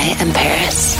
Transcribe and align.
I 0.00 0.14
am 0.20 0.32
Paris. 0.32 0.94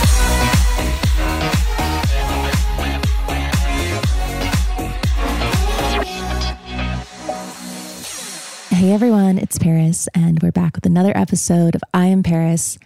Hey 8.77 8.91
everyone, 8.91 9.37
it's 9.37 9.57
Paris, 9.57 10.09
and 10.13 10.43
we're 10.43 10.51
back 10.51 10.75
with 10.75 10.85
another 10.85 11.13
episode 11.15 11.75
of 11.75 11.81
I 11.93 12.07
Am 12.07 12.23
Paris. 12.23 12.77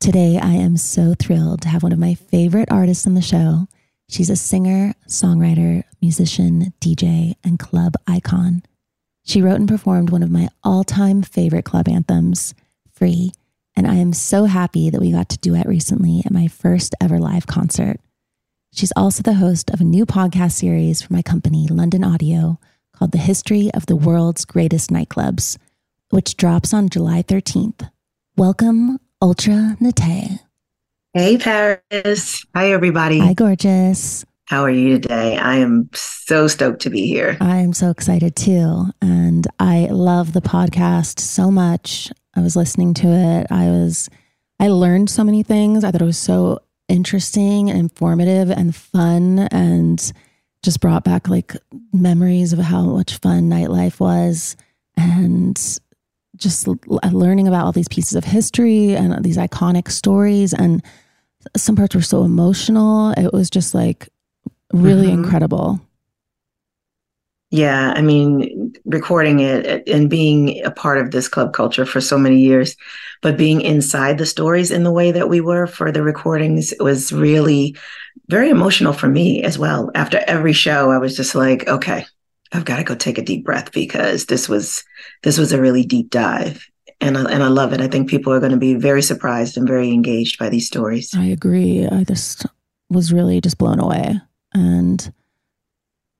Today, 0.00 0.40
I 0.42 0.54
am 0.54 0.76
so 0.76 1.14
thrilled 1.16 1.62
to 1.62 1.68
have 1.68 1.84
one 1.84 1.92
of 1.92 2.00
my 2.00 2.14
favorite 2.14 2.72
artists 2.72 3.06
on 3.06 3.14
the 3.14 3.22
show. 3.22 3.68
She's 4.08 4.28
a 4.28 4.34
singer, 4.34 4.94
songwriter, 5.06 5.84
musician, 6.02 6.72
DJ, 6.80 7.34
and 7.44 7.60
club 7.60 7.94
icon. 8.08 8.64
She 9.24 9.40
wrote 9.40 9.60
and 9.60 9.68
performed 9.68 10.10
one 10.10 10.24
of 10.24 10.32
my 10.32 10.48
all 10.64 10.82
time 10.82 11.22
favorite 11.22 11.64
club 11.64 11.88
anthems, 11.88 12.54
Free, 12.92 13.32
and 13.80 13.90
I 13.90 13.94
am 13.94 14.12
so 14.12 14.44
happy 14.44 14.90
that 14.90 15.00
we 15.00 15.10
got 15.10 15.30
to 15.30 15.38
duet 15.38 15.66
recently 15.66 16.20
at 16.26 16.32
my 16.32 16.48
first 16.48 16.94
ever 17.00 17.18
live 17.18 17.46
concert. 17.46 17.98
She's 18.74 18.92
also 18.94 19.22
the 19.22 19.32
host 19.32 19.70
of 19.70 19.80
a 19.80 19.84
new 19.84 20.04
podcast 20.04 20.52
series 20.52 21.00
for 21.00 21.14
my 21.14 21.22
company, 21.22 21.66
London 21.66 22.04
Audio 22.04 22.60
called 22.92 23.12
The 23.12 23.16
History 23.16 23.70
of 23.72 23.86
the 23.86 23.96
World's 23.96 24.44
Greatest 24.44 24.90
Nightclubs, 24.90 25.56
which 26.10 26.36
drops 26.36 26.74
on 26.74 26.90
July 26.90 27.22
13th. 27.22 27.90
Welcome, 28.36 28.98
Ultra 29.22 29.78
Naté. 29.80 30.40
Hey, 31.14 31.38
Paris. 31.38 32.44
Hi, 32.54 32.72
everybody. 32.72 33.20
Hi, 33.20 33.32
gorgeous. 33.32 34.26
How 34.50 34.64
are 34.64 34.70
you 34.70 34.98
today? 34.98 35.36
I 35.36 35.58
am 35.58 35.88
so 35.94 36.48
stoked 36.48 36.82
to 36.82 36.90
be 36.90 37.06
here. 37.06 37.36
I 37.40 37.58
am 37.58 37.72
so 37.72 37.88
excited 37.88 38.34
too. 38.34 38.86
And 39.00 39.46
I 39.60 39.86
love 39.92 40.32
the 40.32 40.40
podcast 40.40 41.20
so 41.20 41.52
much. 41.52 42.10
I 42.34 42.40
was 42.40 42.56
listening 42.56 42.92
to 42.94 43.06
it. 43.06 43.46
I 43.52 43.66
was, 43.66 44.10
I 44.58 44.66
learned 44.66 45.08
so 45.08 45.22
many 45.22 45.44
things. 45.44 45.84
I 45.84 45.92
thought 45.92 46.02
it 46.02 46.04
was 46.04 46.18
so 46.18 46.58
interesting 46.88 47.70
and 47.70 47.78
informative 47.78 48.50
and 48.50 48.74
fun 48.74 49.38
and 49.52 50.12
just 50.64 50.80
brought 50.80 51.04
back 51.04 51.28
like 51.28 51.54
memories 51.92 52.52
of 52.52 52.58
how 52.58 52.86
much 52.86 53.18
fun 53.18 53.48
nightlife 53.48 54.00
was 54.00 54.56
and 54.96 55.78
just 56.34 56.66
learning 56.66 57.46
about 57.46 57.66
all 57.66 57.72
these 57.72 57.86
pieces 57.86 58.16
of 58.16 58.24
history 58.24 58.96
and 58.96 59.24
these 59.24 59.36
iconic 59.36 59.92
stories 59.92 60.52
and 60.52 60.82
some 61.56 61.76
parts 61.76 61.94
were 61.94 62.02
so 62.02 62.24
emotional 62.24 63.12
it 63.12 63.32
was 63.32 63.48
just 63.48 63.76
like 63.76 64.08
really 64.72 65.08
mm-hmm. 65.08 65.24
incredible 65.24 65.80
yeah 67.50 67.92
i 67.96 68.02
mean 68.02 68.72
recording 68.84 69.40
it 69.40 69.86
and 69.88 70.08
being 70.08 70.62
a 70.64 70.70
part 70.70 70.98
of 70.98 71.10
this 71.10 71.28
club 71.28 71.52
culture 71.52 71.84
for 71.84 72.00
so 72.00 72.16
many 72.16 72.38
years 72.40 72.76
but 73.22 73.36
being 73.36 73.60
inside 73.60 74.18
the 74.18 74.26
stories 74.26 74.70
in 74.70 74.84
the 74.84 74.92
way 74.92 75.10
that 75.12 75.28
we 75.28 75.40
were 75.40 75.66
for 75.66 75.92
the 75.92 76.02
recordings 76.02 76.72
was 76.80 77.12
really 77.12 77.76
very 78.30 78.48
emotional 78.48 78.92
for 78.92 79.08
me 79.08 79.42
as 79.42 79.58
well. 79.58 79.90
After 79.94 80.22
every 80.26 80.52
show, 80.52 80.90
I 80.90 80.98
was 80.98 81.16
just 81.16 81.34
like, 81.34 81.66
okay, 81.68 82.06
I've 82.52 82.64
got 82.64 82.76
to 82.76 82.84
go 82.84 82.94
take 82.94 83.18
a 83.18 83.24
deep 83.24 83.44
breath 83.44 83.72
because 83.72 84.26
this 84.26 84.48
was 84.48 84.84
this 85.22 85.36
was 85.36 85.52
a 85.52 85.60
really 85.60 85.84
deep 85.84 86.10
dive. 86.10 86.66
And 87.02 87.16
I, 87.16 87.30
and 87.30 87.42
I 87.42 87.48
love 87.48 87.72
it. 87.72 87.80
I 87.80 87.88
think 87.88 88.08
people 88.08 88.32
are 88.32 88.40
going 88.40 88.52
to 88.52 88.58
be 88.58 88.74
very 88.74 89.02
surprised 89.02 89.56
and 89.56 89.66
very 89.66 89.90
engaged 89.90 90.38
by 90.38 90.48
these 90.48 90.66
stories. 90.66 91.12
I 91.14 91.24
agree. 91.24 91.86
I 91.86 92.04
just 92.04 92.46
was 92.90 93.12
really 93.12 93.40
just 93.40 93.58
blown 93.58 93.80
away. 93.80 94.20
And 94.54 95.12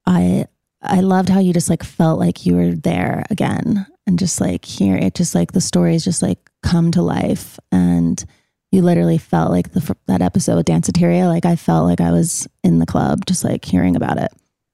I 0.07 0.47
I 0.83 1.01
loved 1.01 1.29
how 1.29 1.41
you 1.41 1.53
just 1.53 1.71
like 1.71 1.83
felt 1.83 2.19
like 2.19 2.47
you 2.47 2.57
were 2.57 2.73
there 2.73 3.25
again 3.31 3.87
and 4.07 4.19
just 4.19 4.41
like 4.41 4.65
here 4.65 4.97
it 4.97 5.15
just 5.15 5.35
like 5.35 5.53
the 5.53 5.61
stories 5.61 6.05
just 6.05 6.23
like 6.23 6.39
come 6.63 6.91
to 6.93 7.03
life 7.03 7.59
and 7.71 8.25
you 8.71 8.83
literally 8.83 9.19
felt 9.19 9.51
like 9.51 9.73
the, 9.73 9.97
that 10.07 10.23
episode 10.23 10.57
with 10.57 10.67
Danceteria. 10.67 11.27
Like 11.27 11.45
I 11.45 11.57
felt 11.57 11.87
like 11.87 12.01
I 12.01 12.13
was 12.13 12.49
in 12.63 12.79
the 12.79 12.87
club, 12.87 13.27
just 13.27 13.45
like 13.45 13.65
hearing 13.65 13.97
about 13.97 14.19
it. 14.19 14.31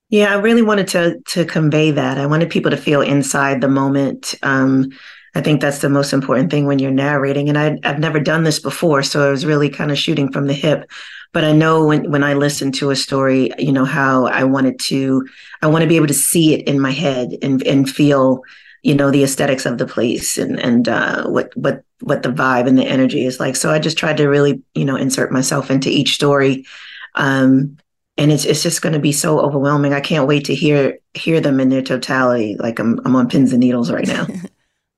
Yeah, 0.09 0.33
I 0.33 0.37
really 0.37 0.63
wanted 0.63 0.89
to 0.89 1.21
to 1.29 1.45
convey 1.45 1.91
that. 1.91 2.19
I 2.19 2.27
wanted 2.27 2.51
people 2.51 2.71
to 2.71 2.77
feel 2.77 3.01
inside 3.01 3.61
the 3.61 3.69
moment. 3.69 4.35
Um, 4.43 4.91
I 5.37 5.43
think 5.43 5.61
that's 5.61 5.81
the 5.81 5.91
most 5.91 6.15
important 6.15 6.51
thing 6.51 6.65
when 6.65 6.79
you're 6.79 6.91
narrating. 6.91 7.51
And 7.51 7.59
I, 7.59 7.79
I've 7.85 7.99
never 7.99 8.19
done 8.19 8.45
this 8.45 8.59
before, 8.59 9.03
so 9.03 9.29
I 9.29 9.31
was 9.31 9.45
really 9.45 9.69
kind 9.69 9.91
of 9.91 9.99
shooting 9.99 10.33
from 10.33 10.47
the 10.47 10.55
hip. 10.55 10.91
But 11.35 11.45
I 11.45 11.53
know 11.53 11.85
when 11.85 12.11
when 12.11 12.25
I 12.25 12.33
listen 12.33 12.73
to 12.73 12.89
a 12.89 12.97
story, 12.97 13.51
you 13.59 13.71
know 13.71 13.85
how 13.85 14.29
I 14.29 14.45
wanted 14.45 14.81
to, 14.85 15.29
I 15.61 15.67
want 15.67 15.83
to 15.83 15.89
be 15.89 15.97
able 15.97 16.07
to 16.07 16.15
see 16.15 16.55
it 16.55 16.67
in 16.67 16.81
my 16.81 16.91
head 16.91 17.37
and 17.43 17.63
and 17.65 17.89
feel 17.89 18.41
you 18.83 18.95
know 18.95 19.11
the 19.11 19.25
aesthetics 19.25 19.67
of 19.67 19.77
the 19.77 19.87
place 19.87 20.39
and 20.39 20.59
and 20.59 20.89
uh, 20.89 21.27
what 21.27 21.55
what 21.55 21.85
what 22.01 22.23
the 22.23 22.31
vibe 22.31 22.67
and 22.67 22.79
the 22.79 22.87
energy 22.87 23.27
is 23.27 23.39
like. 23.39 23.57
So 23.57 23.71
I 23.71 23.79
just 23.79 23.99
tried 23.99 24.17
to 24.17 24.29
really 24.29 24.63
you 24.75 24.87
know 24.87 24.97
insert 24.97 25.31
myself 25.31 25.71
into 25.71 25.91
each 25.91 26.15
story, 26.15 26.65
um, 27.15 27.77
and 28.17 28.33
it's 28.33 28.47
it's 28.47 28.63
just 28.63 28.81
going 28.81 28.95
to 28.95 28.99
be 28.99 29.13
so 29.13 29.39
overwhelming. 29.41 29.93
I 29.93 30.01
can't 30.01 30.27
wait 30.27 30.47
to 30.47 30.55
hear 30.55 30.99
hear 31.13 31.43
them 31.43 31.61
in 31.61 31.69
their 31.69 31.83
totality. 31.83 32.57
Like 32.59 32.79
I'm 32.79 33.01
I'm 33.05 33.15
on 33.17 33.29
pins 33.29 33.53
and 33.53 33.61
needles 33.61 33.93
right 33.93 34.07
now. 34.07 34.27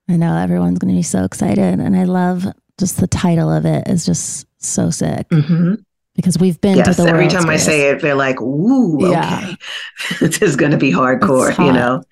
I 0.08 0.16
know 0.16 0.36
everyone's 0.36 0.78
going 0.78 0.92
to 0.92 0.98
be 0.98 1.02
so 1.02 1.24
excited, 1.24 1.80
and 1.80 1.96
I 1.96 2.04
love 2.04 2.46
just 2.78 2.98
the 2.98 3.06
title 3.06 3.52
of 3.52 3.66
it 3.66 3.88
is 3.88 4.06
just 4.06 4.46
so 4.58 4.90
sick. 4.90 5.28
Mm-hmm 5.28 5.74
because 6.16 6.36
we've 6.36 6.60
been 6.60 6.78
yes, 6.78 6.96
to 6.96 7.04
the 7.04 7.08
every 7.08 7.28
time 7.28 7.48
I 7.48 7.56
say 7.56 7.90
it, 7.90 8.02
they're 8.02 8.16
like, 8.16 8.40
"Ooh, 8.40 9.06
okay, 9.06 9.54
this 10.20 10.42
is 10.42 10.56
going 10.56 10.72
to 10.72 10.76
be 10.76 10.90
hardcore," 10.90 11.56
you 11.64 11.72
know. 11.72 12.02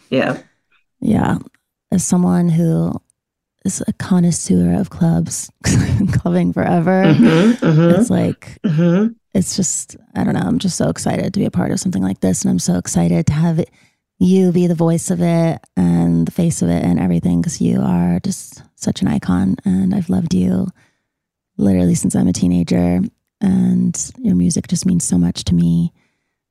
yeah. 0.10 0.42
Yeah. 1.00 1.38
As 1.90 2.06
someone 2.06 2.48
who 2.48 2.92
is 3.64 3.82
a 3.86 3.92
connoisseur 3.94 4.74
of 4.74 4.90
clubs, 4.90 5.50
clubbing 6.12 6.52
forever, 6.52 7.04
mm-hmm, 7.04 7.64
mm-hmm, 7.64 8.00
it's 8.00 8.10
like, 8.10 8.58
mm-hmm. 8.62 9.12
it's 9.34 9.56
just, 9.56 9.96
I 10.14 10.24
don't 10.24 10.34
know. 10.34 10.40
I'm 10.40 10.58
just 10.58 10.76
so 10.76 10.88
excited 10.88 11.32
to 11.32 11.40
be 11.40 11.46
a 11.46 11.50
part 11.50 11.70
of 11.70 11.80
something 11.80 12.02
like 12.02 12.20
this. 12.20 12.42
And 12.42 12.50
I'm 12.50 12.58
so 12.58 12.76
excited 12.76 13.26
to 13.28 13.32
have 13.32 13.58
it, 13.58 13.70
you 14.18 14.50
be 14.52 14.66
the 14.66 14.74
voice 14.74 15.10
of 15.10 15.20
it 15.20 15.60
and 15.76 16.26
the 16.26 16.32
face 16.32 16.60
of 16.62 16.68
it 16.68 16.84
and 16.84 16.98
everything 16.98 17.40
because 17.40 17.60
you 17.60 17.80
are 17.80 18.18
just 18.20 18.62
such 18.74 19.00
an 19.00 19.08
icon. 19.08 19.56
And 19.64 19.94
I've 19.94 20.10
loved 20.10 20.34
you 20.34 20.68
literally 21.56 21.94
since 21.94 22.14
I'm 22.14 22.28
a 22.28 22.32
teenager. 22.32 23.00
And 23.40 24.12
your 24.18 24.34
music 24.34 24.66
just 24.66 24.86
means 24.86 25.04
so 25.04 25.18
much 25.18 25.44
to 25.44 25.54
me. 25.54 25.92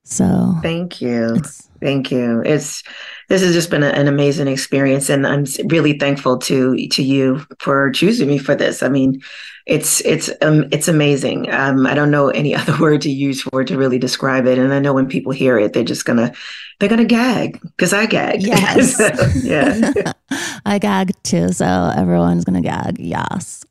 So 0.09 0.55
thank 0.61 1.01
you. 1.01 1.41
Thank 1.81 2.11
you. 2.11 2.41
It's 2.45 2.81
this 3.27 3.41
has 3.41 3.53
just 3.53 3.69
been 3.69 3.83
a, 3.83 3.87
an 3.87 4.07
amazing 4.07 4.47
experience, 4.47 5.09
and 5.09 5.27
I'm 5.27 5.43
really 5.65 5.99
thankful 5.99 6.37
to 6.39 6.87
to 6.87 7.03
you 7.03 7.45
for 7.59 7.91
choosing 7.91 8.29
me 8.29 8.37
for 8.37 8.55
this. 8.55 8.81
I 8.81 8.87
mean, 8.87 9.21
it's 9.65 9.99
it's 10.01 10.31
um, 10.41 10.69
it's 10.71 10.87
amazing. 10.87 11.51
Um, 11.51 11.85
I 11.85 11.93
don't 11.93 12.09
know 12.09 12.29
any 12.29 12.55
other 12.59 12.77
word 12.79 13.01
to 13.01 13.11
use 13.11 13.41
for 13.41 13.61
it 13.61 13.67
to 13.67 13.77
really 13.77 13.99
describe 13.99 14.47
it, 14.47 14.57
and 14.57 14.73
I 14.73 14.79
know 14.79 14.93
when 14.93 15.07
people 15.07 15.33
hear 15.33 15.59
it, 15.59 15.73
they're 15.73 15.83
just 15.83 16.05
gonna 16.05 16.33
they're 16.79 16.89
gonna 16.89 17.03
gag 17.03 17.59
because 17.61 17.91
I 17.91 18.05
gag. 18.05 18.41
Yes, 18.47 18.95
so, 18.95 19.09
yeah, 19.43 20.13
I 20.65 20.79
gag 20.79 21.11
too. 21.23 21.51
So 21.51 21.91
everyone's 21.97 22.45
gonna 22.45 22.61
gag. 22.61 22.97
Yes. 22.97 23.65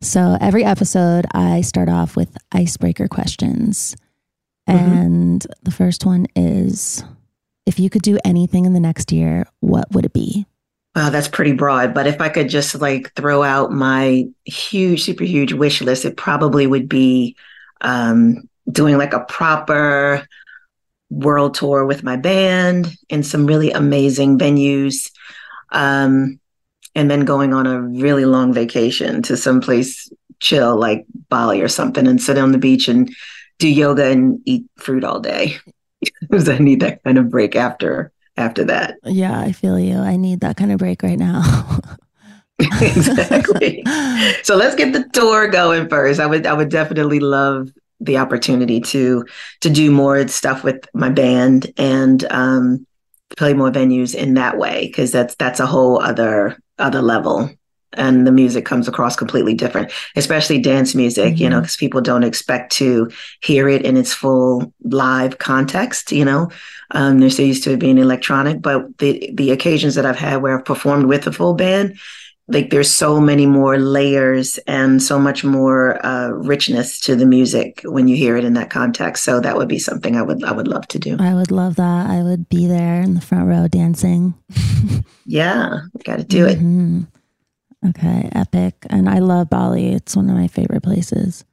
so 0.00 0.36
every 0.40 0.64
episode, 0.64 1.26
I 1.32 1.60
start 1.60 1.88
off 1.88 2.16
with 2.16 2.36
icebreaker 2.50 3.06
questions. 3.06 3.94
Mm-hmm. 4.68 4.92
And 4.92 5.46
the 5.62 5.70
first 5.70 6.06
one 6.06 6.26
is 6.36 7.04
if 7.66 7.78
you 7.78 7.90
could 7.90 8.02
do 8.02 8.18
anything 8.24 8.64
in 8.64 8.72
the 8.72 8.80
next 8.80 9.12
year, 9.12 9.46
what 9.60 9.90
would 9.92 10.04
it 10.04 10.12
be? 10.12 10.46
Wow, 10.94 11.10
that's 11.10 11.28
pretty 11.28 11.52
broad. 11.52 11.94
But 11.94 12.06
if 12.06 12.20
I 12.20 12.28
could 12.28 12.48
just 12.48 12.80
like 12.80 13.12
throw 13.14 13.42
out 13.42 13.72
my 13.72 14.26
huge, 14.44 15.02
super 15.02 15.24
huge 15.24 15.52
wish 15.52 15.80
list, 15.80 16.04
it 16.04 16.16
probably 16.16 16.66
would 16.66 16.88
be 16.88 17.36
um, 17.80 18.48
doing 18.70 18.98
like 18.98 19.14
a 19.14 19.24
proper 19.24 20.26
world 21.10 21.54
tour 21.54 21.84
with 21.84 22.02
my 22.02 22.16
band 22.16 22.94
in 23.08 23.22
some 23.22 23.46
really 23.46 23.70
amazing 23.70 24.38
venues. 24.38 25.10
Um, 25.70 26.38
and 26.94 27.10
then 27.10 27.24
going 27.24 27.54
on 27.54 27.66
a 27.66 27.80
really 27.80 28.26
long 28.26 28.52
vacation 28.52 29.22
to 29.22 29.36
some 29.36 29.60
place 29.60 30.12
chill 30.40 30.76
like 30.76 31.06
Bali 31.30 31.62
or 31.62 31.68
something 31.68 32.06
and 32.06 32.20
sit 32.20 32.36
on 32.36 32.52
the 32.52 32.58
beach 32.58 32.88
and 32.88 33.10
do 33.62 33.68
yoga 33.68 34.10
and 34.10 34.40
eat 34.44 34.64
fruit 34.76 35.04
all 35.04 35.20
day 35.20 35.56
because 36.20 36.48
I 36.48 36.58
need 36.58 36.80
that 36.80 37.02
kind 37.04 37.16
of 37.16 37.30
break 37.30 37.56
after 37.56 38.12
after 38.36 38.64
that. 38.64 38.96
Yeah, 39.04 39.38
I 39.38 39.52
feel 39.52 39.78
you. 39.78 39.98
I 39.98 40.16
need 40.16 40.40
that 40.40 40.56
kind 40.56 40.72
of 40.72 40.78
break 40.78 41.02
right 41.02 41.18
now. 41.18 41.42
exactly. 42.58 43.84
so 44.42 44.56
let's 44.56 44.74
get 44.74 44.92
the 44.92 45.08
tour 45.12 45.48
going 45.48 45.88
first. 45.88 46.18
I 46.18 46.26
would 46.26 46.46
I 46.46 46.52
would 46.52 46.70
definitely 46.70 47.20
love 47.20 47.70
the 48.00 48.18
opportunity 48.18 48.80
to 48.80 49.24
to 49.60 49.70
do 49.70 49.90
more 49.90 50.26
stuff 50.26 50.64
with 50.64 50.88
my 50.92 51.08
band 51.08 51.72
and 51.76 52.24
um, 52.32 52.84
play 53.36 53.54
more 53.54 53.70
venues 53.70 54.14
in 54.14 54.34
that 54.34 54.58
way 54.58 54.86
because 54.88 55.12
that's 55.12 55.36
that's 55.36 55.60
a 55.60 55.66
whole 55.66 56.02
other 56.02 56.58
other 56.78 57.00
level 57.00 57.48
and 57.94 58.26
the 58.26 58.32
music 58.32 58.64
comes 58.64 58.88
across 58.88 59.16
completely 59.16 59.54
different, 59.54 59.92
especially 60.16 60.58
dance 60.60 60.94
music, 60.94 61.34
mm-hmm. 61.34 61.42
you 61.42 61.48
know, 61.50 61.60
because 61.60 61.76
mm-hmm. 61.76 61.86
people 61.86 62.00
don't 62.00 62.24
expect 62.24 62.72
to 62.72 63.10
hear 63.42 63.68
it 63.68 63.84
in 63.84 63.96
its 63.96 64.12
full 64.12 64.72
live 64.84 65.38
context, 65.38 66.12
you 66.12 66.24
know. 66.24 66.50
Um, 66.92 67.20
they're 67.20 67.30
so 67.30 67.42
used 67.42 67.64
to 67.64 67.72
it 67.72 67.80
being 67.80 67.98
electronic, 67.98 68.60
but 68.60 68.98
the 68.98 69.30
the 69.34 69.50
occasions 69.50 69.94
that 69.94 70.06
I've 70.06 70.16
had 70.16 70.42
where 70.42 70.58
I've 70.58 70.64
performed 70.64 71.06
with 71.06 71.26
a 71.26 71.32
full 71.32 71.54
band, 71.54 71.98
like 72.48 72.70
there's 72.70 72.92
so 72.92 73.20
many 73.20 73.46
more 73.46 73.78
layers 73.78 74.58
and 74.66 75.02
so 75.02 75.18
much 75.18 75.42
more 75.42 76.04
uh, 76.04 76.28
richness 76.28 77.00
to 77.00 77.16
the 77.16 77.24
music 77.24 77.80
when 77.84 78.08
you 78.08 78.16
hear 78.16 78.36
it 78.36 78.44
in 78.44 78.52
that 78.54 78.68
context. 78.68 79.24
So 79.24 79.40
that 79.40 79.56
would 79.56 79.68
be 79.68 79.78
something 79.78 80.16
I 80.16 80.22
would 80.22 80.44
I 80.44 80.52
would 80.52 80.68
love 80.68 80.86
to 80.88 80.98
do. 80.98 81.16
I 81.18 81.34
would 81.34 81.50
love 81.50 81.76
that. 81.76 82.10
I 82.10 82.22
would 82.22 82.48
be 82.48 82.66
there 82.66 83.00
in 83.00 83.14
the 83.14 83.20
front 83.20 83.48
row 83.48 83.68
dancing. 83.68 84.34
yeah, 85.24 85.80
got 86.04 86.18
to 86.18 86.24
do 86.24 86.46
mm-hmm. 86.46 87.00
it. 87.00 87.06
Okay, 87.88 88.28
epic. 88.32 88.74
And 88.90 89.08
I 89.08 89.18
love 89.18 89.50
Bali. 89.50 89.92
It's 89.92 90.14
one 90.14 90.30
of 90.30 90.36
my 90.36 90.46
favorite 90.46 90.82
places. 90.82 91.44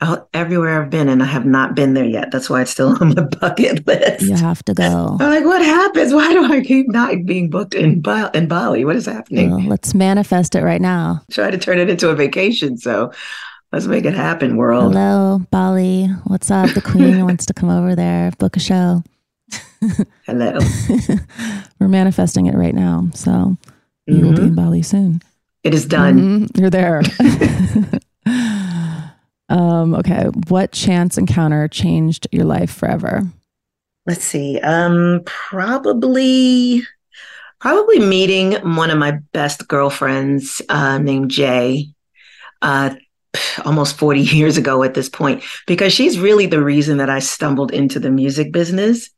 Oh, 0.00 0.26
everywhere 0.34 0.82
I've 0.82 0.90
been, 0.90 1.08
and 1.08 1.22
I 1.22 1.26
have 1.26 1.46
not 1.46 1.74
been 1.74 1.94
there 1.94 2.04
yet. 2.04 2.30
That's 2.30 2.50
why 2.50 2.62
it's 2.62 2.70
still 2.70 2.96
on 3.00 3.14
my 3.14 3.22
bucket 3.22 3.86
list. 3.86 4.22
You 4.22 4.34
have 4.34 4.62
to 4.64 4.74
go. 4.74 5.16
I'm 5.20 5.30
like, 5.30 5.44
what 5.44 5.62
happens? 5.62 6.12
Why 6.12 6.32
do 6.32 6.52
I 6.52 6.60
keep 6.62 6.88
not 6.88 7.24
being 7.24 7.48
booked 7.48 7.74
in, 7.74 8.02
ba- 8.02 8.30
in 8.34 8.48
Bali? 8.48 8.84
What 8.84 8.96
is 8.96 9.06
happening? 9.06 9.50
Well, 9.50 9.62
let's 9.62 9.94
manifest 9.94 10.54
it 10.54 10.62
right 10.62 10.80
now. 10.80 11.22
Try 11.30 11.50
to 11.50 11.58
turn 11.58 11.78
it 11.78 11.88
into 11.88 12.08
a 12.10 12.14
vacation. 12.14 12.76
So 12.76 13.12
let's 13.72 13.86
make 13.86 14.04
it 14.04 14.14
happen, 14.14 14.56
world. 14.56 14.92
Hello, 14.92 15.40
Bali. 15.50 16.06
What's 16.24 16.50
up? 16.50 16.70
The 16.70 16.82
queen 16.82 17.24
wants 17.24 17.46
to 17.46 17.54
come 17.54 17.70
over 17.70 17.94
there, 17.94 18.32
book 18.38 18.56
a 18.56 18.60
show. 18.60 19.02
Hello. 20.26 20.58
We're 21.78 21.88
manifesting 21.88 22.46
it 22.46 22.56
right 22.56 22.74
now. 22.74 23.08
So 23.14 23.30
mm-hmm. 23.30 24.12
you 24.12 24.26
will 24.26 24.34
be 24.34 24.42
in 24.42 24.54
Bali 24.54 24.82
soon. 24.82 25.22
It 25.64 25.72
is 25.72 25.86
done. 25.86 26.48
Mm-hmm. 26.48 26.60
You're 26.60 26.70
there. 26.70 27.02
um, 29.48 29.94
okay. 29.94 30.24
What 30.48 30.72
chance 30.72 31.16
encounter 31.16 31.66
changed 31.68 32.28
your 32.30 32.44
life 32.44 32.70
forever? 32.70 33.22
Let's 34.06 34.24
see. 34.24 34.60
Um, 34.60 35.22
probably, 35.24 36.82
probably 37.60 37.98
meeting 37.98 38.52
one 38.76 38.90
of 38.90 38.98
my 38.98 39.12
best 39.32 39.66
girlfriends 39.66 40.60
uh, 40.68 40.98
named 40.98 41.30
Jay. 41.30 41.88
Uh, 42.60 42.94
almost 43.64 43.96
40 43.96 44.20
years 44.36 44.56
ago 44.56 44.82
at 44.82 44.94
this 44.94 45.08
point 45.08 45.42
because 45.66 45.92
she's 45.92 46.18
really 46.18 46.46
the 46.46 46.62
reason 46.62 46.98
that 46.98 47.10
I 47.10 47.18
stumbled 47.18 47.72
into 47.72 47.98
the 47.98 48.10
music 48.10 48.52
business. 48.52 49.10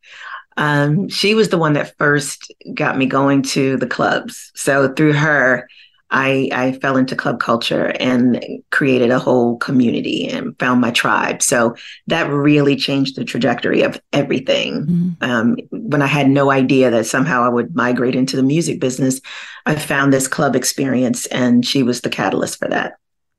Um, 0.57 1.09
she 1.09 1.35
was 1.35 1.51
the 1.51 1.59
one 1.59 1.75
that 1.75 1.97
first 1.99 2.53
got 2.73 2.97
me 2.97 3.07
going 3.07 3.43
to 3.43 3.77
the 3.77 3.87
clubs. 3.87 4.53
So 4.55 4.93
through 4.95 5.13
her, 5.13 5.69
I, 6.11 6.49
I 6.53 6.73
fell 6.73 6.97
into 6.97 7.17
club 7.17 7.41
culture 7.41 7.93
and 7.99 8.45
created 8.71 9.11
a 9.11 9.19
whole 9.19 9.57
community 9.59 10.29
and 10.29 10.57
found 10.59 10.81
my 10.81 10.93
tribe. 10.93 11.43
So 11.43 11.75
that 12.07 12.31
really 12.31 12.77
changed 12.77 13.17
the 13.17 13.25
trajectory 13.25 13.83
of 13.83 14.01
everything. 14.13 14.87
Mm-hmm. 14.87 15.11
Um, 15.21 15.57
when 15.73 16.03
I 16.03 16.07
had 16.07 16.29
no 16.29 16.51
idea 16.51 16.91
that 16.91 17.07
somehow 17.07 17.43
I 17.43 17.49
would 17.49 17.75
migrate 17.75 18.15
into 18.15 18.37
the 18.37 18.43
music 18.43 18.81
business, 18.81 19.21
I 19.67 19.75
found 19.75 20.13
this 20.13 20.29
club 20.29 20.55
experience 20.55 21.27
and 21.27 21.67
she 21.67 21.83
was 21.83 22.03
the 22.03 22.11
catalyst 22.11 22.59
for 22.59 22.69
that. 22.69 22.95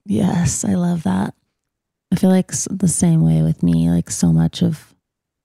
Yes, 0.05 0.65
I 0.65 0.75
love 0.75 1.03
that. 1.03 1.33
I 2.11 2.15
feel 2.15 2.29
like 2.29 2.51
the 2.69 2.87
same 2.87 3.21
way 3.21 3.41
with 3.41 3.63
me. 3.63 3.89
Like 3.89 4.09
so 4.09 4.31
much 4.31 4.61
of 4.61 4.93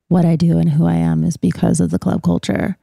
what 0.08 0.24
I 0.24 0.36
do 0.36 0.58
and 0.58 0.70
who 0.70 0.86
I 0.86 0.94
am 0.94 1.24
is 1.24 1.36
because 1.36 1.80
of 1.80 1.90
the 1.90 1.98
club 1.98 2.22
culture. 2.22 2.76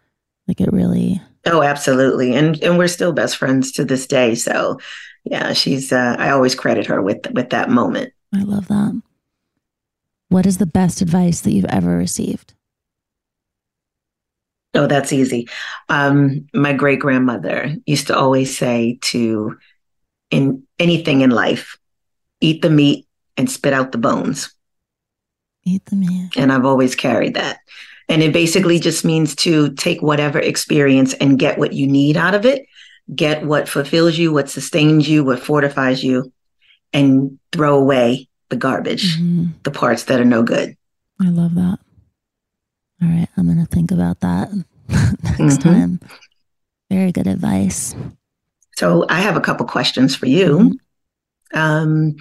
Like 0.47 0.61
it 0.61 0.71
really 0.73 1.21
Oh, 1.45 1.61
absolutely. 1.61 2.35
And 2.35 2.61
and 2.63 2.77
we're 2.77 2.87
still 2.87 3.13
best 3.13 3.37
friends 3.37 3.71
to 3.73 3.85
this 3.85 4.07
day. 4.07 4.35
So 4.35 4.79
yeah, 5.23 5.53
she's 5.53 5.91
uh, 5.91 6.15
I 6.19 6.31
always 6.31 6.55
credit 6.55 6.85
her 6.87 7.01
with 7.01 7.19
with 7.31 7.49
that 7.51 7.69
moment. 7.69 8.13
I 8.33 8.43
love 8.43 8.67
that. 8.67 9.01
What 10.29 10.45
is 10.45 10.57
the 10.57 10.65
best 10.65 11.01
advice 11.01 11.41
that 11.41 11.51
you've 11.51 11.65
ever 11.65 11.97
received? 11.97 12.53
Oh, 14.75 14.85
that's 14.85 15.11
easy. 15.11 15.49
Um, 15.89 16.47
my 16.53 16.73
great 16.73 16.99
grandmother 16.99 17.75
used 17.87 18.07
to 18.07 18.17
always 18.17 18.55
say 18.55 18.99
to 19.01 19.57
in 20.29 20.63
anything 20.77 21.21
in 21.21 21.31
life, 21.31 21.75
eat 22.39 22.61
the 22.61 22.69
meat 22.69 23.07
and 23.35 23.49
spit 23.49 23.73
out 23.73 23.91
the 23.91 23.97
bones. 23.97 24.53
Eat 25.65 25.85
the 25.85 25.95
meat. 25.95 26.37
And 26.37 26.51
I've 26.51 26.65
always 26.65 26.95
carried 26.95 27.33
that. 27.33 27.59
And 28.09 28.23
it 28.23 28.33
basically 28.33 28.79
just 28.79 29.05
means 29.05 29.35
to 29.37 29.71
take 29.75 30.01
whatever 30.01 30.39
experience 30.39 31.13
and 31.13 31.37
get 31.39 31.59
what 31.59 31.73
you 31.73 31.87
need 31.87 32.17
out 32.17 32.33
of 32.33 32.45
it, 32.45 32.65
get 33.13 33.45
what 33.45 33.69
fulfills 33.69 34.17
you, 34.17 34.33
what 34.33 34.49
sustains 34.49 35.07
you, 35.07 35.23
what 35.23 35.39
fortifies 35.39 36.03
you, 36.03 36.33
and 36.91 37.39
throw 37.51 37.77
away 37.77 38.27
the 38.49 38.55
garbage, 38.55 39.17
mm-hmm. 39.17 39.51
the 39.63 39.71
parts 39.71 40.05
that 40.05 40.19
are 40.19 40.25
no 40.25 40.41
good. 40.41 40.75
I 41.21 41.29
love 41.29 41.53
that. 41.55 41.77
All 43.01 43.07
right. 43.07 43.27
I'm 43.37 43.45
going 43.45 43.63
to 43.63 43.65
think 43.65 43.91
about 43.91 44.19
that 44.21 44.51
next 44.89 45.59
mm-hmm. 45.59 45.69
time. 45.69 45.99
Very 46.89 47.11
good 47.11 47.27
advice. 47.27 47.95
So 48.75 49.05
I 49.09 49.19
have 49.19 49.37
a 49.37 49.41
couple 49.41 49.65
questions 49.67 50.15
for 50.15 50.25
you. 50.25 50.57
Mm-hmm. 50.57 51.59
Um, 51.59 52.15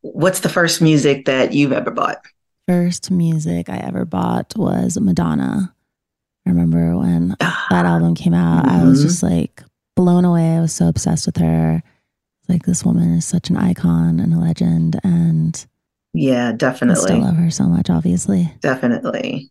what's 0.00 0.40
the 0.40 0.48
first 0.48 0.82
music 0.82 1.26
that 1.26 1.52
you've 1.52 1.72
ever 1.72 1.90
bought? 1.90 2.24
First 2.66 3.10
music 3.10 3.68
I 3.68 3.78
ever 3.78 4.04
bought 4.04 4.54
was 4.56 4.98
Madonna. 5.00 5.74
I 6.46 6.50
remember 6.50 6.96
when 6.96 7.36
that 7.38 7.86
album 7.86 8.14
came 8.14 8.34
out, 8.34 8.64
mm-hmm. 8.64 8.80
I 8.80 8.84
was 8.84 8.98
mm-hmm. 8.98 9.08
just 9.08 9.22
like 9.22 9.62
blown 9.94 10.24
away. 10.24 10.56
I 10.56 10.60
was 10.60 10.72
so 10.72 10.88
obsessed 10.88 11.26
with 11.26 11.36
her. 11.36 11.82
Like 12.48 12.64
this 12.64 12.84
woman 12.84 13.12
is 13.14 13.24
such 13.24 13.50
an 13.50 13.56
icon 13.56 14.18
and 14.18 14.34
a 14.34 14.38
legend, 14.38 14.98
and 15.04 15.64
yeah, 16.12 16.52
definitely. 16.52 17.02
I 17.02 17.06
still 17.06 17.20
love 17.20 17.36
her 17.36 17.50
so 17.50 17.64
much. 17.64 17.88
Obviously, 17.88 18.52
definitely. 18.60 19.50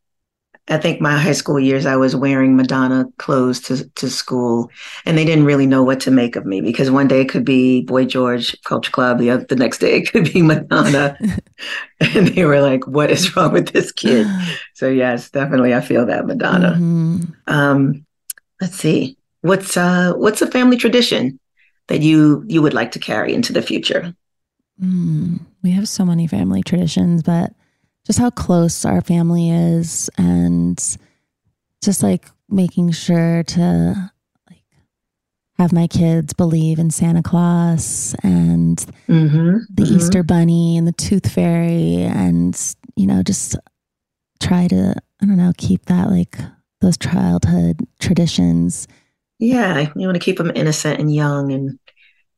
I 0.68 0.77
think 0.77 1.01
my 1.01 1.18
high 1.18 1.32
school 1.34 1.60
years, 1.60 1.86
I 1.86 1.96
was 1.96 2.15
wearing 2.15 2.56
Madonna 2.56 3.06
clothes 3.18 3.60
to, 3.62 3.89
to 3.89 4.10
school, 4.10 4.70
and 5.06 5.18
they 5.18 5.25
didn't 5.25 5.46
really 5.46 5.65
know 5.65 5.84
what 5.84 6.00
to 6.01 6.12
make 6.12 6.36
of 6.36 6.46
me 6.46 6.62
because 6.62 6.91
one 6.91 7.08
day 7.08 7.22
it 7.22 7.30
could 7.30 7.44
be 7.44 7.82
Boy 7.82 8.06
George 8.06 8.56
Culture 8.63 8.91
Club, 8.91 9.18
the 9.18 9.32
other, 9.32 9.44
the 9.44 9.56
next 9.56 9.80
day 9.80 9.98
it 9.98 10.12
could 10.12 10.32
be 10.32 10.41
Madonna, 10.44 11.18
and 12.00 12.27
they 12.27 12.46
were 12.46 12.62
like, 12.62 12.88
"What 12.88 13.12
is 13.12 13.36
wrong 13.36 13.53
with 13.53 13.70
this 13.70 13.91
kid?" 13.91 14.27
So 14.74 14.89
yes, 14.89 15.30
definitely, 15.30 15.75
I 15.75 15.82
feel 15.82 16.08
that 16.08 16.25
Madonna. 16.25 16.72
Mm-hmm. 16.72 17.32
Um, 17.46 18.06
let's 18.60 18.75
see, 18.75 19.18
what's 19.41 19.77
uh, 19.77 20.13
what's 20.13 20.41
a 20.41 20.48
family 20.48 20.77
tradition 20.77 21.39
that 21.88 22.01
you 22.01 22.44
you 22.48 22.62
would 22.62 22.74
like 22.74 22.91
to 22.94 23.00
carry 23.00 23.34
into 23.34 23.53
the 23.53 23.62
future? 23.62 24.15
Mm, 24.82 25.41
we 25.62 25.72
have 25.72 25.88
so 25.88 26.06
many 26.06 26.27
family 26.27 26.63
traditions, 26.63 27.22
but 27.22 27.53
just 28.05 28.20
how 28.20 28.29
close 28.29 28.86
our 28.86 29.01
family 29.01 29.50
is 29.51 30.10
and 30.17 30.98
just 31.84 32.03
like 32.03 32.25
making 32.50 32.91
sure 32.91 33.43
to 33.43 34.12
like 34.50 34.63
have 35.58 35.74
my 35.74 35.88
kids 35.88 36.34
believe 36.34 36.79
in 36.79 36.91
Santa 36.91 37.24
Claus 37.24 38.15
and 38.24 38.86
Mm-hmm. 39.10 39.58
the 39.74 39.84
Mhm. 39.84 39.96
Easter 39.96 40.24
bunny 40.24 40.77
and 40.77 40.88
the 40.88 40.93
tooth 40.93 41.31
fairy 41.31 42.03
and 42.03 42.58
you 42.96 43.05
know 43.08 43.22
just 43.24 43.58
try 44.41 44.67
to 44.67 44.96
I 45.22 45.25
don't 45.25 45.38
know 45.38 45.53
keep 45.58 45.86
that 45.86 46.10
like 46.10 46.38
those 46.81 46.98
childhood 46.98 47.79
traditions 48.00 48.88
Yeah, 49.39 49.91
you 49.96 50.05
want 50.08 50.15
to 50.15 50.24
keep 50.24 50.38
them 50.38 50.51
innocent 50.55 51.00
and 51.00 51.13
young, 51.13 51.51
and 51.51 51.79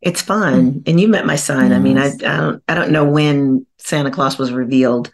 it's 0.02 0.22
fun. 0.22 0.84
And 0.88 1.00
you 1.00 1.08
met 1.08 1.26
my 1.26 1.36
son. 1.36 1.74
I 1.74 1.80
mean, 1.80 1.98
I, 1.98 2.08
I 2.08 2.38
don't 2.38 2.64
I 2.70 2.76
don't 2.76 2.92
know 2.92 3.06
when 3.06 3.66
Santa 3.78 4.12
Claus 4.12 4.38
was 4.38 4.52
revealed 4.54 5.12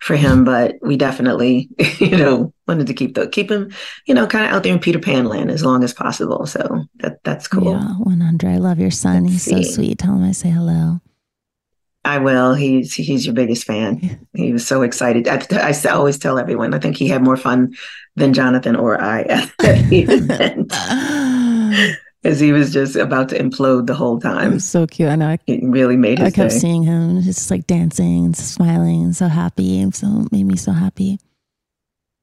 for 0.00 0.16
him, 0.16 0.44
but 0.44 0.76
we 0.82 0.96
definitely, 0.96 1.68
you 1.98 2.16
know, 2.16 2.52
wanted 2.66 2.86
to 2.88 2.94
keep 2.94 3.14
the 3.14 3.28
keep 3.28 3.50
him, 3.50 3.70
you 4.06 4.14
know, 4.14 4.26
kind 4.26 4.46
of 4.46 4.52
out 4.52 4.62
there 4.62 4.72
in 4.72 4.78
Peter 4.78 4.98
Pan 4.98 5.26
land 5.26 5.50
as 5.50 5.64
long 5.64 5.84
as 5.84 5.92
possible. 5.92 6.46
So 6.46 6.84
that 6.96 7.22
that's 7.22 7.46
cool. 7.46 7.72
yeah 7.72 7.94
100 7.98 8.48
I 8.48 8.56
love 8.56 8.78
your 8.78 8.90
son 8.90 9.24
Let's 9.24 9.44
he's 9.44 9.66
so 9.66 9.74
sweet 9.74 9.98
tell 9.98 10.14
him 10.14 10.24
I 10.24 10.32
say 10.32 10.50
hello 10.50 11.00
I 12.04 12.18
will. 12.18 12.54
He's 12.54 12.94
he's 12.94 13.26
your 13.26 13.34
biggest 13.34 13.64
fan. 13.64 14.26
He 14.32 14.52
was 14.52 14.66
so 14.66 14.82
excited. 14.82 15.28
I, 15.28 15.44
I, 15.52 15.88
always 15.90 16.16
tell 16.16 16.38
everyone. 16.38 16.72
I 16.72 16.78
think 16.78 16.96
he 16.96 17.08
had 17.08 17.22
more 17.22 17.36
fun 17.36 17.74
than 18.16 18.32
Jonathan 18.32 18.74
or 18.74 19.00
I 19.00 19.20
at 19.22 19.52
the 19.58 20.06
event, 20.08 20.72
as 22.24 22.38
he 22.40 22.52
was 22.52 22.72
just 22.72 22.96
about 22.96 23.28
to 23.30 23.38
implode 23.38 23.86
the 23.86 23.94
whole 23.94 24.18
it 24.18 24.22
time. 24.22 24.52
was 24.52 24.64
so 24.64 24.86
cute 24.86 25.08
I 25.08 25.16
know 25.16 25.28
I, 25.28 25.38
It 25.46 25.60
really 25.62 25.96
made 25.96 26.20
I 26.20 26.30
kept 26.30 26.50
day. 26.52 26.58
seeing 26.58 26.82
him 26.82 27.22
just 27.22 27.50
like 27.50 27.66
dancing 27.66 28.26
and 28.26 28.36
smiling 28.36 29.02
and 29.04 29.16
so 29.16 29.28
happy 29.28 29.80
and 29.80 29.94
so 29.94 30.26
made 30.30 30.44
me 30.44 30.56
so 30.56 30.72
happy 30.72 31.18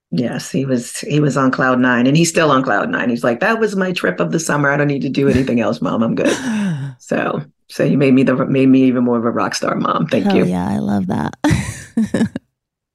Yes, 0.09 0.49
he 0.49 0.63
was 0.63 0.99
he 1.01 1.19
was 1.19 1.35
on 1.35 1.51
cloud 1.51 1.79
nine, 1.79 2.07
and 2.07 2.15
he's 2.15 2.29
still 2.29 2.49
on 2.49 2.63
cloud 2.63 2.89
nine. 2.89 3.09
He's 3.09 3.25
like, 3.25 3.41
that 3.41 3.59
was 3.59 3.75
my 3.75 3.91
trip 3.91 4.21
of 4.21 4.31
the 4.31 4.39
summer. 4.39 4.71
I 4.71 4.77
don't 4.77 4.87
need 4.87 5.01
to 5.01 5.09
do 5.09 5.27
anything 5.27 5.59
else, 5.59 5.81
mom. 5.81 6.01
I'm 6.01 6.15
good. 6.15 6.31
So 6.99 7.41
so 7.69 7.83
you 7.83 7.97
made 7.97 8.13
me 8.13 8.23
the 8.23 8.33
made 8.45 8.69
me 8.69 8.83
even 8.83 9.03
more 9.03 9.17
of 9.17 9.25
a 9.25 9.31
rock 9.31 9.53
star 9.53 9.75
mom. 9.75 10.07
Thank 10.07 10.25
Hell 10.25 10.37
you. 10.37 10.45
yeah 10.45 10.67
I 10.67 10.77
love 10.79 11.07
that 11.07 11.35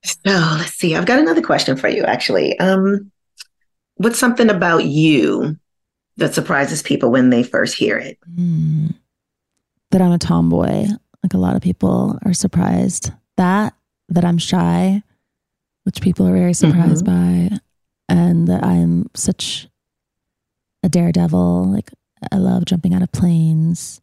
So 0.04 0.16
let's 0.24 0.72
see. 0.74 0.96
I've 0.96 1.06
got 1.06 1.18
another 1.20 1.42
question 1.42 1.76
for 1.76 1.88
you, 1.88 2.02
actually. 2.02 2.58
Um, 2.58 3.12
what's 3.96 4.18
something 4.18 4.50
about 4.50 4.84
you 4.84 5.56
that 6.16 6.34
surprises 6.34 6.82
people 6.82 7.10
when 7.10 7.30
they 7.30 7.42
first 7.42 7.74
hear 7.74 7.98
it? 7.98 8.18
Mm. 8.34 8.94
That 9.90 10.02
I'm 10.02 10.12
a 10.12 10.18
tomboy. 10.18 10.86
Like 11.22 11.34
a 11.34 11.38
lot 11.38 11.56
of 11.56 11.62
people 11.62 12.18
are 12.24 12.32
surprised 12.32 13.12
that 13.36 13.74
that 14.08 14.24
I'm 14.24 14.38
shy, 14.38 15.02
which 15.84 16.00
people 16.00 16.26
are 16.26 16.32
very 16.32 16.52
surprised 16.54 17.04
mm-hmm. 17.04 17.50
by, 17.50 17.58
and 18.08 18.48
that 18.48 18.64
I'm 18.64 19.08
such 19.14 19.68
a 20.82 20.88
daredevil. 20.88 21.72
Like 21.72 21.90
I 22.30 22.36
love 22.36 22.64
jumping 22.64 22.94
out 22.94 23.02
of 23.02 23.12
planes, 23.12 24.00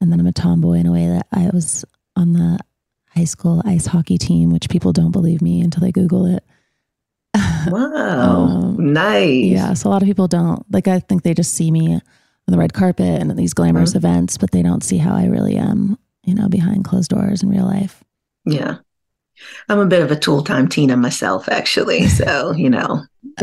and 0.00 0.12
then 0.12 0.20
I'm 0.20 0.26
a 0.26 0.32
tomboy 0.32 0.74
in 0.74 0.86
a 0.86 0.92
way 0.92 1.06
that 1.06 1.26
I 1.32 1.50
was 1.52 1.84
on 2.16 2.34
the 2.34 2.58
high 3.14 3.24
school 3.24 3.62
ice 3.64 3.86
hockey 3.86 4.18
team, 4.18 4.52
which 4.52 4.68
people 4.68 4.92
don't 4.92 5.10
believe 5.10 5.42
me 5.42 5.60
until 5.60 5.82
they 5.82 5.92
Google 5.92 6.26
it. 6.26 6.44
Wow, 7.66 8.46
Um, 8.46 8.92
nice. 8.92 9.44
Yeah, 9.44 9.74
so 9.74 9.88
a 9.88 9.90
lot 9.90 10.02
of 10.02 10.06
people 10.08 10.28
don't 10.28 10.64
like. 10.72 10.88
I 10.88 11.00
think 11.00 11.22
they 11.22 11.34
just 11.34 11.54
see 11.54 11.70
me 11.70 11.94
on 11.94 12.00
the 12.46 12.58
red 12.58 12.72
carpet 12.74 13.20
and 13.20 13.30
at 13.30 13.36
these 13.36 13.54
glamorous 13.54 13.94
events, 13.94 14.36
but 14.38 14.50
they 14.50 14.62
don't 14.62 14.82
see 14.82 14.98
how 14.98 15.14
I 15.14 15.26
really 15.26 15.56
am. 15.56 15.98
You 16.24 16.34
know, 16.34 16.48
behind 16.48 16.84
closed 16.84 17.10
doors 17.10 17.42
in 17.42 17.48
real 17.48 17.64
life. 17.64 18.04
Yeah. 18.44 18.76
I'm 19.68 19.80
a 19.80 19.86
bit 19.86 20.02
of 20.02 20.12
a 20.12 20.16
tool 20.16 20.44
time 20.44 20.68
Tina 20.68 20.96
myself, 20.96 21.48
actually. 21.48 22.06
So, 22.08 22.52
you 22.52 22.70
know, 22.70 23.02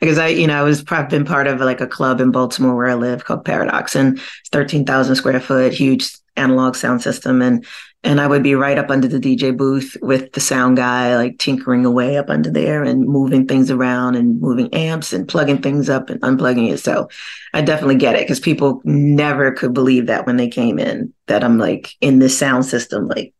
because 0.00 0.18
I, 0.18 0.28
you 0.28 0.46
know, 0.46 0.58
I 0.58 0.62
was 0.62 0.82
probably 0.82 1.18
been 1.18 1.26
part 1.26 1.46
of 1.46 1.60
like 1.60 1.80
a 1.80 1.86
club 1.86 2.20
in 2.20 2.30
Baltimore 2.30 2.76
where 2.76 2.88
I 2.88 2.94
live 2.94 3.24
called 3.24 3.44
Paradox, 3.44 3.96
and 3.96 4.18
it's 4.18 4.48
thirteen 4.52 4.84
thousand 4.84 5.16
square 5.16 5.40
foot, 5.40 5.72
huge 5.72 6.12
analog 6.36 6.76
sound 6.76 7.02
system, 7.02 7.42
and 7.42 7.66
and 8.02 8.20
I 8.20 8.26
would 8.26 8.42
be 8.42 8.54
right 8.54 8.78
up 8.78 8.90
under 8.90 9.06
the 9.06 9.18
DJ 9.20 9.54
booth 9.56 9.96
with 10.00 10.32
the 10.32 10.40
sound 10.40 10.76
guy, 10.78 11.16
like 11.16 11.38
tinkering 11.38 11.84
away 11.84 12.16
up 12.16 12.30
under 12.30 12.50
there 12.50 12.82
and 12.82 13.04
moving 13.06 13.46
things 13.46 13.70
around 13.70 14.14
and 14.16 14.40
moving 14.40 14.72
amps 14.72 15.12
and 15.12 15.28
plugging 15.28 15.60
things 15.60 15.90
up 15.90 16.08
and 16.08 16.20
unplugging 16.22 16.70
it. 16.72 16.78
So 16.78 17.08
I 17.52 17.60
definitely 17.60 17.96
get 17.96 18.14
it 18.16 18.22
because 18.22 18.40
people 18.40 18.80
never 18.84 19.52
could 19.52 19.74
believe 19.74 20.06
that 20.06 20.26
when 20.26 20.36
they 20.38 20.48
came 20.48 20.78
in 20.78 21.12
that 21.26 21.44
I'm 21.44 21.58
like 21.58 21.90
in 22.00 22.18
this 22.20 22.36
sound 22.38 22.64
system, 22.64 23.06
like 23.08 23.34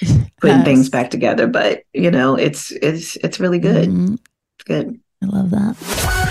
putting 0.40 0.56
Yes. 0.58 0.64
things 0.64 0.88
back 0.88 1.10
together. 1.10 1.46
But 1.46 1.82
you 1.92 2.10
know, 2.10 2.34
it's 2.36 2.70
it's 2.72 3.16
it's 3.16 3.38
really 3.38 3.58
good. 3.60 3.88
Mhm. 3.88 4.14
It's 4.58 4.64
good. 4.64 4.98
I 5.22 5.26
love 5.26 5.50
that. 5.50 6.30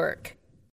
Work. 0.00 0.39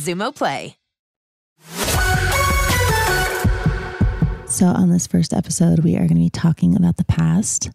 Xumo 0.00 0.34
Play. 0.34 0.76
So, 4.46 4.66
on 4.66 4.90
this 4.90 5.06
first 5.06 5.32
episode, 5.32 5.80
we 5.80 5.94
are 5.94 6.00
going 6.00 6.08
to 6.08 6.14
be 6.14 6.30
talking 6.30 6.74
about 6.74 6.96
the 6.96 7.04
past. 7.04 7.70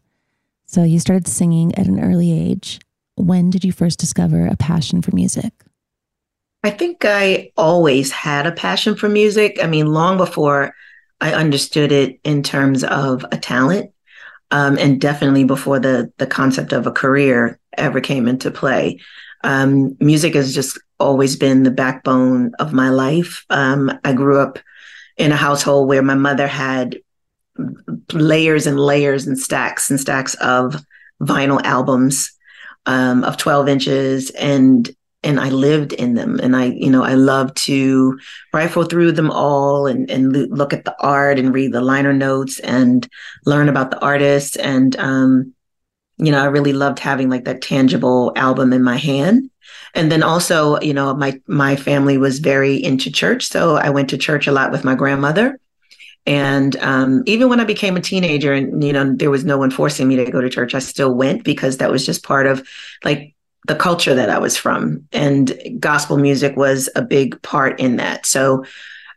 So, 0.66 0.84
you 0.84 1.00
started 1.00 1.28
singing 1.28 1.74
at 1.76 1.88
an 1.88 2.04
early 2.04 2.32
age. 2.32 2.80
When 3.16 3.50
did 3.50 3.64
you 3.64 3.72
first 3.72 3.98
discover 3.98 4.46
a 4.46 4.58
passion 4.58 5.02
for 5.02 5.16
music? 5.16 5.54
I 6.64 6.72
think 6.72 7.06
I 7.06 7.52
always 7.56 8.12
had 8.12 8.48
a 8.48 8.52
passion 8.52 8.96
for 8.96 9.08
music. 9.08 9.60
I 9.64 9.68
mean, 9.68 9.94
long 9.94 10.18
before 10.18 10.74
I 11.22 11.34
understood 11.34 11.92
it 11.92 12.20
in 12.24 12.44
terms 12.44 12.84
of 12.84 13.24
a 13.32 13.38
talent, 13.38 13.92
um, 14.52 14.78
and 14.78 15.00
definitely 15.00 15.44
before 15.44 15.80
the 15.80 16.12
the 16.18 16.28
concept 16.28 16.74
of 16.74 16.88
a 16.88 16.92
career 16.92 17.60
ever 17.78 18.02
came 18.02 18.28
into 18.28 18.52
play. 18.52 19.00
Um, 19.46 19.96
music 20.00 20.34
has 20.34 20.56
just 20.56 20.80
always 21.00 21.36
been 21.36 21.64
the 21.64 21.72
backbone 21.72 22.54
of 22.60 22.74
my 22.74 22.90
life. 22.90 23.46
Um, 23.52 23.92
I 24.04 24.14
grew 24.14 24.40
up 24.40 24.58
in 25.18 25.32
a 25.32 25.36
household 25.36 25.88
where 25.88 26.02
my 26.02 26.16
mother 26.16 26.48
had 26.48 26.98
layers 28.12 28.66
and 28.66 28.80
layers 28.80 29.28
and 29.28 29.38
stacks 29.38 29.90
and 29.90 30.00
stacks 30.00 30.34
of 30.36 30.84
vinyl 31.22 31.62
albums 31.64 32.32
um, 32.88 33.24
of 33.24 33.38
12 33.38 33.70
inches 33.70 34.30
and 34.32 34.94
and 35.24 35.40
I 35.40 35.50
lived 35.50 35.92
in 35.92 36.14
them. 36.14 36.40
And 36.40 36.56
I, 36.56 36.66
you 36.66 36.92
know, 36.92 37.04
I 37.04 37.16
love 37.16 37.52
to 37.56 38.20
rifle 38.54 38.84
through 38.84 39.14
them 39.14 39.32
all 39.32 39.88
and, 39.88 40.08
and 40.12 40.32
look 40.56 40.72
at 40.72 40.86
the 40.86 40.96
art 41.00 41.40
and 41.40 41.52
read 41.52 41.74
the 41.74 41.82
liner 41.82 42.14
notes 42.14 42.60
and 42.60 43.10
learn 43.44 43.68
about 43.68 43.90
the 43.90 44.00
artists. 44.02 44.56
And, 44.56 44.96
um, 44.98 45.55
you 46.18 46.32
know, 46.32 46.42
I 46.42 46.46
really 46.46 46.74
loved 46.74 47.00
having 47.00 47.30
like 47.30 47.46
that 47.46 47.62
tangible 47.62 48.32
album 48.36 48.74
in 48.74 48.84
my 48.84 48.98
hand. 48.98 49.50
And 49.94 50.12
then 50.12 50.24
also, 50.24 50.80
you 50.82 50.94
know, 50.94 51.14
my 51.14 51.42
my 51.48 51.76
family 51.76 52.18
was 52.18 52.40
very 52.40 52.76
into 52.76 53.12
church, 53.12 53.48
so 53.48 53.76
I 53.76 53.90
went 53.90 54.10
to 54.10 54.18
church 54.18 54.48
a 54.48 54.52
lot 54.52 54.72
with 54.72 54.84
my 54.84 54.96
grandmother. 54.96 55.60
And 56.28 56.76
um, 56.78 57.24
even 57.28 57.50
when 57.50 57.60
I 57.60 57.66
became 57.66 57.96
a 57.96 58.02
teenager, 58.02 58.54
and 58.54 58.84
you 58.84 58.92
know, 58.92 59.14
there 59.14 59.30
was 59.30 59.46
no 59.46 59.58
one 59.58 59.72
forcing 59.72 60.08
me 60.08 60.16
to 60.18 60.32
go 60.32 60.42
to 60.42 60.50
church, 60.50 60.74
I 60.74 60.80
still 60.80 61.14
went 61.14 61.44
because 61.44 61.78
that 61.78 61.92
was 61.92 62.06
just 62.06 62.24
part 62.24 62.48
of 62.48 62.68
like 63.04 63.36
the 63.68 63.76
culture 63.76 64.14
that 64.14 64.30
I 64.30 64.38
was 64.38 64.58
from. 64.58 65.08
And 65.12 65.58
gospel 65.80 66.18
music 66.18 66.56
was 66.56 66.90
a 66.96 67.02
big 67.02 67.42
part 67.42 67.80
in 67.80 67.96
that. 67.98 68.26
So 68.26 68.66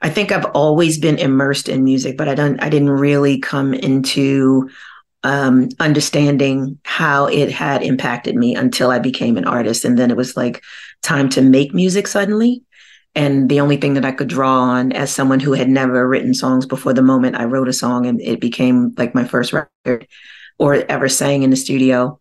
I 0.00 0.10
think 0.10 0.30
I've 0.30 0.46
always 0.46 0.98
been 0.98 1.18
immersed 1.18 1.68
in 1.68 1.82
music, 1.82 2.16
but 2.16 2.28
I 2.28 2.34
don't 2.34 2.62
I 2.62 2.68
didn't 2.68 2.90
really 2.90 3.38
come 3.38 3.74
into 3.74 4.70
um, 5.22 5.68
understanding 5.80 6.78
how 6.84 7.26
it 7.26 7.50
had 7.50 7.82
impacted 7.82 8.36
me 8.36 8.54
until 8.54 8.90
I 8.90 8.98
became 8.98 9.36
an 9.36 9.46
artist. 9.46 9.84
And 9.84 9.98
then 9.98 10.10
it 10.10 10.16
was 10.16 10.36
like 10.36 10.62
time 11.02 11.28
to 11.30 11.42
make 11.42 11.74
music 11.74 12.06
suddenly. 12.06 12.62
And 13.14 13.48
the 13.48 13.60
only 13.60 13.76
thing 13.76 13.94
that 13.94 14.04
I 14.04 14.12
could 14.12 14.28
draw 14.28 14.60
on 14.60 14.92
as 14.92 15.10
someone 15.10 15.40
who 15.40 15.52
had 15.52 15.68
never 15.68 16.06
written 16.08 16.34
songs 16.34 16.66
before 16.66 16.92
the 16.92 17.02
moment 17.02 17.36
I 17.36 17.44
wrote 17.44 17.68
a 17.68 17.72
song 17.72 18.06
and 18.06 18.20
it 18.20 18.40
became 18.40 18.94
like 18.96 19.14
my 19.14 19.24
first 19.24 19.52
record 19.52 20.06
or 20.58 20.74
ever 20.88 21.08
sang 21.08 21.42
in 21.42 21.50
the 21.50 21.56
studio 21.56 22.20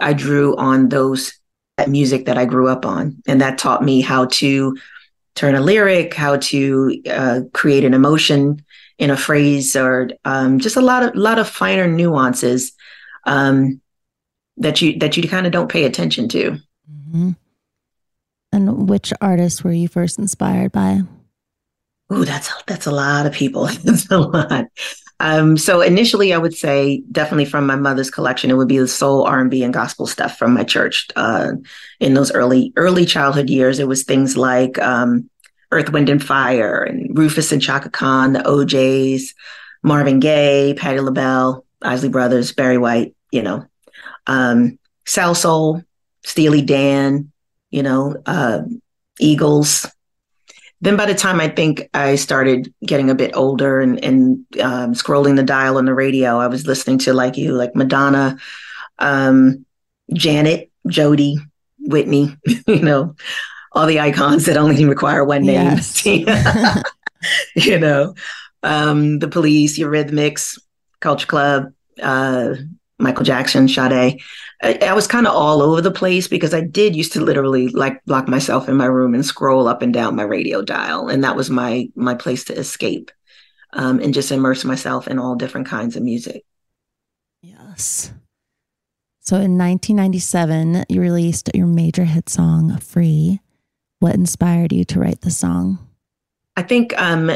I 0.00 0.12
drew 0.12 0.56
on 0.56 0.88
those 0.88 1.34
that 1.78 1.88
music 1.88 2.26
that 2.26 2.36
I 2.36 2.44
grew 2.44 2.68
up 2.68 2.84
on, 2.84 3.22
and 3.26 3.40
that 3.40 3.58
taught 3.58 3.82
me 3.82 4.00
how 4.00 4.26
to 4.26 4.76
turn 5.34 5.54
a 5.54 5.60
lyric, 5.60 6.14
how 6.14 6.36
to 6.36 7.02
uh, 7.08 7.40
create 7.52 7.84
an 7.84 7.94
emotion 7.94 8.64
in 8.98 9.10
a 9.10 9.16
phrase, 9.16 9.74
or 9.74 10.10
um, 10.24 10.58
just 10.58 10.76
a 10.76 10.80
lot 10.80 11.02
of 11.02 11.14
lot 11.14 11.38
of 11.38 11.48
finer 11.48 11.88
nuances 11.88 12.72
um, 13.24 13.80
that 14.56 14.80
you 14.82 14.98
that 14.98 15.16
you 15.16 15.28
kind 15.28 15.46
of 15.46 15.52
don't 15.52 15.70
pay 15.70 15.84
attention 15.84 16.28
to. 16.28 16.58
Mm-hmm. 16.90 17.30
And 18.52 18.88
which 18.88 19.12
artists 19.20 19.64
were 19.64 19.72
you 19.72 19.88
first 19.88 20.18
inspired 20.18 20.72
by? 20.72 21.00
Ooh, 22.12 22.24
that's 22.24 22.52
that's 22.66 22.86
a 22.86 22.90
lot 22.90 23.26
of 23.26 23.32
people. 23.32 23.66
that's 23.84 24.10
a 24.10 24.18
lot. 24.18 24.66
Um, 25.22 25.56
so 25.56 25.80
initially, 25.80 26.34
I 26.34 26.38
would 26.38 26.52
say 26.52 27.04
definitely 27.12 27.44
from 27.44 27.64
my 27.64 27.76
mother's 27.76 28.10
collection, 28.10 28.50
it 28.50 28.54
would 28.54 28.66
be 28.66 28.78
the 28.78 28.88
soul, 28.88 29.22
R 29.22 29.40
and 29.40 29.50
B, 29.50 29.62
and 29.62 29.72
gospel 29.72 30.08
stuff 30.08 30.36
from 30.36 30.52
my 30.52 30.64
church. 30.64 31.06
Uh, 31.14 31.52
in 32.00 32.14
those 32.14 32.32
early 32.32 32.72
early 32.74 33.06
childhood 33.06 33.48
years, 33.48 33.78
it 33.78 33.86
was 33.86 34.02
things 34.02 34.36
like 34.36 34.80
um, 34.80 35.30
Earth, 35.70 35.92
Wind, 35.92 36.08
and 36.08 36.22
Fire, 36.22 36.82
and 36.82 37.16
Rufus 37.16 37.52
and 37.52 37.62
Chaka 37.62 37.88
Khan, 37.88 38.32
the 38.32 38.46
O'Jays, 38.46 39.32
Marvin 39.84 40.18
Gaye, 40.18 40.74
Patti 40.74 40.98
LaBelle, 40.98 41.64
Isley 41.80 42.08
Brothers, 42.08 42.50
Barry 42.52 42.78
White. 42.78 43.14
You 43.30 43.42
know, 43.42 43.64
um, 44.26 44.76
Salsoul, 45.06 45.84
Steely 46.24 46.62
Dan. 46.62 47.30
You 47.70 47.84
know, 47.84 48.16
uh, 48.26 48.62
Eagles, 49.20 49.86
then 50.82 50.96
by 50.96 51.06
the 51.06 51.14
time 51.14 51.40
I 51.40 51.48
think 51.48 51.88
I 51.94 52.16
started 52.16 52.74
getting 52.84 53.08
a 53.08 53.14
bit 53.14 53.36
older 53.36 53.80
and, 53.80 54.04
and 54.04 54.44
um, 54.60 54.94
scrolling 54.94 55.36
the 55.36 55.44
dial 55.44 55.78
on 55.78 55.84
the 55.84 55.94
radio, 55.94 56.38
I 56.38 56.48
was 56.48 56.66
listening 56.66 56.98
to 56.98 57.14
like 57.14 57.36
you, 57.36 57.52
like 57.52 57.76
Madonna, 57.76 58.36
um, 58.98 59.64
Janet, 60.12 60.72
Jody, 60.88 61.38
Whitney, 61.78 62.36
you 62.66 62.80
know, 62.80 63.14
all 63.70 63.86
the 63.86 64.00
icons 64.00 64.46
that 64.46 64.56
only 64.56 64.84
require 64.84 65.24
one 65.24 65.46
name. 65.46 65.54
Yes. 65.54 66.04
you 67.54 67.78
know, 67.78 68.14
um, 68.64 69.20
the 69.20 69.28
police, 69.28 69.78
Eurythmics, 69.78 70.60
Culture 70.98 71.28
Club, 71.28 71.72
uh, 72.02 72.54
Michael 73.02 73.24
Jackson, 73.24 73.68
Sade. 73.68 74.20
I, 74.62 74.78
I 74.80 74.92
was 74.92 75.06
kind 75.06 75.26
of 75.26 75.34
all 75.34 75.60
over 75.60 75.80
the 75.80 75.90
place 75.90 76.28
because 76.28 76.54
I 76.54 76.60
did 76.60 76.94
used 76.94 77.12
to 77.14 77.20
literally 77.20 77.68
like 77.68 78.00
lock 78.06 78.28
myself 78.28 78.68
in 78.68 78.76
my 78.76 78.86
room 78.86 79.14
and 79.14 79.26
scroll 79.26 79.66
up 79.66 79.82
and 79.82 79.92
down 79.92 80.16
my 80.16 80.22
radio 80.22 80.62
dial, 80.62 81.08
and 81.08 81.24
that 81.24 81.36
was 81.36 81.50
my 81.50 81.88
my 81.94 82.14
place 82.14 82.44
to 82.44 82.54
escape 82.54 83.10
um, 83.72 83.98
and 84.00 84.14
just 84.14 84.30
immerse 84.30 84.64
myself 84.64 85.08
in 85.08 85.18
all 85.18 85.34
different 85.34 85.66
kinds 85.66 85.96
of 85.96 86.02
music. 86.02 86.44
Yes. 87.42 88.12
So 89.20 89.36
in 89.36 89.56
1997, 89.56 90.84
you 90.88 91.00
released 91.00 91.50
your 91.54 91.66
major 91.66 92.04
hit 92.04 92.28
song, 92.28 92.76
Free. 92.78 93.40
What 93.98 94.14
inspired 94.14 94.72
you 94.72 94.84
to 94.86 94.98
write 94.98 95.20
the 95.20 95.30
song? 95.30 95.78
I 96.56 96.62
think 96.62 96.92
um, 97.00 97.30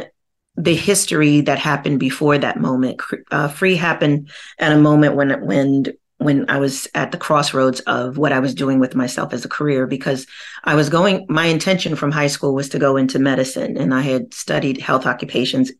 the 0.56 0.74
history 0.74 1.42
that 1.42 1.58
happened 1.58 2.00
before 2.00 2.38
that 2.38 2.58
moment. 2.58 3.00
Uh, 3.30 3.48
Free 3.48 3.76
happened 3.76 4.30
at 4.58 4.72
a 4.72 4.78
moment 4.78 5.14
when 5.14 5.44
when 5.44 5.86
when 6.18 6.48
I 6.48 6.58
was 6.58 6.88
at 6.94 7.12
the 7.12 7.18
crossroads 7.18 7.80
of 7.80 8.16
what 8.16 8.32
I 8.32 8.38
was 8.38 8.54
doing 8.54 8.80
with 8.80 8.94
myself 8.94 9.34
as 9.34 9.44
a 9.44 9.50
career 9.50 9.86
because 9.86 10.26
I 10.64 10.74
was 10.74 10.88
going 10.88 11.26
my 11.28 11.46
intention 11.46 11.94
from 11.94 12.10
high 12.10 12.28
school 12.28 12.54
was 12.54 12.70
to 12.70 12.78
go 12.78 12.96
into 12.96 13.18
medicine 13.18 13.76
and 13.76 13.92
I 13.92 14.00
had 14.00 14.32
studied 14.32 14.80
health 14.80 15.04
occupations 15.04 15.72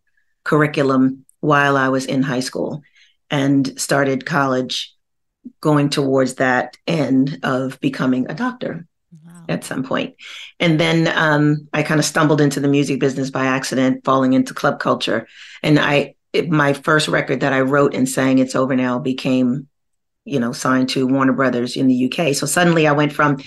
curriculum 0.45 1.25
while 1.41 1.77
I 1.77 1.89
was 1.89 2.05
in 2.05 2.23
high 2.23 2.41
school 2.41 2.83
and 3.31 3.81
started 3.81 4.27
college 4.27 4.95
going 5.61 5.89
towards 5.89 6.35
that 6.35 6.77
end 6.87 7.39
of 7.43 7.81
becoming 7.81 8.31
a 8.31 8.35
doctor 8.35 8.87
at 9.49 9.65
some 9.65 9.83
point. 9.83 10.15
And 10.61 10.79
then 10.79 11.09
um, 11.09 11.69
I 11.73 11.83
kind 11.83 12.01
of 12.01 12.05
stumbled 12.07 12.41
into 12.41 12.61
the 12.61 12.69
music 12.69 13.01
business 13.01 13.31
by 13.31 13.47
accident, 13.47 14.05
falling 14.05 14.33
into 14.33 14.55
club 14.55 14.81
culture. 14.81 15.27
And 15.63 15.79
I, 15.79 16.15
it, 16.33 16.51
my 16.51 16.73
first 16.73 17.09
record 17.09 17.41
that 17.41 17.53
I 17.53 17.61
wrote 17.61 17.95
and 17.95 18.09
sang, 18.09 18.39
"It's 18.39 18.57
Over 18.57 18.77
Now," 18.77 18.99
became, 18.99 19.69
you 20.25 20.41
know, 20.41 20.53
signed 20.53 20.91
to 20.91 21.07
Warner 21.07 21.33
Brothers 21.33 21.77
in 21.77 21.87
the 21.87 22.11
UK. 22.11 22.35
So 22.35 22.47
suddenly 22.47 22.87
I 22.87 22.93
went 22.93 23.13
from 23.13 23.39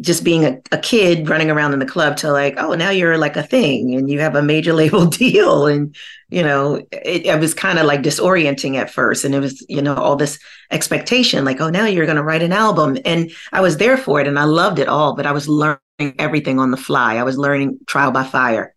just 0.00 0.24
being 0.24 0.44
a, 0.44 0.60
a, 0.72 0.78
kid 0.78 1.28
running 1.28 1.50
around 1.50 1.72
in 1.72 1.78
the 1.78 1.86
club 1.86 2.16
to 2.16 2.32
like, 2.32 2.54
oh, 2.56 2.74
now 2.74 2.90
you're 2.90 3.18
like 3.18 3.36
a 3.36 3.42
thing 3.42 3.94
and 3.94 4.08
you 4.08 4.20
have 4.20 4.34
a 4.34 4.42
major 4.42 4.72
label 4.74 5.06
deal. 5.06 5.66
And, 5.66 5.94
you 6.28 6.42
know, 6.42 6.76
it, 6.92 7.26
it 7.26 7.40
was 7.40 7.54
kind 7.54 7.78
of 7.78 7.86
like 7.86 8.02
disorienting 8.02 8.76
at 8.76 8.90
first. 8.90 9.24
And 9.24 9.34
it 9.34 9.40
was, 9.40 9.64
you 9.68 9.82
know, 9.82 9.94
all 9.94 10.16
this 10.16 10.38
expectation 10.70 11.44
like, 11.44 11.60
oh, 11.60 11.70
now 11.70 11.86
you're 11.86 12.06
going 12.06 12.16
to 12.16 12.22
write 12.22 12.42
an 12.42 12.52
album. 12.52 12.98
And 13.04 13.30
I 13.52 13.60
was 13.60 13.76
there 13.76 13.96
for 13.96 14.20
it 14.20 14.26
and 14.26 14.38
I 14.38 14.44
loved 14.44 14.78
it 14.78 14.88
all, 14.88 15.14
but 15.14 15.26
I 15.26 15.32
was 15.32 15.48
learning 15.48 15.78
everything 16.18 16.58
on 16.58 16.70
the 16.70 16.76
fly. 16.76 17.16
I 17.16 17.22
was 17.22 17.38
learning 17.38 17.80
trial 17.86 18.10
by 18.10 18.24
fire. 18.24 18.74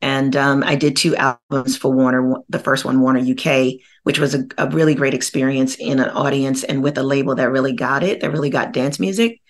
And 0.00 0.36
um, 0.36 0.62
I 0.62 0.76
did 0.76 0.96
two 0.96 1.16
albums 1.16 1.76
for 1.76 1.92
Warner. 1.92 2.36
The 2.48 2.60
first 2.60 2.84
one, 2.84 3.00
Warner 3.00 3.18
UK, 3.18 3.80
which 4.04 4.20
was 4.20 4.34
a, 4.34 4.44
a 4.56 4.68
really 4.70 4.94
great 4.94 5.12
experience 5.12 5.74
in 5.74 5.98
an 5.98 6.10
audience 6.10 6.62
and 6.62 6.84
with 6.84 6.96
a 6.98 7.02
label 7.02 7.34
that 7.34 7.50
really 7.50 7.72
got 7.72 8.04
it, 8.04 8.20
that 8.20 8.30
really 8.30 8.50
got 8.50 8.72
dance 8.72 9.00
music 9.00 9.40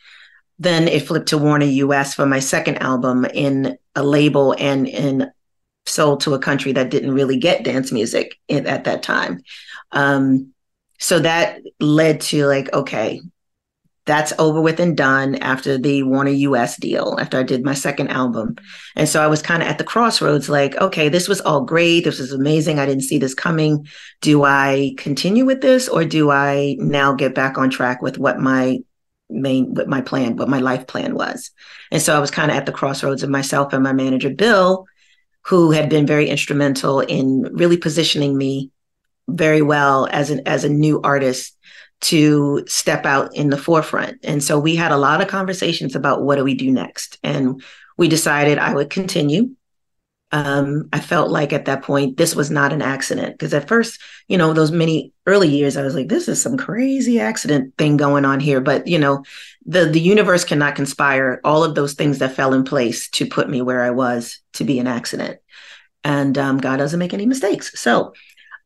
then 0.59 0.89
it 0.89 1.07
flipped 1.07 1.29
to 1.29 1.39
Warner 1.39 1.67
US 1.67 2.15
for 2.15 2.27
my 2.27 2.41
second 2.41 2.79
album 2.79 3.25
in 3.27 3.79
a 3.95 4.03
label 4.03 4.55
and 4.59 4.87
in 4.87 5.31
sold 5.87 6.21
to 6.21 6.35
a 6.35 6.39
country 6.39 6.73
that 6.73 6.91
didn't 6.91 7.13
really 7.15 7.39
get 7.39 7.65
dance 7.65 7.93
music 7.93 8.39
in, 8.49 8.67
at 8.67 8.85
that 8.85 9.03
time. 9.03 9.41
Um, 9.93 10.53
so 10.99 11.21
that 11.21 11.61
led 11.81 12.21
to 12.23 12.47
like, 12.47 12.73
okay, 12.75 13.21
that's 14.05 14.33
over 14.39 14.61
with 14.61 14.81
and 14.81 14.97
done 14.97 15.37
after 15.37 15.77
the 15.77 16.03
Warner 16.03 16.31
US 16.31 16.79
deal, 16.79 17.17
after 17.21 17.39
I 17.39 17.43
did 17.43 17.63
my 17.63 17.75
second 17.75 18.09
album. 18.09 18.57
And 18.97 19.07
so 19.07 19.23
I 19.23 19.27
was 19.27 19.43
kind 19.43 19.63
of 19.63 19.69
at 19.69 19.77
the 19.77 19.85
crossroads 19.85 20.49
like, 20.49 20.75
okay, 20.77 21.11
this 21.11 21.29
was 21.29 21.43
all 21.43 21.63
great. 21.65 22.05
This 22.05 22.19
was 22.19 22.33
amazing. 22.33 22.79
I 22.79 22.87
didn't 22.87 23.05
see 23.05 23.19
this 23.19 23.35
coming. 23.35 23.87
Do 24.23 24.45
I 24.45 24.95
continue 24.97 25.45
with 25.45 25.61
this 25.61 25.89
or 25.89 26.07
do 26.07 26.31
I 26.31 26.77
now 26.79 27.13
get 27.13 27.35
back 27.35 27.59
on 27.59 27.69
track 27.69 28.01
with 28.01 28.19
what 28.19 28.41
my 28.41 28.79
main 29.31 29.75
what 29.75 29.89
my 29.89 30.01
plan 30.01 30.37
what 30.37 30.49
my 30.49 30.61
life 30.61 30.87
plan 30.87 31.15
was. 31.15 31.51
And 31.91 32.03
so 32.03 32.17
i 32.17 32.19
was 32.19 32.31
kind 32.31 32.51
of 32.51 32.57
at 32.57 32.67
the 32.67 32.73
crossroads 32.73 33.23
of 33.23 33.31
myself 33.31 33.73
and 33.73 33.83
my 33.83 33.93
manager 33.93 34.31
bill 34.31 34.87
who 35.43 35.71
had 35.71 35.89
been 35.89 36.07
very 36.07 36.29
instrumental 36.29 37.01
in 37.01 37.43
really 37.53 37.77
positioning 37.77 38.37
me 38.37 38.71
very 39.29 39.63
well 39.63 40.09
as 40.11 40.31
an 40.31 40.43
as 40.47 40.65
a 40.65 40.69
new 40.69 41.01
artist 41.03 41.57
to 42.01 42.65
step 42.67 43.05
out 43.05 43.35
in 43.35 43.51
the 43.51 43.57
forefront. 43.57 44.19
And 44.23 44.43
so 44.43 44.59
we 44.59 44.77
had 44.77 44.93
a 44.93 44.97
lot 44.97 45.21
of 45.21 45.29
conversations 45.29 45.97
about 45.97 46.23
what 46.23 46.37
do 46.37 46.45
we 46.45 46.55
do 46.55 46.71
next? 46.71 47.19
And 47.23 47.63
we 47.97 48.09
decided 48.09 48.59
i 48.59 48.73
would 48.73 48.91
continue 48.91 49.51
um, 50.31 50.89
I 50.93 51.01
felt 51.01 51.31
like 51.31 51.53
at 51.53 51.65
that 51.65 51.83
point 51.83 52.19
this 52.19 52.35
was 52.35 52.51
not 52.51 52.73
an 52.73 52.83
accident 52.83 53.33
because 53.33 53.55
at 53.55 53.67
first, 53.67 54.01
you 54.29 54.37
know, 54.37 54.53
those 54.53 54.71
many 54.71 55.13
early 55.27 55.49
years, 55.49 55.77
I 55.77 55.83
was 55.83 55.95
like, 55.95 56.09
this 56.09 56.29
is 56.29 56.41
some 56.41 56.59
crazy 56.59 57.19
accident 57.19 57.75
thing 57.79 57.97
going 57.97 58.27
on 58.27 58.39
here. 58.39 58.61
But 58.61 58.87
you 58.87 58.99
know, 58.99 59.25
the 59.65 59.87
the 59.87 60.01
universe 60.01 60.45
cannot 60.45 60.77
conspire 60.77 61.41
all 61.45 61.65
of 61.65 61.75
those 61.75 61.95
things 61.95 62.19
that 62.19 62.35
fell 62.35 62.53
in 62.53 62.65
place 62.65 63.09
to 63.11 63.27
put 63.27 63.49
me 63.49 63.63
where 63.63 63.83
I 63.83 63.91
was 63.91 64.41
to 64.55 64.65
be 64.65 64.79
an 64.79 64.87
accident, 64.87 65.41
and 66.05 66.37
um, 66.37 66.59
God 66.59 66.77
doesn't 66.77 66.99
make 66.99 67.15
any 67.15 67.25
mistakes. 67.25 67.81
So 67.81 68.13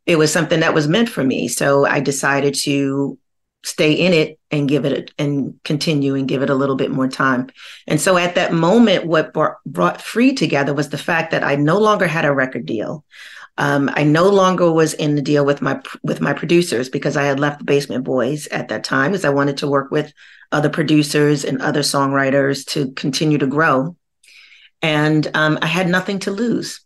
it 0.04 0.16
was 0.16 0.32
something 0.32 0.60
that 0.60 0.74
was 0.74 0.88
meant 0.88 1.08
for 1.08 1.22
me. 1.22 1.46
So 1.46 1.86
I 1.86 2.00
decided 2.00 2.54
to 2.62 3.18
stay 3.64 3.92
in 3.92 4.12
it 4.12 4.38
and 4.50 4.68
give 4.68 4.84
it 4.84 5.10
a, 5.10 5.22
and 5.22 5.58
continue 5.64 6.14
and 6.14 6.28
give 6.28 6.42
it 6.42 6.50
a 6.50 6.54
little 6.54 6.76
bit 6.76 6.90
more 6.90 7.08
time. 7.08 7.48
And 7.86 8.00
so 8.00 8.16
at 8.16 8.34
that 8.34 8.52
moment, 8.52 9.06
what 9.06 9.32
brought, 9.32 10.02
Free 10.02 10.34
together 10.34 10.74
was 10.74 10.88
the 10.88 10.98
fact 10.98 11.30
that 11.30 11.44
I 11.44 11.56
no 11.56 11.78
longer 11.78 12.06
had 12.06 12.24
a 12.24 12.32
record 12.32 12.66
deal. 12.66 13.04
Um, 13.58 13.90
I 13.94 14.02
no 14.02 14.28
longer 14.30 14.72
was 14.72 14.94
in 14.94 15.14
the 15.14 15.22
deal 15.22 15.44
with 15.44 15.60
my 15.60 15.80
with 16.02 16.22
my 16.22 16.32
producers 16.32 16.88
because 16.88 17.18
I 17.18 17.24
had 17.24 17.38
left 17.38 17.58
the 17.58 17.64
Basement 17.64 18.02
Boys 18.02 18.46
at 18.46 18.68
that 18.68 18.82
time 18.82 19.10
because 19.10 19.26
I 19.26 19.30
wanted 19.30 19.58
to 19.58 19.68
work 19.68 19.90
with 19.90 20.12
other 20.52 20.70
producers 20.70 21.44
and 21.44 21.60
other 21.60 21.80
songwriters 21.80 22.64
to 22.68 22.92
continue 22.92 23.38
to 23.38 23.46
grow. 23.46 23.94
And 24.80 25.30
um, 25.34 25.58
I 25.62 25.66
had 25.66 25.88
nothing 25.88 26.18
to 26.20 26.30
lose 26.30 26.81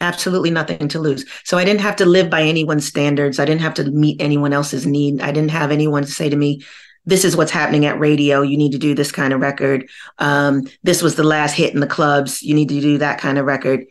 absolutely 0.00 0.50
nothing 0.50 0.88
to 0.88 0.98
lose. 0.98 1.24
So 1.44 1.58
I 1.58 1.64
didn't 1.64 1.80
have 1.80 1.96
to 1.96 2.06
live 2.06 2.30
by 2.30 2.42
anyone's 2.42 2.86
standards. 2.86 3.38
I 3.38 3.44
didn't 3.44 3.60
have 3.62 3.74
to 3.74 3.84
meet 3.84 4.20
anyone 4.20 4.52
else's 4.52 4.86
need. 4.86 5.20
I 5.20 5.32
didn't 5.32 5.50
have 5.50 5.70
anyone 5.70 6.02
to 6.02 6.10
say 6.10 6.28
to 6.28 6.36
me, 6.36 6.62
this 7.06 7.24
is 7.24 7.36
what's 7.36 7.50
happening 7.50 7.86
at 7.86 7.98
radio. 7.98 8.42
You 8.42 8.56
need 8.56 8.72
to 8.72 8.78
do 8.78 8.94
this 8.94 9.12
kind 9.12 9.32
of 9.32 9.40
record. 9.40 9.88
Um, 10.18 10.64
this 10.82 11.02
was 11.02 11.16
the 11.16 11.24
last 11.24 11.54
hit 11.54 11.74
in 11.74 11.80
the 11.80 11.86
clubs. 11.86 12.42
You 12.42 12.54
need 12.54 12.68
to 12.68 12.80
do 12.80 12.98
that 12.98 13.18
kind 13.18 13.38
of 13.38 13.46
record. 13.46 13.86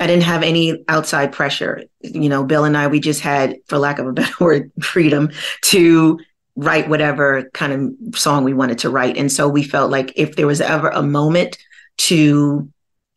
I 0.00 0.06
didn't 0.06 0.22
have 0.24 0.42
any 0.42 0.84
outside 0.88 1.32
pressure. 1.32 1.82
You 2.00 2.28
know, 2.28 2.44
Bill 2.44 2.64
and 2.64 2.76
I, 2.76 2.86
we 2.86 3.00
just 3.00 3.20
had, 3.20 3.56
for 3.66 3.78
lack 3.78 3.98
of 3.98 4.06
a 4.06 4.12
better 4.14 4.32
word, 4.40 4.70
freedom 4.80 5.30
to 5.62 6.20
write 6.54 6.88
whatever 6.88 7.50
kind 7.54 7.72
of 7.72 8.18
song 8.18 8.44
we 8.44 8.54
wanted 8.54 8.78
to 8.78 8.90
write. 8.90 9.16
And 9.16 9.30
so 9.30 9.48
we 9.48 9.62
felt 9.62 9.90
like 9.90 10.12
if 10.16 10.36
there 10.36 10.46
was 10.46 10.60
ever 10.60 10.88
a 10.88 11.02
moment 11.02 11.58
to 11.98 12.68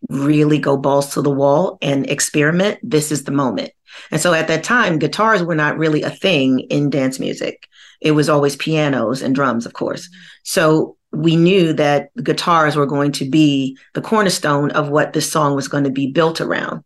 really 0.09 0.59
go 0.59 0.77
balls 0.77 1.13
to 1.13 1.21
the 1.21 1.29
wall 1.29 1.77
and 1.81 2.09
experiment, 2.09 2.79
this 2.83 3.11
is 3.11 3.23
the 3.23 3.31
moment. 3.31 3.71
And 4.09 4.21
so 4.21 4.33
at 4.33 4.47
that 4.47 4.63
time, 4.63 4.99
guitars 4.99 5.43
were 5.43 5.55
not 5.55 5.77
really 5.77 6.01
a 6.03 6.09
thing 6.09 6.59
in 6.59 6.89
dance 6.89 7.19
music. 7.19 7.67
It 7.99 8.11
was 8.11 8.29
always 8.29 8.55
pianos 8.55 9.21
and 9.21 9.35
drums, 9.35 9.65
of 9.65 9.73
course. 9.73 10.09
So 10.43 10.97
we 11.11 11.35
knew 11.35 11.73
that 11.73 12.09
guitars 12.23 12.75
were 12.75 12.85
going 12.85 13.11
to 13.13 13.29
be 13.29 13.77
the 13.93 14.01
cornerstone 14.01 14.71
of 14.71 14.89
what 14.89 15.13
this 15.13 15.29
song 15.29 15.55
was 15.55 15.67
going 15.67 15.83
to 15.83 15.91
be 15.91 16.11
built 16.11 16.41
around. 16.41 16.83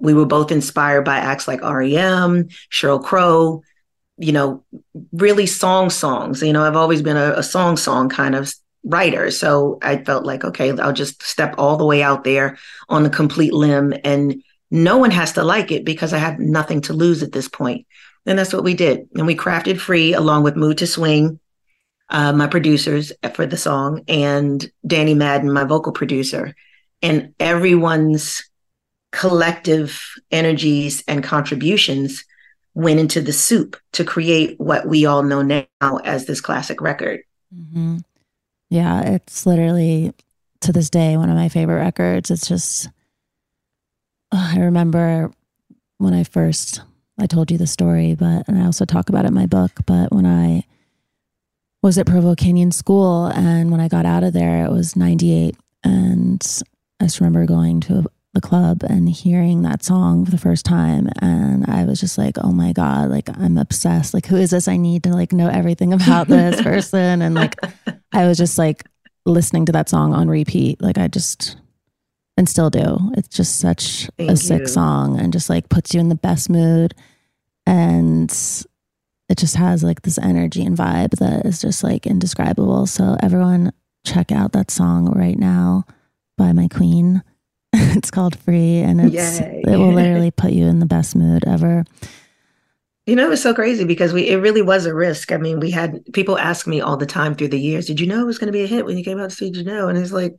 We 0.00 0.14
were 0.14 0.26
both 0.26 0.52
inspired 0.52 1.02
by 1.02 1.16
acts 1.16 1.48
like 1.48 1.62
REM, 1.62 2.48
Sheryl 2.70 3.02
Crow, 3.02 3.62
you 4.18 4.32
know, 4.32 4.64
really 5.12 5.46
song 5.46 5.90
songs. 5.90 6.42
You 6.42 6.52
know, 6.52 6.64
I've 6.64 6.76
always 6.76 7.02
been 7.02 7.16
a, 7.16 7.32
a 7.32 7.42
song 7.42 7.76
song 7.76 8.08
kind 8.08 8.34
of 8.34 8.52
writer. 8.86 9.30
So 9.30 9.78
I 9.82 9.98
felt 9.98 10.24
like, 10.24 10.44
okay, 10.44 10.70
I'll 10.78 10.92
just 10.92 11.22
step 11.22 11.56
all 11.58 11.76
the 11.76 11.84
way 11.84 12.02
out 12.02 12.24
there 12.24 12.56
on 12.88 13.02
the 13.02 13.10
complete 13.10 13.52
limb 13.52 13.92
and 14.04 14.42
no 14.70 14.96
one 14.96 15.10
has 15.10 15.32
to 15.32 15.44
like 15.44 15.70
it 15.70 15.84
because 15.84 16.12
I 16.12 16.18
have 16.18 16.38
nothing 16.38 16.80
to 16.82 16.92
lose 16.92 17.22
at 17.22 17.32
this 17.32 17.48
point. 17.48 17.86
And 18.24 18.38
that's 18.38 18.52
what 18.52 18.64
we 18.64 18.74
did. 18.74 19.08
And 19.14 19.26
we 19.26 19.36
crafted 19.36 19.78
Free 19.78 20.12
along 20.12 20.42
with 20.42 20.56
Mood 20.56 20.80
II 20.80 20.86
Swing, 20.86 21.40
uh, 22.08 22.32
my 22.32 22.46
producers 22.46 23.12
for 23.34 23.46
the 23.46 23.56
song, 23.56 24.02
and 24.08 24.68
Danny 24.86 25.14
Madden, 25.14 25.52
my 25.52 25.64
vocal 25.64 25.92
producer. 25.92 26.54
And 27.02 27.34
everyone's 27.38 28.48
collective 29.12 30.02
energies 30.30 31.04
and 31.06 31.22
contributions 31.22 32.24
went 32.74 33.00
into 33.00 33.20
the 33.20 33.32
soup 33.32 33.76
to 33.92 34.04
create 34.04 34.58
what 34.58 34.86
we 34.86 35.06
all 35.06 35.22
know 35.22 35.42
now 35.42 35.96
as 36.04 36.26
this 36.26 36.40
classic 36.40 36.80
record. 36.80 37.20
Mm-hmm. 37.54 37.98
Yeah, 38.68 39.02
it's 39.02 39.46
literally 39.46 40.12
to 40.60 40.72
this 40.72 40.90
day 40.90 41.16
one 41.16 41.30
of 41.30 41.36
my 41.36 41.48
favorite 41.48 41.76
records. 41.76 42.30
It's 42.30 42.48
just 42.48 42.88
I 44.32 44.58
remember 44.58 45.30
when 45.98 46.14
I 46.14 46.24
first 46.24 46.82
I 47.18 47.26
told 47.26 47.50
you 47.50 47.58
the 47.58 47.66
story, 47.66 48.14
but 48.14 48.48
and 48.48 48.58
I 48.58 48.66
also 48.66 48.84
talk 48.84 49.08
about 49.08 49.24
it 49.24 49.28
in 49.28 49.34
my 49.34 49.46
book, 49.46 49.72
but 49.86 50.12
when 50.12 50.26
I 50.26 50.64
was 51.82 51.98
at 51.98 52.06
Provo 52.06 52.34
Canyon 52.34 52.72
School 52.72 53.26
and 53.26 53.70
when 53.70 53.80
I 53.80 53.88
got 53.88 54.06
out 54.06 54.24
of 54.24 54.32
there 54.32 54.64
it 54.64 54.72
was 54.72 54.96
98 54.96 55.54
and 55.84 56.62
I 57.00 57.04
just 57.04 57.20
remember 57.20 57.46
going 57.46 57.80
to 57.82 58.06
the 58.36 58.46
club 58.46 58.82
and 58.82 59.08
hearing 59.08 59.62
that 59.62 59.82
song 59.82 60.24
for 60.24 60.30
the 60.30 60.38
first 60.38 60.64
time 60.64 61.08
and 61.20 61.64
I 61.68 61.84
was 61.84 61.98
just 61.98 62.18
like, 62.18 62.36
"Oh 62.38 62.52
my 62.52 62.72
god, 62.72 63.10
like 63.10 63.28
I'm 63.30 63.56
obsessed. 63.56 64.12
Like 64.12 64.26
who 64.26 64.36
is 64.36 64.50
this? 64.50 64.68
I 64.68 64.76
need 64.76 65.02
to 65.04 65.10
like 65.10 65.32
know 65.32 65.48
everything 65.48 65.92
about 65.92 66.28
this 66.28 66.60
person." 66.60 67.22
and 67.22 67.34
like 67.34 67.56
I 68.12 68.26
was 68.26 68.36
just 68.36 68.58
like 68.58 68.84
listening 69.24 69.66
to 69.66 69.72
that 69.72 69.88
song 69.88 70.12
on 70.12 70.28
repeat. 70.28 70.82
Like 70.82 70.98
I 70.98 71.08
just 71.08 71.56
and 72.36 72.48
still 72.48 72.68
do. 72.70 72.98
It's 73.16 73.34
just 73.34 73.58
such 73.58 74.08
Thank 74.18 74.30
a 74.30 74.36
sick 74.36 74.68
song 74.68 75.18
and 75.18 75.32
just 75.32 75.48
like 75.48 75.68
puts 75.70 75.94
you 75.94 76.00
in 76.00 76.10
the 76.10 76.14
best 76.14 76.50
mood 76.50 76.94
and 77.66 78.30
it 79.28 79.38
just 79.38 79.56
has 79.56 79.82
like 79.82 80.02
this 80.02 80.18
energy 80.18 80.62
and 80.62 80.76
vibe 80.76 81.12
that 81.18 81.46
is 81.46 81.60
just 81.60 81.82
like 81.82 82.06
indescribable. 82.06 82.86
So 82.86 83.16
everyone 83.22 83.72
check 84.04 84.30
out 84.30 84.52
that 84.52 84.70
song 84.70 85.10
right 85.18 85.38
now 85.38 85.84
by 86.36 86.52
my 86.52 86.68
queen. 86.68 87.22
it's 87.96 88.10
called 88.10 88.38
Free 88.38 88.78
and 88.78 89.00
it's 89.00 89.40
Yay. 89.40 89.62
it 89.66 89.76
will 89.76 89.92
literally 89.92 90.30
put 90.30 90.52
you 90.52 90.66
in 90.66 90.78
the 90.78 90.86
best 90.86 91.14
mood 91.14 91.44
ever. 91.46 91.84
You 93.06 93.14
know, 93.14 93.26
it 93.26 93.30
was 93.30 93.42
so 93.42 93.54
crazy 93.54 93.84
because 93.84 94.12
we 94.12 94.28
it 94.28 94.36
really 94.36 94.62
was 94.62 94.86
a 94.86 94.94
risk. 94.94 95.30
I 95.30 95.36
mean, 95.36 95.60
we 95.60 95.70
had 95.70 96.02
people 96.12 96.38
ask 96.38 96.66
me 96.66 96.80
all 96.80 96.96
the 96.96 97.06
time 97.06 97.34
through 97.34 97.48
the 97.48 97.60
years, 97.60 97.86
did 97.86 98.00
you 98.00 98.06
know 98.06 98.20
it 98.20 98.26
was 98.26 98.38
going 98.38 98.48
to 98.48 98.52
be 98.52 98.64
a 98.64 98.66
hit 98.66 98.84
when 98.84 98.98
you 98.98 99.04
came 99.04 99.20
out 99.20 99.30
to 99.30 99.36
see, 99.36 99.50
did 99.50 99.58
you 99.58 99.64
know? 99.64 99.88
And 99.88 99.96
it's 99.96 100.12
like, 100.12 100.36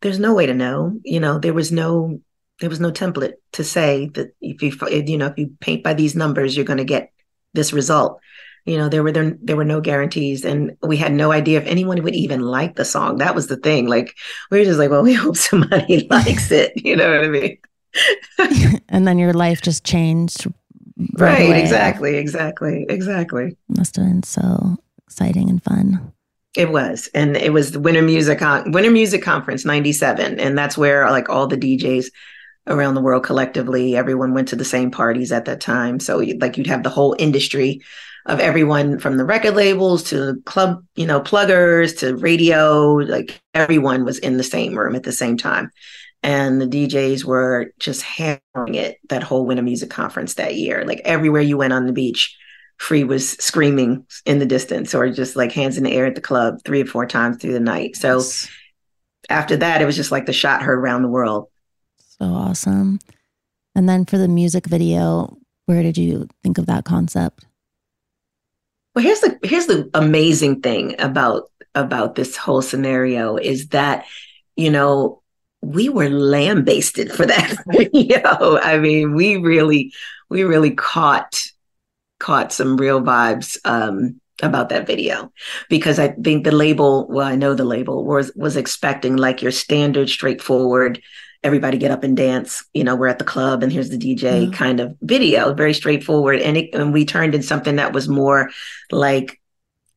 there's 0.00 0.18
no 0.18 0.32
way 0.32 0.46
to 0.46 0.54
know. 0.54 0.98
You 1.04 1.20
know, 1.20 1.38
there 1.38 1.52
was 1.52 1.70
no 1.70 2.20
there 2.60 2.70
was 2.70 2.80
no 2.80 2.90
template 2.90 3.34
to 3.52 3.62
say 3.62 4.08
that 4.14 4.34
if 4.40 4.62
you 4.62 4.72
you 5.06 5.18
know 5.18 5.26
if 5.26 5.38
you 5.38 5.54
paint 5.60 5.84
by 5.84 5.94
these 5.94 6.16
numbers, 6.16 6.56
you're 6.56 6.64
going 6.64 6.78
to 6.78 6.84
get 6.84 7.12
this 7.54 7.72
result. 7.72 8.20
You 8.68 8.78
know, 8.78 8.88
there 8.88 9.02
were 9.02 9.12
there, 9.12 9.36
there 9.42 9.56
were 9.56 9.64
no 9.64 9.80
guarantees, 9.80 10.44
and 10.44 10.76
we 10.82 10.96
had 10.96 11.12
no 11.12 11.32
idea 11.32 11.58
if 11.58 11.66
anyone 11.66 12.02
would 12.02 12.14
even 12.14 12.42
like 12.42 12.76
the 12.76 12.84
song. 12.84 13.18
That 13.18 13.34
was 13.34 13.46
the 13.46 13.56
thing. 13.56 13.86
Like 13.86 14.14
we 14.50 14.58
were 14.58 14.64
just 14.64 14.78
like, 14.78 14.90
well, 14.90 15.02
we 15.02 15.14
hope 15.24 15.36
somebody 15.36 16.06
likes 16.10 16.50
it. 16.50 16.72
You 16.76 16.96
know 16.96 17.10
what 17.10 17.24
I 17.24 17.28
mean? 17.28 17.58
and 18.88 19.06
then 19.06 19.18
your 19.18 19.32
life 19.32 19.62
just 19.62 19.84
changed 19.84 20.46
right, 21.18 21.48
right 21.48 21.56
exactly 21.56 22.16
exactly 22.16 22.84
exactly 22.88 23.56
must 23.68 23.96
have 23.96 24.06
been 24.06 24.22
so 24.22 24.76
exciting 25.06 25.48
and 25.48 25.62
fun 25.62 26.12
it 26.56 26.70
was 26.70 27.08
and 27.14 27.36
it 27.36 27.52
was 27.52 27.72
the 27.72 27.80
winter 27.80 28.02
music 28.02 28.38
Con- 28.40 28.70
winter 28.72 28.90
music 28.90 29.22
conference 29.22 29.64
97 29.64 30.38
and 30.38 30.58
that's 30.58 30.76
where 30.76 31.08
like 31.10 31.28
all 31.28 31.46
the 31.46 31.56
djs 31.56 32.06
around 32.66 32.94
the 32.94 33.00
world 33.00 33.24
collectively 33.24 33.96
everyone 33.96 34.34
went 34.34 34.48
to 34.48 34.56
the 34.56 34.64
same 34.64 34.90
parties 34.90 35.32
at 35.32 35.44
that 35.46 35.60
time 35.60 35.98
so 36.00 36.18
like 36.40 36.56
you'd 36.56 36.66
have 36.66 36.82
the 36.82 36.90
whole 36.90 37.16
industry 37.18 37.80
of 38.28 38.40
everyone 38.40 38.98
from 38.98 39.16
the 39.16 39.24
record 39.24 39.54
labels 39.54 40.04
to 40.04 40.40
club 40.44 40.84
you 40.94 41.06
know 41.06 41.20
pluggers 41.20 41.98
to 41.98 42.14
radio 42.16 42.94
like 42.94 43.40
everyone 43.54 44.04
was 44.04 44.18
in 44.18 44.36
the 44.36 44.44
same 44.44 44.78
room 44.78 44.94
at 44.94 45.02
the 45.02 45.12
same 45.12 45.36
time 45.36 45.70
and 46.22 46.60
the 46.60 46.66
DJs 46.66 47.24
were 47.24 47.72
just 47.78 48.02
hammering 48.02 48.74
it 48.74 48.98
that 49.08 49.22
whole 49.22 49.46
Winter 49.46 49.62
Music 49.62 49.90
Conference 49.90 50.34
that 50.34 50.56
year. 50.56 50.84
Like 50.84 51.00
everywhere 51.04 51.42
you 51.42 51.56
went 51.56 51.72
on 51.72 51.86
the 51.86 51.92
beach, 51.92 52.36
Free 52.78 53.04
was 53.04 53.30
screaming 53.32 54.06
in 54.24 54.38
the 54.38 54.46
distance 54.46 54.94
or 54.94 55.10
just 55.10 55.36
like 55.36 55.52
hands 55.52 55.78
in 55.78 55.84
the 55.84 55.92
air 55.92 56.06
at 56.06 56.14
the 56.14 56.20
club 56.20 56.58
three 56.64 56.82
or 56.82 56.86
four 56.86 57.06
times 57.06 57.38
through 57.38 57.52
the 57.52 57.60
night. 57.60 57.96
So 57.96 58.16
yes. 58.16 58.48
after 59.28 59.56
that, 59.56 59.80
it 59.80 59.84
was 59.84 59.96
just 59.96 60.12
like 60.12 60.26
the 60.26 60.32
shot 60.32 60.62
heard 60.62 60.78
around 60.78 61.02
the 61.02 61.08
world. 61.08 61.48
So 61.96 62.26
awesome. 62.26 62.98
And 63.74 63.88
then 63.88 64.04
for 64.04 64.18
the 64.18 64.28
music 64.28 64.66
video, 64.66 65.36
where 65.66 65.82
did 65.82 65.98
you 65.98 66.28
think 66.42 66.58
of 66.58 66.66
that 66.66 66.84
concept? 66.84 67.44
Well, 68.98 69.04
here's 69.04 69.20
the 69.20 69.38
here's 69.44 69.66
the 69.66 69.88
amazing 69.94 70.60
thing 70.60 71.00
about 71.00 71.52
about 71.76 72.16
this 72.16 72.36
whole 72.36 72.62
scenario 72.62 73.36
is 73.36 73.68
that 73.68 74.06
you 74.56 74.72
know 74.72 75.22
we 75.62 75.88
were 75.88 76.08
lambasted 76.08 77.12
for 77.12 77.24
that 77.24 77.62
video. 77.68 78.58
I 78.58 78.76
mean, 78.80 79.14
we 79.14 79.36
really, 79.36 79.92
we 80.30 80.42
really 80.42 80.72
caught 80.72 81.40
caught 82.18 82.52
some 82.52 82.76
real 82.76 83.00
vibes 83.00 83.56
um, 83.64 84.20
about 84.42 84.70
that 84.70 84.88
video 84.88 85.30
because 85.68 86.00
I 86.00 86.08
think 86.08 86.42
the 86.42 86.50
label, 86.50 87.06
well, 87.06 87.28
I 87.28 87.36
know 87.36 87.54
the 87.54 87.62
label 87.62 88.04
was 88.04 88.32
was 88.34 88.56
expecting 88.56 89.14
like 89.14 89.42
your 89.42 89.52
standard, 89.52 90.08
straightforward, 90.08 91.00
everybody 91.42 91.78
get 91.78 91.90
up 91.90 92.04
and 92.04 92.16
dance. 92.16 92.64
You 92.74 92.84
know, 92.84 92.96
we're 92.96 93.08
at 93.08 93.18
the 93.18 93.24
club 93.24 93.62
and 93.62 93.72
here's 93.72 93.90
the 93.90 93.98
DJ 93.98 94.44
mm-hmm. 94.44 94.52
kind 94.52 94.80
of 94.80 94.96
video, 95.02 95.54
very 95.54 95.74
straightforward, 95.74 96.40
and 96.40 96.56
it, 96.56 96.74
and 96.74 96.92
we 96.92 97.04
turned 97.04 97.34
in 97.34 97.42
something 97.42 97.76
that 97.76 97.92
was 97.92 98.08
more 98.08 98.50
like 98.90 99.40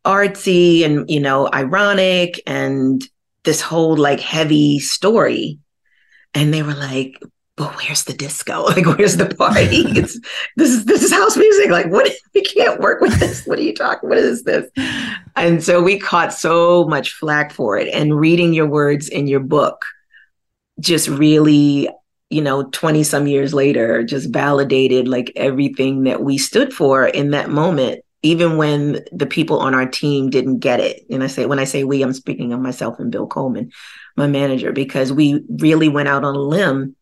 artsy 0.04 0.84
and 0.84 1.08
you 1.10 1.20
know 1.20 1.48
ironic 1.54 2.42
and 2.48 3.08
this 3.44 3.62
whole 3.62 3.96
like 3.96 4.20
heavy 4.20 4.80
story. 4.80 5.60
And 6.34 6.54
they 6.54 6.64
were 6.64 6.74
like, 6.74 7.18
but 7.58 7.76
where's 7.76 8.06
the 8.06 8.14
disco? 8.14 8.64
Like, 8.72 8.86
where's 8.86 9.18
the 9.18 9.28
party? 9.28 9.84
It's 9.98 10.20
this 10.56 10.70
is 10.70 10.86
this 10.86 11.04
is 11.04 11.12
house 11.12 11.38
music. 11.38 11.70
Like, 11.70 11.88
what 11.88 12.12
we 12.34 12.42
can't 12.42 12.80
work 12.80 13.02
with 13.02 13.20
this. 13.20 13.46
What 13.46 13.60
are 13.60 13.64
you 13.64 13.74
talking? 13.74 14.10
What 14.10 14.18
is 14.18 14.44
this? 14.44 14.70
And 15.36 15.64
so 15.64 15.82
we 15.82 16.00
caught 16.00 16.34
so 16.34 16.86
much 16.86 17.14
flack 17.14 17.52
for 17.52 17.78
it. 17.78 17.88
And 17.94 18.20
reading 18.20 18.54
your 18.54 18.68
words 18.68 19.10
in 19.10 19.28
your 19.28 19.40
book 19.40 19.86
just 20.80 21.08
really, 21.08 21.90
you 22.30 22.42
know, 22.42 22.64
20 22.64 23.04
some 23.04 23.28
years 23.28 23.54
later, 23.54 24.04
just 24.04 24.32
validated 24.32 25.08
like 25.08 25.32
everything 25.36 26.04
that 26.04 26.24
we 26.24 26.38
stood 26.38 26.74
for 26.74 27.06
in 27.06 27.32
that 27.32 27.50
moment 27.50 28.04
even 28.24 28.58
when 28.58 29.04
the 29.12 29.26
people 29.26 29.60
on 29.60 29.74
our 29.74 29.88
team 29.88 30.30
didn't 30.30 30.60
get 30.60 30.80
it. 30.80 31.06
And 31.10 31.24
I 31.24 31.28
say, 31.28 31.46
when 31.46 31.60
I 31.60 31.64
say 31.64 31.84
we, 31.84 32.04
I'm 32.04 32.14
speaking 32.14 32.54
of 32.54 32.60
myself 32.60 33.00
and 33.00 33.12
Bill 33.12 33.28
Coleman, 33.28 33.72
my 34.16 34.28
manager, 34.28 34.72
because 34.72 35.12
we 35.12 35.44
really 35.50 35.90
went 35.90 36.08
out 36.08 36.24
on 36.24 36.36
a 36.36 36.40
limb. 36.40 36.96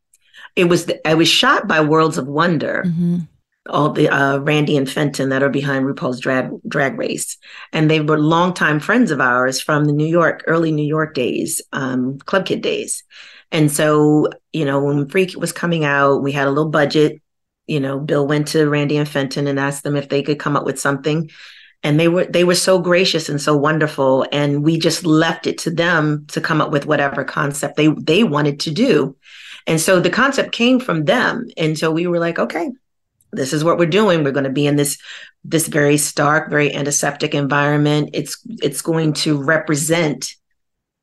It 0.56 0.66
was, 0.66 0.86
the, 0.86 1.06
I 1.08 1.16
was 1.16 1.28
shot 1.28 1.68
by 1.68 1.82
Worlds 1.82 2.18
of 2.18 2.28
Wonder. 2.28 2.84
Mm-hmm 2.86 3.18
all 3.68 3.92
the 3.92 4.10
uh, 4.10 4.40
Randy 4.40 4.76
and 4.78 4.90
Fenton 4.90 5.30
that 5.30 5.44
are 5.44 5.50
behind 5.50 5.86
RuPaul's 5.86 6.20
drag 6.20 6.50
drag 6.68 6.98
race, 6.98 7.38
and 7.72 7.92
they 7.92 8.00
were 8.00 8.20
longtime 8.20 8.80
friends 8.80 9.12
of 9.12 9.22
ours 9.22 9.62
from 9.62 9.86
the 9.86 9.94
New 9.94 10.08
York 10.08 10.44
early 10.48 10.72
New 10.72 10.88
York 10.88 11.14
days, 11.14 11.62
um, 11.72 12.18
Club 12.20 12.48
Kid 12.48 12.62
days. 12.62 13.04
And 13.52 13.72
so, 13.72 14.28
you 14.54 14.66
know, 14.66 14.84
when 14.84 15.08
Free 15.10 15.34
was 15.38 15.52
coming 15.52 15.84
out, 15.84 16.22
we 16.22 16.32
had 16.32 16.48
a 16.48 16.52
little 16.52 16.70
budget 16.70 17.22
you 17.70 17.80
know, 17.80 18.00
Bill 18.00 18.28
went 18.28 18.48
to 18.50 18.68
Randy 18.68 18.98
and 18.98 19.08
Fenton 19.08 19.48
and 19.48 19.60
asked 19.60 19.84
them 19.84 19.96
if 19.96 20.10
they 20.10 20.24
could 20.24 20.40
come 20.40 20.58
up 20.58 20.66
with 20.66 20.80
something. 20.80 21.30
And 21.84 21.98
they 22.00 22.08
were 22.10 22.26
they 22.26 22.44
were 22.44 22.56
so 22.56 22.80
gracious 22.80 23.30
and 23.30 23.40
so 23.40 23.56
wonderful. 23.56 24.26
And 24.32 24.64
we 24.64 24.78
just 24.80 25.06
left 25.06 25.48
it 25.48 25.60
to 25.60 25.72
them 25.72 26.26
to 26.30 26.42
come 26.42 26.60
up 26.60 26.72
with 26.72 26.88
whatever 26.88 27.24
concept 27.24 27.78
they 27.78 27.88
they 27.88 28.24
wanted 28.24 28.60
to 28.62 28.72
do. 28.72 29.16
And 29.68 29.80
so 29.80 30.00
the 30.00 30.10
concept 30.10 30.52
came 30.52 30.80
from 30.80 31.06
them. 31.06 31.48
And 31.56 31.78
so 31.78 31.92
we 31.92 32.08
were 32.08 32.20
like, 32.20 32.40
okay, 32.40 32.72
this 33.32 33.54
is 33.54 33.64
what 33.64 33.78
we're 33.78 33.86
doing. 33.86 34.24
We're 34.24 34.32
going 34.32 34.44
to 34.46 34.50
be 34.50 34.68
in 34.68 34.76
this 34.76 34.98
this 35.46 35.68
very 35.68 35.98
stark, 35.98 36.50
very 36.50 36.74
antiseptic 36.74 37.36
environment. 37.36 38.10
It's 38.14 38.40
it's 38.62 38.82
going 38.82 39.14
to 39.14 39.42
represent, 39.42 40.36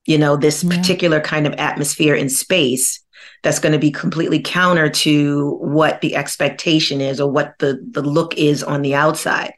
you 0.06 0.16
know, 0.16 0.36
this 0.36 0.64
yeah. 0.64 0.76
particular 0.76 1.20
kind 1.20 1.46
of 1.46 1.52
atmosphere 1.54 2.14
in 2.14 2.28
space 2.28 3.02
that's 3.42 3.58
going 3.58 3.72
to 3.72 3.78
be 3.78 3.90
completely 3.90 4.40
counter 4.40 4.88
to 4.88 5.56
what 5.60 6.00
the 6.00 6.16
expectation 6.16 7.00
is 7.00 7.20
or 7.20 7.30
what 7.30 7.54
the 7.58 7.84
the 7.90 8.02
look 8.02 8.36
is 8.36 8.62
on 8.62 8.82
the 8.82 8.94
outside. 8.94 9.52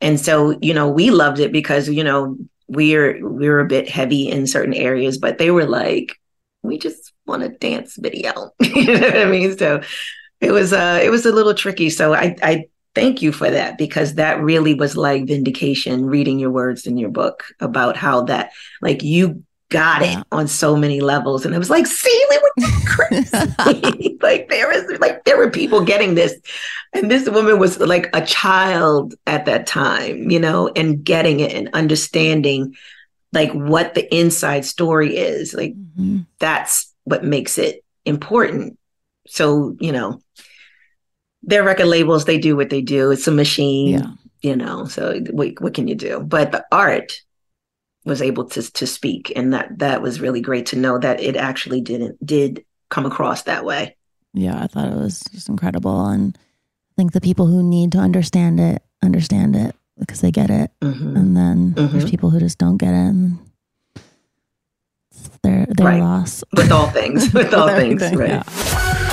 And 0.00 0.20
so, 0.20 0.58
you 0.60 0.74
know, 0.74 0.88
we 0.88 1.10
loved 1.10 1.40
it 1.40 1.52
because, 1.52 1.88
you 1.88 2.04
know, 2.04 2.36
we're 2.68 3.18
we're 3.26 3.60
a 3.60 3.66
bit 3.66 3.88
heavy 3.88 4.28
in 4.28 4.46
certain 4.46 4.74
areas, 4.74 5.18
but 5.18 5.38
they 5.38 5.50
were 5.50 5.66
like, 5.66 6.20
we 6.62 6.78
just 6.78 7.12
want 7.26 7.42
a 7.42 7.48
dance 7.48 7.96
video. 7.96 8.50
you 8.60 8.86
know 8.86 9.00
what 9.00 9.16
I 9.16 9.24
mean? 9.24 9.56
So 9.56 9.82
it 10.40 10.52
was 10.52 10.72
uh 10.72 11.00
it 11.02 11.10
was 11.10 11.24
a 11.26 11.32
little 11.32 11.54
tricky. 11.54 11.90
So 11.90 12.12
I 12.14 12.36
I 12.42 12.64
thank 12.94 13.22
you 13.22 13.32
for 13.32 13.50
that 13.50 13.78
because 13.78 14.14
that 14.14 14.40
really 14.40 14.74
was 14.74 14.96
like 14.96 15.26
vindication 15.26 16.06
reading 16.06 16.38
your 16.38 16.50
words 16.50 16.86
in 16.86 16.96
your 16.96 17.10
book 17.10 17.44
about 17.60 17.96
how 17.96 18.22
that 18.22 18.52
like 18.80 19.02
you 19.02 19.44
got 19.68 20.02
it 20.02 20.18
on 20.30 20.46
so 20.46 20.76
many 20.76 21.00
levels. 21.00 21.44
And 21.44 21.54
it 21.54 21.58
was 21.58 21.70
like, 21.70 21.86
see, 21.86 22.26
we 22.30 22.38
were 22.38 22.68
crazy. 22.86 24.18
like 24.22 24.48
there 24.48 24.68
was 24.68 24.98
like 25.00 25.24
there 25.24 25.36
were 25.36 25.50
people 25.50 25.84
getting 25.84 26.14
this. 26.14 26.38
And 26.92 27.10
this 27.10 27.28
woman 27.28 27.58
was 27.58 27.78
like 27.78 28.08
a 28.14 28.24
child 28.24 29.14
at 29.26 29.46
that 29.46 29.66
time, 29.66 30.30
you 30.30 30.38
know, 30.38 30.68
and 30.76 31.02
getting 31.04 31.40
it 31.40 31.52
and 31.52 31.68
understanding 31.72 32.76
like 33.32 33.52
what 33.52 33.94
the 33.94 34.14
inside 34.14 34.64
story 34.64 35.16
is. 35.16 35.52
Like 35.52 35.74
mm-hmm. 35.74 36.20
that's 36.38 36.92
what 37.04 37.24
makes 37.24 37.58
it 37.58 37.84
important. 38.04 38.78
So, 39.26 39.76
you 39.80 39.92
know, 39.92 40.20
their 41.42 41.64
record 41.64 41.86
labels, 41.86 42.24
they 42.24 42.38
do 42.38 42.56
what 42.56 42.70
they 42.70 42.82
do. 42.82 43.10
It's 43.10 43.26
a 43.26 43.32
machine, 43.32 43.98
yeah. 43.98 44.10
you 44.42 44.56
know. 44.56 44.86
So 44.86 45.20
what, 45.30 45.60
what 45.60 45.74
can 45.74 45.88
you 45.88 45.96
do? 45.96 46.20
But 46.20 46.52
the 46.52 46.64
art 46.70 47.20
was 48.06 48.22
able 48.22 48.44
to 48.44 48.62
to 48.72 48.86
speak 48.86 49.32
and 49.36 49.52
that 49.52 49.78
that 49.78 50.00
was 50.00 50.20
really 50.20 50.40
great 50.40 50.66
to 50.66 50.76
know 50.76 50.96
that 50.98 51.20
it 51.20 51.36
actually 51.36 51.80
didn't 51.80 52.24
did 52.24 52.64
come 52.88 53.04
across 53.04 53.42
that 53.42 53.64
way 53.64 53.96
yeah 54.32 54.62
i 54.62 54.66
thought 54.66 54.90
it 54.90 54.96
was 54.96 55.22
just 55.32 55.48
incredible 55.48 56.06
and 56.06 56.38
i 56.38 56.94
think 56.96 57.12
the 57.12 57.20
people 57.20 57.46
who 57.46 57.62
need 57.62 57.92
to 57.92 57.98
understand 57.98 58.60
it 58.60 58.82
understand 59.02 59.56
it 59.56 59.74
because 59.98 60.20
they 60.20 60.30
get 60.30 60.50
it 60.50 60.70
mm-hmm. 60.80 61.16
and 61.16 61.36
then 61.36 61.74
mm-hmm. 61.74 61.92
there's 61.92 62.08
people 62.08 62.30
who 62.30 62.38
just 62.38 62.58
don't 62.58 62.76
get 62.76 62.94
it 62.94 63.08
and 63.08 63.38
their 65.42 65.66
their 65.76 65.86
right. 65.86 66.00
loss 66.00 66.44
with 66.54 66.70
all 66.70 66.88
things 66.90 67.32
with 67.34 67.52
all 67.52 67.68
things 67.68 68.02
right 68.14 68.30
yeah. 68.30 69.12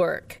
Network. 0.00 0.40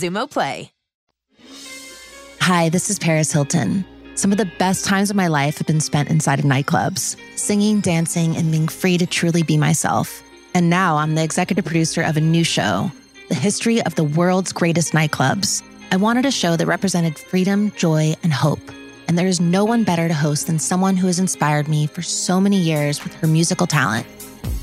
Xumo 0.00 0.30
Play. 0.30 0.72
Hi, 2.40 2.70
this 2.70 2.88
is 2.88 2.98
Paris 2.98 3.30
Hilton. 3.32 3.84
Some 4.14 4.32
of 4.32 4.38
the 4.38 4.50
best 4.58 4.86
times 4.86 5.10
of 5.10 5.16
my 5.16 5.26
life 5.26 5.58
have 5.58 5.66
been 5.66 5.80
spent 5.80 6.08
inside 6.08 6.38
of 6.38 6.46
nightclubs, 6.46 7.16
singing, 7.38 7.80
dancing, 7.80 8.34
and 8.36 8.50
being 8.50 8.66
free 8.66 8.96
to 8.96 9.06
truly 9.06 9.42
be 9.42 9.58
myself. 9.58 10.22
And 10.54 10.70
now 10.70 10.96
I'm 10.96 11.14
the 11.14 11.22
executive 11.22 11.66
producer 11.66 12.02
of 12.02 12.16
a 12.16 12.20
new 12.20 12.44
show, 12.44 12.90
The 13.28 13.34
History 13.34 13.82
of 13.82 13.94
the 13.94 14.04
World's 14.04 14.52
Greatest 14.52 14.94
Nightclubs. 14.94 15.62
I 15.92 15.96
wanted 15.96 16.24
a 16.24 16.30
show 16.30 16.56
that 16.56 16.66
represented 16.66 17.18
freedom, 17.18 17.70
joy, 17.72 18.14
and 18.22 18.32
hope. 18.32 18.72
And 19.06 19.18
there 19.18 19.26
is 19.26 19.40
no 19.40 19.64
one 19.66 19.84
better 19.84 20.08
to 20.08 20.14
host 20.14 20.46
than 20.46 20.58
someone 20.58 20.96
who 20.96 21.08
has 21.08 21.18
inspired 21.18 21.68
me 21.68 21.86
for 21.86 22.00
so 22.00 22.40
many 22.40 22.56
years 22.56 23.04
with 23.04 23.14
her 23.16 23.26
musical 23.26 23.66
talent. 23.66 24.06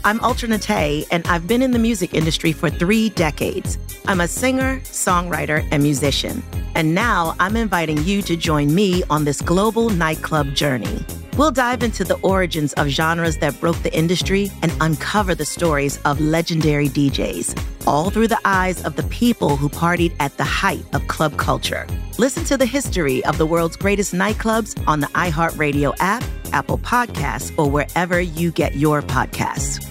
I'm 0.07 0.23
Ultra 0.23 0.47
Naté, 0.47 1.05
and 1.11 1.27
I've 1.27 1.47
been 1.47 1.61
in 1.61 1.71
the 1.71 1.79
music 1.79 2.13
industry 2.13 2.53
for 2.53 2.69
three 2.69 3.09
decades. 3.09 3.77
I'm 4.07 4.21
a 4.21 4.27
singer, 4.29 4.79
songwriter, 4.85 5.67
and 5.69 5.83
musician. 5.83 6.41
And 6.75 6.95
now 6.95 7.35
I'm 7.41 7.57
inviting 7.57 8.01
you 8.05 8.21
to 8.21 8.37
join 8.37 8.73
me 8.73 9.03
on 9.09 9.25
this 9.25 9.41
global 9.41 9.89
nightclub 9.89 10.53
journey. 10.53 11.03
We'll 11.35 11.51
dive 11.51 11.83
into 11.83 12.05
the 12.05 12.15
origins 12.21 12.71
of 12.75 12.87
genres 12.87 13.39
that 13.39 13.59
broke 13.59 13.83
the 13.83 13.93
industry 13.93 14.49
and 14.61 14.71
uncover 14.79 15.35
the 15.35 15.43
stories 15.43 15.97
of 16.05 16.21
legendary 16.21 16.87
DJs, 16.87 17.61
all 17.85 18.09
through 18.09 18.29
the 18.29 18.39
eyes 18.45 18.85
of 18.85 18.95
the 18.95 19.03
people 19.03 19.57
who 19.57 19.67
partied 19.67 20.15
at 20.21 20.37
the 20.37 20.45
height 20.45 20.85
of 20.93 21.05
club 21.09 21.35
culture. 21.35 21.85
Listen 22.17 22.45
to 22.45 22.55
the 22.55 22.65
history 22.65 23.25
of 23.25 23.37
the 23.37 23.45
world's 23.45 23.75
greatest 23.75 24.13
nightclubs 24.13 24.81
on 24.87 25.01
the 25.01 25.07
iHeartRadio 25.07 25.93
app, 25.99 26.23
Apple 26.53 26.77
Podcasts, 26.77 27.51
or 27.59 27.69
wherever 27.69 28.21
you 28.21 28.51
get 28.51 28.75
your 28.75 29.01
podcasts. 29.01 29.85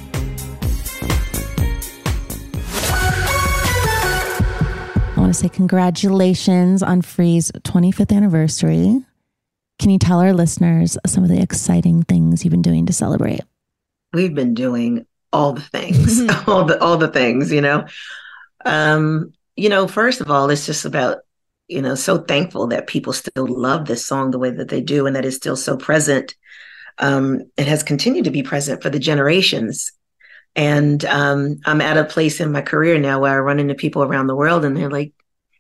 Want 5.27 5.35
to 5.35 5.41
say 5.41 5.49
congratulations 5.49 6.85
on 6.85 7.03
Free's 7.03 7.51
25th 7.51 8.15
anniversary. 8.15 9.05
Can 9.81 9.91
you 9.91 9.99
tell 9.99 10.21
our 10.21 10.33
listeners 10.33 10.97
some 11.05 11.25
of 11.25 11.31
the 11.31 11.43
exciting 11.43 12.05
things 12.05 12.45
you've 12.45 12.53
been 12.53 12.62
doing 12.62 12.87
to 12.87 12.93
celebrate? 12.93 13.41
We've 14.12 14.37
been 14.37 14.55
doing 14.55 15.05
all 15.33 15.55
the 15.55 15.62
things, 15.62 16.21
all 16.47 16.65
the 16.65 16.81
all 16.81 16.97
the 16.97 17.09
things, 17.09 17.51
you 17.51 17.61
know. 17.61 17.87
Um, 18.65 19.33
you 19.57 19.69
know, 19.69 19.89
first 19.89 20.21
of 20.21 20.31
all, 20.31 20.49
it's 20.49 20.65
just 20.65 20.85
about 20.85 21.19
you 21.67 21.83
know, 21.83 21.97
so 21.97 22.19
thankful 22.19 22.69
that 22.69 22.87
people 22.87 23.12
still 23.12 23.49
love 23.49 23.87
this 23.87 24.07
song 24.07 24.31
the 24.31 24.39
way 24.39 24.53
that 24.53 24.69
they 24.69 24.81
do 24.81 25.09
and 25.09 25.17
that 25.17 25.25
it's 25.25 25.35
still 25.35 25.57
so 25.57 25.77
present. 25.77 26.37
Um, 26.99 27.51
it 27.57 27.67
has 27.67 27.83
continued 27.83 28.27
to 28.27 28.31
be 28.31 28.45
present 28.45 28.81
for 28.81 28.91
the 28.91 29.01
generations. 29.01 29.91
And 30.57 31.05
um, 31.05 31.61
I'm 31.66 31.83
at 31.83 31.99
a 31.99 32.05
place 32.05 32.40
in 32.40 32.51
my 32.51 32.62
career 32.62 32.99
now 32.99 33.21
where 33.21 33.35
I 33.35 33.38
run 33.38 33.61
into 33.61 33.75
people 33.75 34.03
around 34.03 34.27
the 34.27 34.35
world 34.35 34.64
and 34.64 34.77
they're 34.77 34.90
like, 34.90 35.12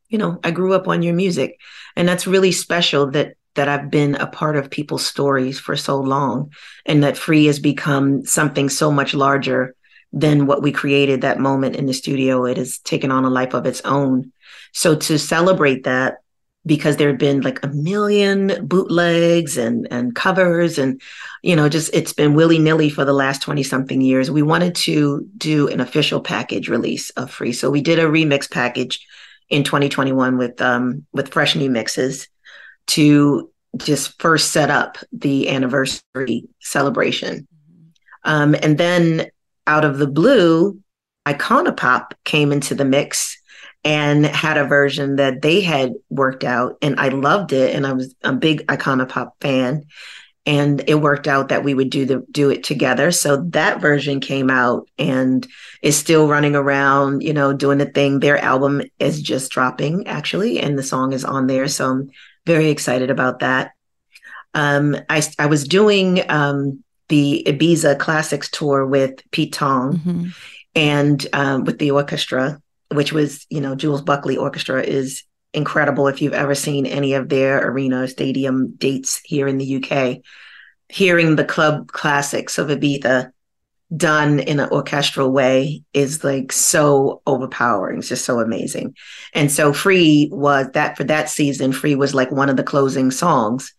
you 0.08 0.16
know, 0.18 0.40
I 0.42 0.50
grew 0.50 0.72
up 0.72 0.88
on 0.88 1.02
your 1.02 1.14
music. 1.14 1.60
And 1.94 2.08
that's 2.08 2.26
really 2.26 2.52
special 2.52 3.10
that 3.10 3.34
that 3.54 3.68
I've 3.68 3.90
been 3.90 4.16
a 4.16 4.26
part 4.26 4.56
of 4.56 4.70
people's 4.70 5.06
stories 5.06 5.58
for 5.58 5.76
so 5.76 5.98
long 5.98 6.52
and 6.84 7.02
that 7.02 7.16
free 7.16 7.46
has 7.46 7.58
become 7.58 8.24
something 8.26 8.68
so 8.68 8.92
much 8.92 9.14
larger 9.14 9.74
than 10.12 10.46
what 10.46 10.62
we 10.62 10.72
created 10.72 11.22
that 11.22 11.40
moment 11.40 11.74
in 11.74 11.86
the 11.86 11.94
studio. 11.94 12.44
It 12.44 12.58
has 12.58 12.78
taken 12.78 13.10
on 13.10 13.24
a 13.24 13.30
life 13.30 13.54
of 13.54 13.64
its 13.64 13.80
own. 13.82 14.32
So 14.72 14.94
to 14.94 15.18
celebrate 15.18 15.84
that, 15.84 16.18
because 16.66 16.96
there 16.96 17.08
had 17.08 17.18
been 17.18 17.40
like 17.40 17.62
a 17.64 17.68
million 17.68 18.66
bootlegs 18.66 19.56
and 19.56 19.88
and 19.90 20.14
covers 20.14 20.78
and 20.78 21.00
you 21.42 21.56
know 21.56 21.68
just 21.68 21.94
it's 21.94 22.12
been 22.12 22.34
willy-nilly 22.34 22.90
for 22.90 23.04
the 23.04 23.12
last 23.12 23.40
20 23.42 23.62
something 23.62 24.00
years 24.00 24.30
we 24.30 24.42
wanted 24.42 24.74
to 24.74 25.26
do 25.38 25.68
an 25.68 25.80
official 25.80 26.20
package 26.20 26.68
release 26.68 27.10
of 27.10 27.30
free 27.30 27.52
so 27.52 27.70
we 27.70 27.80
did 27.80 27.98
a 27.98 28.04
remix 28.04 28.50
package 28.50 29.06
in 29.48 29.62
2021 29.62 30.36
with 30.36 30.60
um 30.60 31.06
with 31.12 31.32
fresh 31.32 31.54
new 31.54 31.70
mixes 31.70 32.28
to 32.86 33.50
just 33.76 34.20
first 34.20 34.52
set 34.52 34.70
up 34.70 34.98
the 35.12 35.48
anniversary 35.48 36.48
celebration. 36.60 37.46
Um, 38.24 38.54
and 38.62 38.78
then 38.78 39.28
out 39.66 39.84
of 39.84 39.98
the 39.98 40.06
blue, 40.06 40.80
Icona 41.26 41.76
Pop 41.76 42.14
came 42.24 42.52
into 42.52 42.74
the 42.74 42.84
mix 42.84 43.40
and 43.84 44.26
had 44.26 44.56
a 44.56 44.64
version 44.64 45.16
that 45.16 45.42
they 45.42 45.60
had 45.60 45.94
worked 46.10 46.44
out, 46.44 46.76
and 46.82 46.98
I 46.98 47.08
loved 47.08 47.52
it. 47.52 47.74
And 47.74 47.86
I 47.86 47.92
was 47.92 48.14
a 48.22 48.32
big 48.32 48.66
Icona 48.66 49.08
Pop 49.08 49.36
fan, 49.40 49.84
and 50.44 50.82
it 50.86 50.96
worked 50.96 51.28
out 51.28 51.48
that 51.48 51.64
we 51.64 51.74
would 51.74 51.90
do 51.90 52.04
the 52.04 52.24
do 52.30 52.50
it 52.50 52.64
together. 52.64 53.10
So 53.10 53.42
that 53.50 53.80
version 53.80 54.20
came 54.20 54.50
out 54.50 54.88
and 54.98 55.46
is 55.82 55.96
still 55.96 56.28
running 56.28 56.56
around, 56.56 57.22
you 57.22 57.32
know, 57.32 57.52
doing 57.52 57.78
the 57.78 57.86
thing. 57.86 58.20
Their 58.20 58.38
album 58.38 58.82
is 58.98 59.22
just 59.22 59.52
dropping 59.52 60.06
actually, 60.06 60.58
and 60.60 60.78
the 60.78 60.82
song 60.82 61.12
is 61.12 61.24
on 61.24 61.46
there. 61.46 61.68
So 61.68 61.90
I'm 61.90 62.10
very 62.46 62.70
excited 62.70 63.10
about 63.10 63.40
that. 63.40 63.72
Um, 64.54 64.96
I, 65.10 65.22
I 65.38 65.46
was 65.46 65.68
doing 65.68 66.22
um, 66.30 66.82
the 67.08 67.44
Ibiza 67.46 67.98
Classics 67.98 68.50
tour 68.50 68.86
with 68.86 69.20
Pete 69.30 69.52
Tong 69.52 69.98
mm-hmm. 69.98 70.28
and 70.74 71.26
um, 71.34 71.64
with 71.64 71.78
the 71.78 71.90
orchestra, 71.90 72.60
which 72.92 73.12
was, 73.12 73.46
you 73.50 73.60
know, 73.60 73.74
Jules 73.74 74.02
Buckley 74.02 74.36
Orchestra 74.36 74.82
is 74.82 75.22
incredible 75.52 76.06
if 76.06 76.20
you've 76.20 76.34
ever 76.34 76.54
seen 76.54 76.86
any 76.86 77.14
of 77.14 77.28
their 77.28 77.66
arena 77.66 78.06
stadium 78.08 78.74
dates 78.76 79.20
here 79.24 79.48
in 79.48 79.58
the 79.58 79.76
UK. 79.76 80.18
Hearing 80.88 81.34
the 81.34 81.44
club 81.44 81.88
classics 81.88 82.58
of 82.58 82.68
Ibiza 82.68 83.32
done 83.94 84.40
in 84.40 84.58
an 84.58 84.68
orchestral 84.70 85.30
way 85.30 85.82
is 85.92 86.24
like 86.24 86.52
so 86.52 87.22
overpowering. 87.26 87.98
It's 87.98 88.08
just 88.08 88.24
so 88.24 88.40
amazing. 88.40 88.94
And 89.32 89.50
so 89.50 89.72
Free 89.72 90.28
was 90.32 90.68
that 90.72 90.96
for 90.96 91.04
that 91.04 91.30
season, 91.30 91.72
Free 91.72 91.94
was 91.94 92.14
like 92.14 92.30
one 92.30 92.48
of 92.48 92.56
the 92.56 92.64
closing 92.64 93.10
songs. 93.10 93.72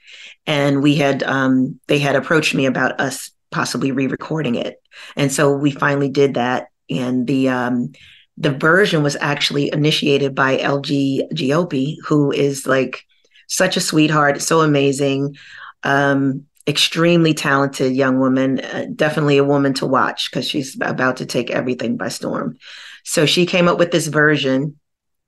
And 0.46 0.82
we 0.82 0.96
had 0.96 1.24
um 1.24 1.80
they 1.88 2.00
had 2.00 2.16
approached 2.16 2.56
me 2.56 2.66
about 2.66 3.00
us 3.00 3.32
possibly 3.52 3.92
re-recording 3.92 4.56
it. 4.56 4.82
And 5.16 5.32
so 5.32 5.54
we 5.54 5.72
finally 5.72 6.10
did 6.10 6.36
that. 6.36 6.68
And 6.90 7.28
the 7.28 7.50
um 7.50 7.92
the 8.38 8.52
version 8.52 9.04
was 9.04 9.18
actually 9.20 9.72
initiated 9.74 10.36
by 10.36 10.58
LG 10.58 11.32
Giopi, 11.34 11.98
who 12.06 12.32
is 12.32 12.68
like 12.68 13.04
such 13.48 13.78
a 13.78 13.82
sweetheart, 13.82 14.42
so 14.42 14.62
amazing. 14.62 15.36
Um, 15.84 16.46
extremely 16.68 17.34
talented 17.34 17.96
young 17.96 18.20
woman, 18.20 18.60
uh, 18.60 18.86
definitely 18.94 19.38
a 19.38 19.44
woman 19.44 19.74
to 19.76 19.88
watch 19.88 20.30
because 20.30 20.48
she's 20.48 20.76
about 20.82 21.18
to 21.18 21.26
take 21.26 21.50
everything 21.50 21.96
by 21.96 22.10
storm. 22.10 22.58
So 23.04 23.26
she 23.26 23.46
came 23.46 23.68
up 23.68 23.80
with 23.80 23.92
this 23.92 24.08
version. 24.08 24.78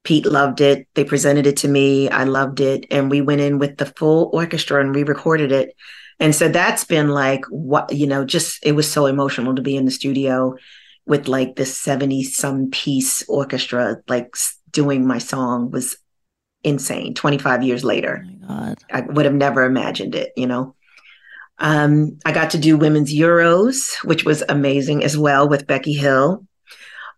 Pete 0.04 0.26
loved 0.26 0.60
it. 0.60 0.88
They 0.96 1.06
presented 1.06 1.48
it 1.48 1.58
to 1.58 1.68
me. 1.68 2.10
I 2.10 2.26
loved 2.26 2.60
it. 2.60 2.86
And 2.92 3.10
we 3.10 3.22
went 3.22 3.42
in 3.42 3.58
with 3.58 3.78
the 3.78 3.86
full 3.86 4.30
orchestra 4.34 4.82
and 4.82 4.94
we 4.94 5.04
recorded 5.04 5.52
it. 5.52 5.76
And 6.20 6.36
so 6.36 6.50
that's 6.50 6.84
been 6.84 7.10
like 7.10 7.46
what, 7.50 7.94
you 7.94 8.06
know, 8.06 8.26
just 8.26 8.60
it 8.66 8.74
was 8.74 8.92
so 8.92 9.06
emotional 9.06 9.56
to 9.56 9.62
be 9.62 9.78
in 9.78 9.86
the 9.86 9.92
studio 9.92 10.58
with 11.10 11.28
like 11.28 11.56
this 11.56 11.76
70 11.76 12.24
some 12.24 12.70
piece 12.70 13.28
orchestra, 13.28 13.98
like 14.08 14.36
doing 14.72 15.06
my 15.06 15.18
song 15.18 15.72
was 15.72 15.98
insane 16.64 17.14
25 17.16 17.64
years 17.64 17.84
later. 17.84 18.26
Oh 18.48 18.76
I 18.92 19.02
would 19.02 19.26
have 19.26 19.34
never 19.34 19.64
imagined 19.64 20.16
it, 20.16 20.32
you 20.38 20.48
know? 20.48 20.76
Um, 21.58 22.20
I 22.26 22.32
got 22.32 22.52
to 22.52 22.58
do 22.58 22.78
women's 22.78 23.14
Euros, 23.14 23.96
which 24.06 24.24
was 24.24 24.44
amazing 24.48 25.04
as 25.04 25.18
well 25.18 25.50
with 25.50 25.68
Becky 25.68 25.94
Hill 25.94 26.46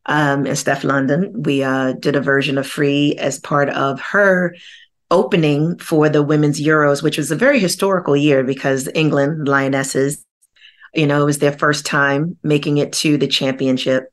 um, 0.06 0.45
and 0.45 0.58
Steph 0.58 0.84
London. 0.84 1.43
We 1.43 1.63
uh, 1.63 1.93
did 1.93 2.15
a 2.15 2.21
version 2.21 2.58
of 2.58 2.65
Free 2.65 3.15
as 3.15 3.39
part 3.39 3.69
of 3.69 3.99
her 4.01 4.56
opening 5.12 5.77
for 5.77 6.10
the 6.10 6.23
women's 6.23 6.62
Euros, 6.62 7.04
which 7.04 7.17
was 7.17 7.30
a 7.30 7.36
very 7.36 7.60
historical 7.60 8.15
year 8.15 8.43
because 8.43 8.89
England 8.95 9.47
Lionesses, 9.47 10.25
you 10.93 11.08
know, 11.08 11.21
it 11.21 11.25
was 11.25 11.39
their 11.39 11.58
first 11.58 11.86
time 11.86 12.38
making 12.43 12.77
it 12.77 12.93
to 12.93 13.17
the 13.17 13.27
championship. 13.27 14.12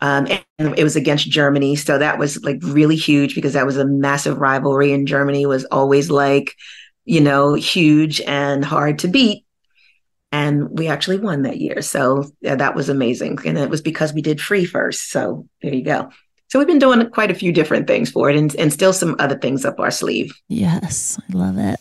Um, 0.00 0.26
and 0.58 0.78
it 0.78 0.82
was 0.82 0.96
against 0.96 1.28
Germany. 1.30 1.76
So 1.76 1.98
that 1.98 2.18
was 2.18 2.42
like 2.42 2.58
really 2.62 2.96
huge 2.96 3.34
because 3.34 3.52
that 3.52 3.66
was 3.66 3.76
a 3.76 3.84
massive 3.84 4.38
rivalry 4.38 4.92
and 4.92 5.06
Germany 5.06 5.44
was 5.44 5.66
always 5.66 6.10
like, 6.10 6.56
you 7.04 7.20
know, 7.20 7.54
huge 7.54 8.20
and 8.22 8.64
hard 8.64 9.00
to 9.00 9.08
beat 9.08 9.44
and 10.32 10.78
we 10.78 10.88
actually 10.88 11.18
won 11.18 11.42
that 11.42 11.58
year. 11.58 11.82
So 11.82 12.24
yeah, 12.40 12.54
that 12.54 12.74
was 12.74 12.88
amazing. 12.88 13.38
And 13.44 13.58
it 13.58 13.70
was 13.70 13.80
because 13.80 14.12
we 14.12 14.22
did 14.22 14.40
free 14.40 14.64
first. 14.64 15.10
So 15.10 15.48
there 15.62 15.74
you 15.74 15.84
go. 15.84 16.10
So 16.48 16.58
we've 16.58 16.68
been 16.68 16.78
doing 16.78 17.08
quite 17.10 17.30
a 17.30 17.34
few 17.34 17.52
different 17.52 17.86
things 17.86 18.10
for 18.10 18.30
it 18.30 18.36
and, 18.36 18.54
and 18.56 18.72
still 18.72 18.92
some 18.92 19.16
other 19.18 19.38
things 19.38 19.64
up 19.64 19.78
our 19.78 19.90
sleeve. 19.90 20.32
Yes, 20.48 21.18
I 21.28 21.36
love 21.36 21.58
it. 21.58 21.80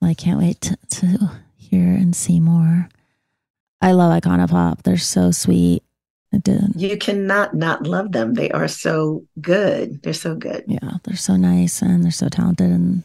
I 0.00 0.14
can't 0.14 0.40
wait 0.40 0.60
to, 0.62 0.76
to 0.76 1.30
hear 1.56 1.84
and 1.84 2.14
see 2.14 2.40
more. 2.40 2.88
I 3.82 3.92
love 3.92 4.12
Icona 4.12 4.48
Pop. 4.48 4.84
They're 4.84 4.96
so 4.96 5.32
sweet. 5.32 5.82
I 6.32 6.38
did. 6.38 6.72
You 6.76 6.96
cannot 6.96 7.54
not 7.54 7.82
love 7.86 8.12
them. 8.12 8.34
They 8.34 8.50
are 8.52 8.68
so 8.68 9.24
good. 9.40 10.02
They're 10.02 10.14
so 10.14 10.34
good. 10.34 10.64
Yeah, 10.66 10.92
they're 11.04 11.16
so 11.16 11.36
nice 11.36 11.82
and 11.82 12.02
they're 12.02 12.10
so 12.10 12.28
talented. 12.28 12.70
And 12.70 13.02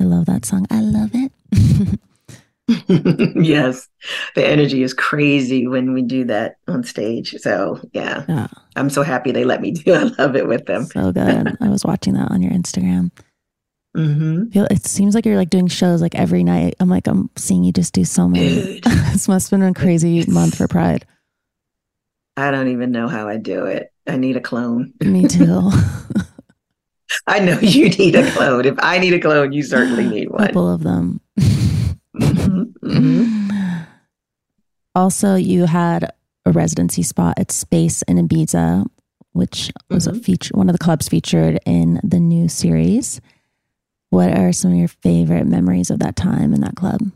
I 0.00 0.04
love 0.04 0.24
that 0.26 0.46
song. 0.46 0.66
I 0.70 0.80
love 0.80 1.10
it. 1.12 1.32
yes, 3.36 3.88
the 4.34 4.46
energy 4.46 4.82
is 4.82 4.94
crazy 4.94 5.66
when 5.66 5.92
we 5.92 6.02
do 6.02 6.24
that 6.24 6.56
on 6.68 6.84
stage. 6.84 7.34
So 7.40 7.80
yeah. 7.92 8.24
yeah, 8.28 8.46
I'm 8.76 8.90
so 8.90 9.02
happy 9.02 9.32
they 9.32 9.44
let 9.44 9.60
me 9.60 9.72
do. 9.72 9.92
I 9.94 10.04
love 10.18 10.36
it 10.36 10.46
with 10.46 10.66
them. 10.66 10.84
So 10.84 11.12
good. 11.12 11.56
I 11.60 11.68
was 11.68 11.84
watching 11.84 12.14
that 12.14 12.30
on 12.30 12.42
your 12.42 12.52
Instagram. 12.52 13.10
Mm-hmm. 13.96 14.56
It 14.72 14.86
seems 14.86 15.14
like 15.14 15.26
you're 15.26 15.36
like 15.36 15.50
doing 15.50 15.66
shows 15.66 16.00
like 16.00 16.14
every 16.14 16.44
night. 16.44 16.74
I'm 16.80 16.88
like, 16.88 17.06
I'm 17.06 17.28
seeing 17.36 17.64
you 17.64 17.72
just 17.72 17.92
do 17.92 18.04
so 18.04 18.28
many. 18.28 18.80
this 18.84 19.26
must 19.28 19.50
have 19.50 19.58
been 19.58 19.68
a 19.68 19.74
crazy 19.74 20.24
month 20.28 20.56
for 20.56 20.68
Pride. 20.68 21.04
I 22.36 22.50
don't 22.50 22.68
even 22.68 22.92
know 22.92 23.08
how 23.08 23.28
I 23.28 23.36
do 23.36 23.66
it. 23.66 23.92
I 24.06 24.16
need 24.16 24.36
a 24.36 24.40
clone. 24.40 24.92
Me 25.02 25.26
too. 25.26 25.70
I 27.26 27.40
know 27.40 27.58
you 27.58 27.88
need 27.90 28.14
a 28.14 28.30
clone. 28.30 28.64
If 28.64 28.76
I 28.78 28.98
need 28.98 29.12
a 29.12 29.20
clone, 29.20 29.52
you 29.52 29.62
certainly 29.62 30.06
need 30.08 30.30
one. 30.30 30.44
A 30.44 30.46
couple 30.46 30.72
of 30.72 30.82
them. 30.82 31.20
Mm-hmm. 32.16 33.50
Also, 34.94 35.34
you 35.34 35.66
had 35.66 36.12
a 36.46 36.52
residency 36.52 37.02
spot 37.02 37.34
at 37.38 37.50
Space 37.50 38.02
in 38.02 38.16
Ibiza, 38.16 38.86
which 39.32 39.70
was 39.88 40.06
mm-hmm. 40.06 40.16
a 40.16 40.20
feature, 40.20 40.52
one 40.54 40.68
of 40.68 40.72
the 40.72 40.82
clubs 40.82 41.08
featured 41.08 41.58
in 41.66 42.00
the 42.02 42.20
new 42.20 42.48
series. 42.48 43.20
What 44.10 44.36
are 44.36 44.52
some 44.52 44.72
of 44.72 44.78
your 44.78 44.88
favorite 44.88 45.46
memories 45.46 45.90
of 45.90 46.00
that 46.00 46.16
time 46.16 46.52
in 46.52 46.60
that 46.60 46.76
club? 46.76 47.10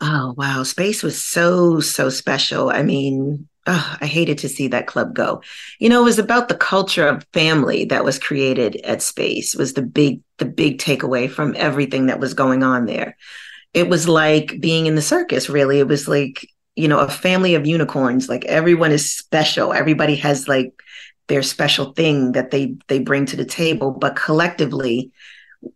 Oh, 0.00 0.34
wow. 0.36 0.62
Space 0.62 1.02
was 1.02 1.22
so, 1.22 1.80
so 1.80 2.08
special. 2.08 2.70
I 2.70 2.82
mean, 2.82 3.48
oh, 3.66 3.96
I 4.00 4.06
hated 4.06 4.38
to 4.38 4.48
see 4.48 4.68
that 4.68 4.86
club 4.86 5.14
go. 5.14 5.42
You 5.78 5.88
know, 5.88 6.00
it 6.00 6.04
was 6.04 6.18
about 6.18 6.48
the 6.48 6.56
culture 6.56 7.06
of 7.06 7.26
family 7.32 7.84
that 7.86 8.04
was 8.04 8.18
created 8.18 8.76
at 8.76 9.02
Space 9.02 9.54
was 9.54 9.74
the 9.74 9.82
big, 9.82 10.22
the 10.38 10.46
big 10.46 10.78
takeaway 10.78 11.30
from 11.30 11.54
everything 11.56 12.06
that 12.06 12.20
was 12.20 12.34
going 12.34 12.62
on 12.62 12.86
there 12.86 13.16
it 13.74 13.88
was 13.88 14.08
like 14.08 14.60
being 14.60 14.86
in 14.86 14.94
the 14.94 15.02
circus, 15.02 15.48
really. 15.48 15.78
It 15.78 15.88
was 15.88 16.08
like, 16.08 16.46
you 16.76 16.88
know, 16.88 16.98
a 16.98 17.08
family 17.08 17.54
of 17.54 17.66
unicorns. 17.66 18.28
Like 18.28 18.44
everyone 18.46 18.92
is 18.92 19.12
special. 19.12 19.72
Everybody 19.72 20.16
has 20.16 20.48
like 20.48 20.72
their 21.28 21.42
special 21.42 21.92
thing 21.92 22.32
that 22.32 22.50
they 22.50 22.74
they 22.88 22.98
bring 22.98 23.26
to 23.26 23.36
the 23.36 23.44
table. 23.44 23.92
But 23.92 24.16
collectively, 24.16 25.12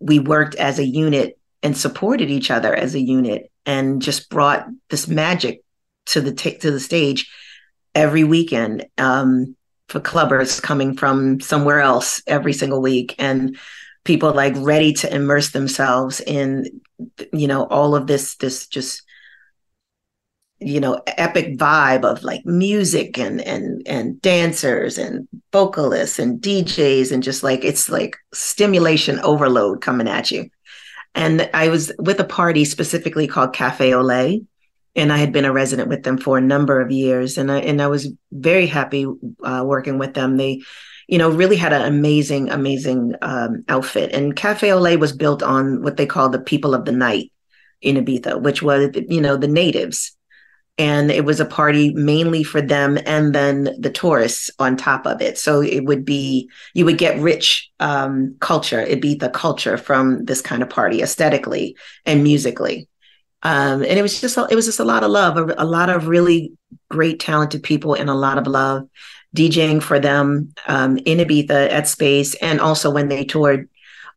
we 0.01 0.19
worked 0.19 0.55
as 0.57 0.79
a 0.79 0.85
unit 0.85 1.39
and 1.63 1.77
supported 1.77 2.31
each 2.31 2.51
other 2.51 2.75
as 2.75 2.95
a 2.95 3.01
unit 3.01 3.51
and 3.67 4.03
just 4.03 4.29
brought 4.29 4.67
this 4.91 5.09
magic 5.09 5.63
to 6.07 6.21
the 6.21 6.33
t- 6.33 6.59
to 6.59 6.71
the 6.71 6.81
stage 6.81 7.31
every 7.95 8.25
weekend 8.25 8.87
um, 8.99 9.57
for 9.89 10.01
clubbers 10.01 10.61
coming 10.61 10.97
from 10.97 11.41
somewhere 11.41 11.81
else 11.81 12.23
every 12.27 12.53
single 12.53 12.83
week 12.83 13.15
and 13.19 13.57
people 14.05 14.33
like 14.33 14.55
ready 14.59 14.93
to 14.93 15.15
immerse 15.15 15.51
themselves 15.51 16.21
in 16.21 16.81
you 17.33 17.47
know 17.47 17.65
all 17.67 17.95
of 17.95 18.07
this 18.07 18.37
this 18.37 18.67
just 18.67 19.03
you 20.67 20.81
know 20.81 21.01
epic 21.07 21.57
vibe 21.57 22.05
of 22.05 22.23
like 22.23 22.45
music 22.45 23.19
and 23.19 23.41
and 23.41 23.83
and 23.87 24.21
dancers 24.23 24.99
and 24.99 25.29
vocalists 25.53 26.19
and 26.19 26.41
DJs 26.41 27.13
and 27.13 27.23
just 27.23 27.43
like 27.43 27.65
it's 27.65 27.89
like 27.89 28.17
stimulation 28.33 29.21
overload 29.21 29.81
coming 29.81 30.09
at 30.09 30.31
you 30.31 30.49
and 31.15 31.49
I 31.55 31.69
was 31.69 31.93
with 31.99 32.19
a 32.21 32.25
party 32.25 32.65
specifically 32.65 33.27
called 33.27 33.55
Cafe 33.55 33.91
Olé 33.91 34.45
and 34.97 35.13
I 35.13 35.19
had 35.19 35.33
been 35.33 35.45
a 35.45 35.53
resident 35.53 35.89
with 35.89 36.03
them 36.03 36.19
for 36.19 36.39
a 36.39 36.43
number 36.43 36.81
of 36.81 36.91
years 36.91 37.39
and 37.39 37.51
I 37.51 37.59
and 37.59 37.81
I 37.81 37.89
was 37.89 38.13
very 38.33 38.67
happy 38.67 39.07
uh, 39.43 39.63
working 39.65 39.99
with 39.99 40.15
them 40.15 40.37
they 40.37 40.63
you 41.07 41.19
know, 41.19 41.31
really 41.31 41.57
had 41.57 41.73
an 41.73 41.83
amazing, 41.83 42.51
amazing 42.51 43.15
um, 43.23 43.65
outfit. 43.69 44.13
And 44.13 44.35
Cafe 44.35 44.69
Olé 44.69 44.99
was 44.99 45.13
built 45.13 45.43
on 45.43 45.83
what 45.83 45.97
they 45.97 46.07
call 46.07 46.29
the 46.29 46.41
people 46.41 46.75
of 46.75 46.85
the 46.85 46.93
night 46.93 47.31
in 47.83 47.97
Ibiza, 47.97 48.41
which 48.41 48.63
was, 48.63 48.91
you 49.09 49.21
know, 49.21 49.37
the 49.37 49.49
natives. 49.49 50.17
And 50.77 51.11
it 51.11 51.25
was 51.25 51.39
a 51.39 51.45
party 51.45 51.95
mainly 51.95 52.43
for 52.43 52.61
them 52.61 52.99
and 53.07 53.33
then 53.33 53.77
the 53.79 53.91
tourists 53.91 54.51
on 54.59 54.77
top 54.77 55.07
of 55.07 55.23
it. 55.23 55.39
So 55.39 55.61
it 55.61 55.85
would 55.85 56.05
be, 56.05 56.51
you 56.75 56.85
would 56.85 56.99
get 56.99 57.21
rich 57.21 57.71
um, 57.79 58.35
culture, 58.41 58.85
the 58.85 59.31
culture 59.33 59.77
from 59.77 60.25
this 60.25 60.41
kind 60.41 60.63
of 60.63 60.71
party 60.71 61.01
aesthetically 61.01 61.77
and 62.05 62.25
musically. 62.25 62.89
Um, 63.45 63.83
and 63.83 63.99
it 63.99 64.03
was 64.03 64.21
just, 64.21 64.37
it 64.37 64.55
was 64.57 64.67
just 64.67 64.81
a 64.81 64.85
lot 64.85 65.05
of 65.05 65.11
love, 65.11 65.37
a, 65.37 65.55
a 65.59 65.65
lot 65.65 65.91
of 65.91 66.09
really 66.09 66.53
great, 66.91 67.21
talented 67.21 67.63
people 67.63 67.95
and 67.95 68.11
a 68.11 68.15
lot 68.15 68.39
of 68.39 68.47
love. 68.47 68.89
DJing 69.37 69.83
for 69.83 69.99
them 69.99 70.55
um, 70.69 70.97
in 70.99 71.19
Ibiza 71.19 71.69
at 71.71 71.89
Space, 71.89 72.35
and 72.37 72.61
also 72.61 72.89
when 72.89 73.09
they 73.09 73.25
toured. 73.25 73.69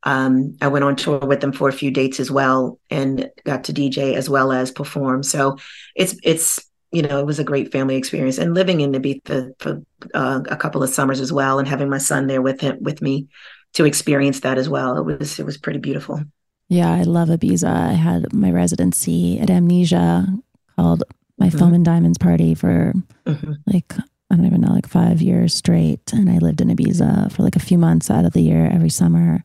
Um, 0.03 0.57
I 0.61 0.67
went 0.67 0.85
on 0.85 0.95
tour 0.95 1.19
with 1.19 1.41
them 1.41 1.51
for 1.51 1.69
a 1.69 1.73
few 1.73 1.91
dates 1.91 2.19
as 2.19 2.31
well, 2.31 2.79
and 2.89 3.29
got 3.45 3.63
to 3.65 3.73
DJ 3.73 4.13
as 4.13 4.29
well 4.29 4.51
as 4.51 4.71
perform. 4.71 5.23
So 5.23 5.57
it's 5.95 6.15
it's 6.23 6.65
you 6.91 7.01
know 7.01 7.19
it 7.19 7.25
was 7.25 7.39
a 7.39 7.43
great 7.43 7.71
family 7.71 7.95
experience, 7.95 8.37
and 8.37 8.53
living 8.53 8.81
in 8.81 8.91
Ibiza 8.93 9.51
for 9.59 9.81
uh, 10.13 10.41
a 10.49 10.55
couple 10.55 10.83
of 10.83 10.89
summers 10.89 11.19
as 11.19 11.33
well, 11.33 11.59
and 11.59 11.67
having 11.67 11.89
my 11.89 11.97
son 11.97 12.27
there 12.27 12.41
with 12.41 12.61
him 12.61 12.77
with 12.81 13.01
me 13.01 13.27
to 13.73 13.85
experience 13.85 14.41
that 14.41 14.57
as 14.57 14.69
well. 14.69 14.97
It 14.97 15.03
was 15.03 15.39
it 15.39 15.45
was 15.45 15.57
pretty 15.57 15.79
beautiful. 15.79 16.21
Yeah, 16.69 16.91
I 16.91 17.03
love 17.03 17.29
Ibiza. 17.29 17.69
I 17.69 17.93
had 17.93 18.33
my 18.33 18.51
residency 18.51 19.39
at 19.39 19.49
Amnesia 19.49 20.27
called 20.75 21.03
my 21.37 21.47
mm-hmm. 21.47 21.57
Foam 21.57 21.73
and 21.73 21.85
Diamonds 21.85 22.17
party 22.17 22.55
for 22.55 22.93
mm-hmm. 23.25 23.53
like 23.65 23.93
I 24.29 24.35
don't 24.35 24.45
even 24.45 24.61
know, 24.61 24.73
like 24.73 24.87
five 24.87 25.21
years 25.21 25.53
straight. 25.53 26.11
And 26.11 26.29
I 26.29 26.39
lived 26.39 26.59
in 26.59 26.69
Ibiza 26.69 27.31
for 27.31 27.43
like 27.43 27.55
a 27.55 27.61
few 27.61 27.77
months 27.77 28.11
out 28.11 28.25
of 28.25 28.33
the 28.33 28.41
year 28.41 28.69
every 28.71 28.89
summer. 28.89 29.43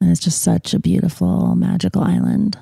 And 0.00 0.10
it's 0.10 0.20
just 0.20 0.42
such 0.42 0.74
a 0.74 0.78
beautiful, 0.78 1.54
magical 1.54 2.02
island. 2.02 2.58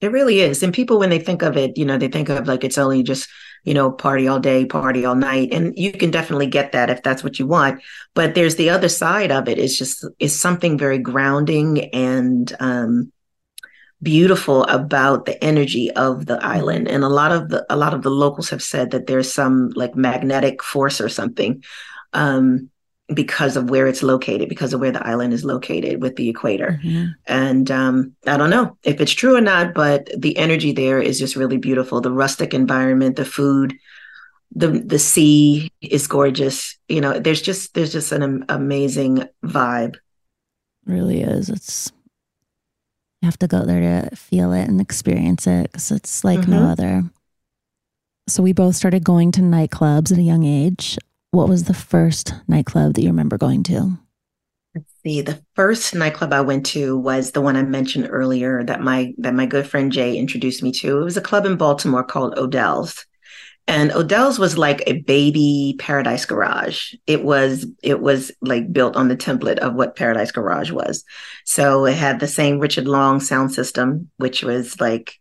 It 0.00 0.12
really 0.12 0.40
is. 0.40 0.62
And 0.62 0.72
people, 0.72 0.98
when 0.98 1.10
they 1.10 1.18
think 1.18 1.42
of 1.42 1.56
it, 1.56 1.76
you 1.76 1.84
know, 1.84 1.98
they 1.98 2.08
think 2.08 2.28
of 2.28 2.46
like 2.46 2.62
it's 2.62 2.78
only 2.78 3.02
just, 3.02 3.28
you 3.64 3.74
know, 3.74 3.90
party 3.90 4.28
all 4.28 4.38
day, 4.38 4.64
party 4.64 5.04
all 5.04 5.16
night. 5.16 5.52
And 5.52 5.76
you 5.76 5.90
can 5.92 6.10
definitely 6.10 6.46
get 6.46 6.72
that 6.72 6.88
if 6.88 7.02
that's 7.02 7.24
what 7.24 7.38
you 7.38 7.46
want. 7.46 7.82
But 8.14 8.34
there's 8.34 8.56
the 8.56 8.70
other 8.70 8.88
side 8.88 9.32
of 9.32 9.48
it. 9.48 9.58
It's 9.58 9.76
just, 9.76 10.06
it's 10.20 10.34
something 10.34 10.78
very 10.78 10.98
grounding 10.98 11.90
and, 11.92 12.54
um, 12.60 13.12
beautiful 14.00 14.62
about 14.64 15.24
the 15.24 15.42
energy 15.42 15.90
of 15.90 16.26
the 16.26 16.38
island 16.44 16.86
and 16.86 17.02
a 17.02 17.08
lot 17.08 17.32
of 17.32 17.48
the 17.48 17.66
a 17.68 17.76
lot 17.76 17.92
of 17.92 18.02
the 18.02 18.10
locals 18.10 18.50
have 18.50 18.62
said 18.62 18.92
that 18.92 19.08
there's 19.08 19.32
some 19.32 19.70
like 19.70 19.96
magnetic 19.96 20.62
force 20.62 21.00
or 21.00 21.08
something 21.08 21.62
um, 22.12 22.70
because 23.14 23.56
of 23.56 23.70
where 23.70 23.86
it's 23.86 24.02
located 24.02 24.48
because 24.48 24.74
of 24.74 24.80
where 24.80 24.92
the 24.92 25.06
island 25.06 25.32
is 25.32 25.44
located 25.44 26.02
with 26.02 26.16
the 26.16 26.28
equator 26.28 26.78
mm-hmm. 26.84 27.06
and 27.26 27.70
um, 27.70 28.14
i 28.26 28.36
don't 28.36 28.50
know 28.50 28.76
if 28.82 29.00
it's 29.00 29.12
true 29.12 29.36
or 29.36 29.40
not 29.40 29.74
but 29.74 30.10
the 30.16 30.36
energy 30.36 30.72
there 30.72 31.00
is 31.00 31.18
just 31.18 31.36
really 31.36 31.56
beautiful 31.56 32.00
the 32.00 32.10
rustic 32.10 32.52
environment 32.52 33.16
the 33.16 33.24
food 33.24 33.74
the 34.54 34.68
the 34.68 34.98
sea 34.98 35.70
is 35.80 36.06
gorgeous 36.06 36.76
you 36.88 37.00
know 37.00 37.18
there's 37.18 37.42
just 37.42 37.74
there's 37.74 37.92
just 37.92 38.12
an 38.12 38.44
amazing 38.48 39.26
vibe 39.44 39.96
really 40.86 41.22
is 41.22 41.48
it's 41.48 41.92
you 43.20 43.26
have 43.26 43.38
to 43.38 43.48
go 43.48 43.64
there 43.64 44.08
to 44.08 44.16
feel 44.16 44.52
it 44.52 44.68
and 44.68 44.80
experience 44.80 45.46
it 45.46 45.64
because 45.64 45.90
it's 45.90 46.22
like 46.22 46.40
mm-hmm. 46.40 46.52
no 46.52 46.68
other. 46.68 47.04
So 48.28 48.42
we 48.42 48.52
both 48.52 48.76
started 48.76 49.02
going 49.04 49.32
to 49.32 49.40
nightclubs 49.40 50.12
at 50.12 50.18
a 50.18 50.22
young 50.22 50.44
age. 50.44 50.98
What 51.30 51.48
was 51.48 51.64
the 51.64 51.74
first 51.74 52.32
nightclub 52.46 52.94
that 52.94 53.02
you 53.02 53.08
remember 53.08 53.36
going 53.36 53.62
to? 53.64 53.98
Let's 54.74 54.92
see. 55.02 55.20
The 55.20 55.42
first 55.54 55.94
nightclub 55.94 56.32
I 56.32 56.40
went 56.40 56.64
to 56.66 56.96
was 56.96 57.32
the 57.32 57.40
one 57.40 57.56
I 57.56 57.62
mentioned 57.62 58.08
earlier 58.10 58.64
that 58.64 58.80
my 58.80 59.12
that 59.18 59.34
my 59.34 59.44
good 59.44 59.66
friend 59.66 59.92
Jay 59.92 60.16
introduced 60.16 60.62
me 60.62 60.72
to. 60.72 61.00
It 61.00 61.04
was 61.04 61.16
a 61.16 61.22
club 61.22 61.44
in 61.44 61.56
Baltimore 61.56 62.04
called 62.04 62.38
Odell's. 62.38 63.04
And 63.66 63.92
Odell's 63.92 64.38
was 64.38 64.56
like 64.56 64.82
a 64.86 65.00
baby 65.00 65.76
Paradise 65.78 66.24
Garage. 66.24 66.94
It 67.06 67.22
was 67.22 67.66
it 67.82 68.00
was 68.00 68.32
like 68.40 68.72
built 68.72 68.96
on 68.96 69.08
the 69.08 69.16
template 69.16 69.58
of 69.58 69.74
what 69.74 69.96
Paradise 69.96 70.32
Garage 70.32 70.70
was. 70.70 71.04
So 71.44 71.84
it 71.84 71.94
had 71.94 72.20
the 72.20 72.28
same 72.28 72.58
Richard 72.58 72.88
Long 72.88 73.20
sound 73.20 73.52
system, 73.52 74.10
which 74.16 74.42
was 74.42 74.80
like 74.80 75.20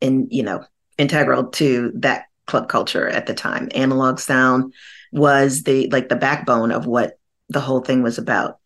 in 0.00 0.28
you 0.30 0.42
know 0.42 0.64
integral 0.96 1.48
to 1.48 1.92
that 1.96 2.24
club 2.46 2.70
culture 2.70 3.06
at 3.06 3.26
the 3.26 3.34
time. 3.34 3.68
Analog 3.74 4.18
sound 4.18 4.72
was 5.12 5.62
the 5.62 5.88
like 5.90 6.08
the 6.08 6.16
backbone 6.16 6.72
of 6.72 6.86
what 6.86 7.18
the 7.48 7.60
whole 7.60 7.80
thing 7.80 8.02
was 8.02 8.18
about 8.18 8.58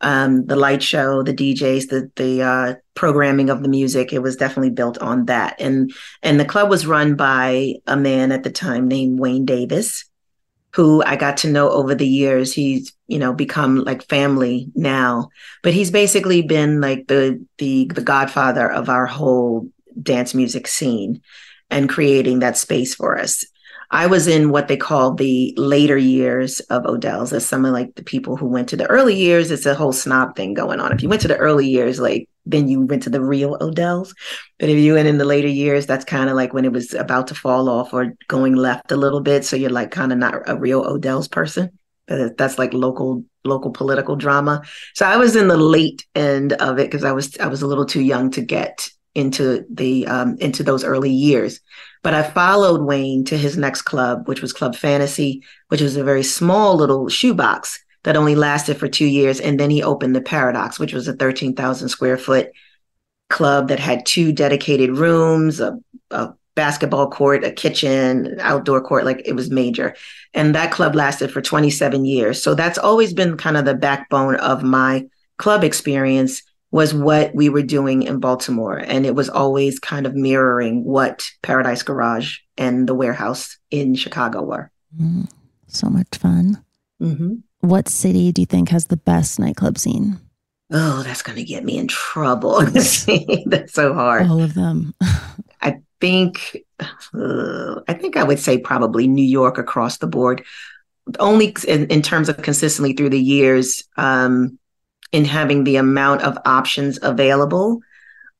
um, 0.00 0.46
the 0.46 0.56
light 0.56 0.82
show, 0.82 1.22
the 1.22 1.34
DJs, 1.34 1.88
the 1.88 2.10
the 2.16 2.42
uh, 2.42 2.74
programming 2.94 3.50
of 3.50 3.62
the 3.62 3.68
music. 3.68 4.12
It 4.12 4.20
was 4.20 4.36
definitely 4.36 4.70
built 4.70 4.98
on 4.98 5.26
that, 5.26 5.60
and 5.60 5.92
and 6.22 6.38
the 6.38 6.44
club 6.44 6.70
was 6.70 6.86
run 6.86 7.16
by 7.16 7.74
a 7.86 7.96
man 7.96 8.32
at 8.32 8.44
the 8.44 8.50
time 8.50 8.86
named 8.86 9.18
Wayne 9.18 9.44
Davis, 9.44 10.04
who 10.74 11.02
I 11.04 11.16
got 11.16 11.38
to 11.38 11.50
know 11.50 11.70
over 11.70 11.94
the 11.94 12.06
years. 12.06 12.52
He's 12.52 12.92
you 13.08 13.18
know 13.18 13.32
become 13.32 13.84
like 13.84 14.08
family 14.08 14.70
now, 14.74 15.30
but 15.62 15.74
he's 15.74 15.90
basically 15.90 16.42
been 16.42 16.80
like 16.80 17.08
the 17.08 17.44
the 17.58 17.90
the 17.92 18.02
godfather 18.02 18.70
of 18.70 18.88
our 18.88 19.06
whole 19.06 19.68
dance 20.00 20.32
music 20.32 20.68
scene 20.68 21.22
and 21.70 21.88
creating 21.88 22.38
that 22.38 22.56
space 22.56 22.94
for 22.94 23.18
us. 23.18 23.44
I 23.90 24.06
was 24.06 24.26
in 24.26 24.50
what 24.50 24.68
they 24.68 24.76
call 24.76 25.14
the 25.14 25.54
later 25.56 25.96
years 25.96 26.60
of 26.60 26.84
Odell's. 26.84 27.32
As 27.32 27.46
some 27.46 27.64
of 27.64 27.72
like 27.72 27.94
the 27.94 28.02
people 28.02 28.36
who 28.36 28.46
went 28.46 28.68
to 28.68 28.76
the 28.76 28.86
early 28.86 29.14
years, 29.14 29.50
it's 29.50 29.64
a 29.64 29.74
whole 29.74 29.92
snob 29.92 30.36
thing 30.36 30.52
going 30.52 30.78
on. 30.78 30.92
If 30.92 31.02
you 31.02 31.08
went 31.08 31.22
to 31.22 31.28
the 31.28 31.38
early 31.38 31.66
years, 31.66 31.98
like 31.98 32.28
then 32.44 32.68
you 32.68 32.82
went 32.82 33.02
to 33.04 33.10
the 33.10 33.24
real 33.24 33.56
Odell's. 33.60 34.14
But 34.58 34.68
if 34.68 34.78
you 34.78 34.94
went 34.94 35.08
in 35.08 35.18
the 35.18 35.24
later 35.24 35.48
years, 35.48 35.86
that's 35.86 36.04
kind 36.04 36.28
of 36.28 36.36
like 36.36 36.52
when 36.52 36.66
it 36.66 36.72
was 36.72 36.92
about 36.92 37.28
to 37.28 37.34
fall 37.34 37.68
off 37.68 37.94
or 37.94 38.14
going 38.28 38.56
left 38.56 38.92
a 38.92 38.96
little 38.96 39.20
bit. 39.20 39.44
So 39.44 39.56
you're 39.56 39.70
like 39.70 39.90
kind 39.90 40.12
of 40.12 40.18
not 40.18 40.42
a 40.46 40.56
real 40.56 40.82
Odell's 40.82 41.28
person. 41.28 41.70
But 42.06 42.38
that's 42.38 42.58
like 42.58 42.72
local 42.72 43.24
local 43.44 43.70
political 43.70 44.16
drama. 44.16 44.62
So 44.94 45.06
I 45.06 45.16
was 45.16 45.36
in 45.36 45.48
the 45.48 45.56
late 45.56 46.06
end 46.14 46.54
of 46.54 46.78
it 46.78 46.90
because 46.90 47.04
I 47.04 47.12
was 47.12 47.36
I 47.38 47.46
was 47.46 47.62
a 47.62 47.66
little 47.66 47.86
too 47.86 48.02
young 48.02 48.30
to 48.32 48.42
get 48.42 48.88
into 49.14 49.64
the 49.70 50.06
um, 50.06 50.36
into 50.40 50.62
those 50.62 50.84
early 50.84 51.10
years. 51.10 51.60
But 52.02 52.14
I 52.14 52.22
followed 52.22 52.82
Wayne 52.82 53.24
to 53.24 53.36
his 53.36 53.56
next 53.56 53.82
club, 53.82 54.28
which 54.28 54.42
was 54.42 54.52
Club 54.52 54.76
Fantasy, 54.76 55.42
which 55.68 55.80
was 55.80 55.96
a 55.96 56.04
very 56.04 56.22
small 56.22 56.76
little 56.76 57.08
shoebox 57.08 57.82
that 58.04 58.16
only 58.16 58.34
lasted 58.34 58.76
for 58.76 58.88
two 58.88 59.06
years. 59.06 59.40
And 59.40 59.58
then 59.58 59.70
he 59.70 59.82
opened 59.82 60.14
the 60.14 60.20
Paradox, 60.20 60.78
which 60.78 60.92
was 60.92 61.08
a 61.08 61.12
13,000 61.12 61.88
square 61.88 62.16
foot 62.16 62.50
club 63.28 63.68
that 63.68 63.80
had 63.80 64.06
two 64.06 64.32
dedicated 64.32 64.90
rooms, 64.90 65.60
a, 65.60 65.78
a 66.10 66.32
basketball 66.54 67.10
court, 67.10 67.44
a 67.44 67.52
kitchen, 67.52 68.36
outdoor 68.40 68.80
court. 68.80 69.04
Like 69.04 69.22
it 69.24 69.34
was 69.34 69.50
major. 69.50 69.94
And 70.34 70.54
that 70.54 70.72
club 70.72 70.94
lasted 70.94 71.30
for 71.30 71.40
27 71.40 72.04
years. 72.04 72.42
So 72.42 72.54
that's 72.54 72.78
always 72.78 73.12
been 73.12 73.36
kind 73.36 73.56
of 73.56 73.64
the 73.64 73.74
backbone 73.74 74.36
of 74.36 74.62
my 74.62 75.06
club 75.36 75.62
experience 75.62 76.42
was 76.70 76.92
what 76.92 77.34
we 77.34 77.48
were 77.48 77.62
doing 77.62 78.02
in 78.02 78.20
Baltimore. 78.20 78.76
And 78.76 79.06
it 79.06 79.14
was 79.14 79.28
always 79.28 79.78
kind 79.78 80.06
of 80.06 80.14
mirroring 80.14 80.84
what 80.84 81.26
Paradise 81.42 81.82
Garage 81.82 82.38
and 82.56 82.86
the 82.86 82.94
warehouse 82.94 83.56
in 83.70 83.94
Chicago 83.94 84.42
were. 84.42 84.70
Mm, 85.00 85.30
so 85.66 85.88
much 85.88 86.08
fun. 86.12 86.62
Mm-hmm. 87.00 87.36
What 87.60 87.88
city 87.88 88.32
do 88.32 88.42
you 88.42 88.46
think 88.46 88.68
has 88.68 88.86
the 88.86 88.96
best 88.96 89.38
nightclub 89.38 89.78
scene? 89.78 90.18
Oh, 90.70 91.02
that's 91.02 91.22
going 91.22 91.36
to 91.36 91.44
get 91.44 91.64
me 91.64 91.78
in 91.78 91.88
trouble. 91.88 92.60
that's 92.66 93.72
so 93.72 93.94
hard. 93.94 94.26
All 94.26 94.42
of 94.42 94.54
them. 94.54 94.94
I 95.60 95.80
think, 96.00 96.58
uh, 96.78 97.80
I 97.88 97.94
think 97.94 98.16
I 98.16 98.24
would 98.24 98.38
say 98.38 98.58
probably 98.58 99.08
New 99.08 99.24
York 99.24 99.56
across 99.58 99.98
the 99.98 100.06
board. 100.06 100.44
Only 101.18 101.56
in, 101.66 101.86
in 101.86 102.02
terms 102.02 102.28
of 102.28 102.42
consistently 102.42 102.92
through 102.92 103.10
the 103.10 103.20
years, 103.20 103.82
um, 103.96 104.58
in 105.12 105.24
having 105.24 105.64
the 105.64 105.76
amount 105.76 106.22
of 106.22 106.38
options 106.44 106.98
available 107.02 107.80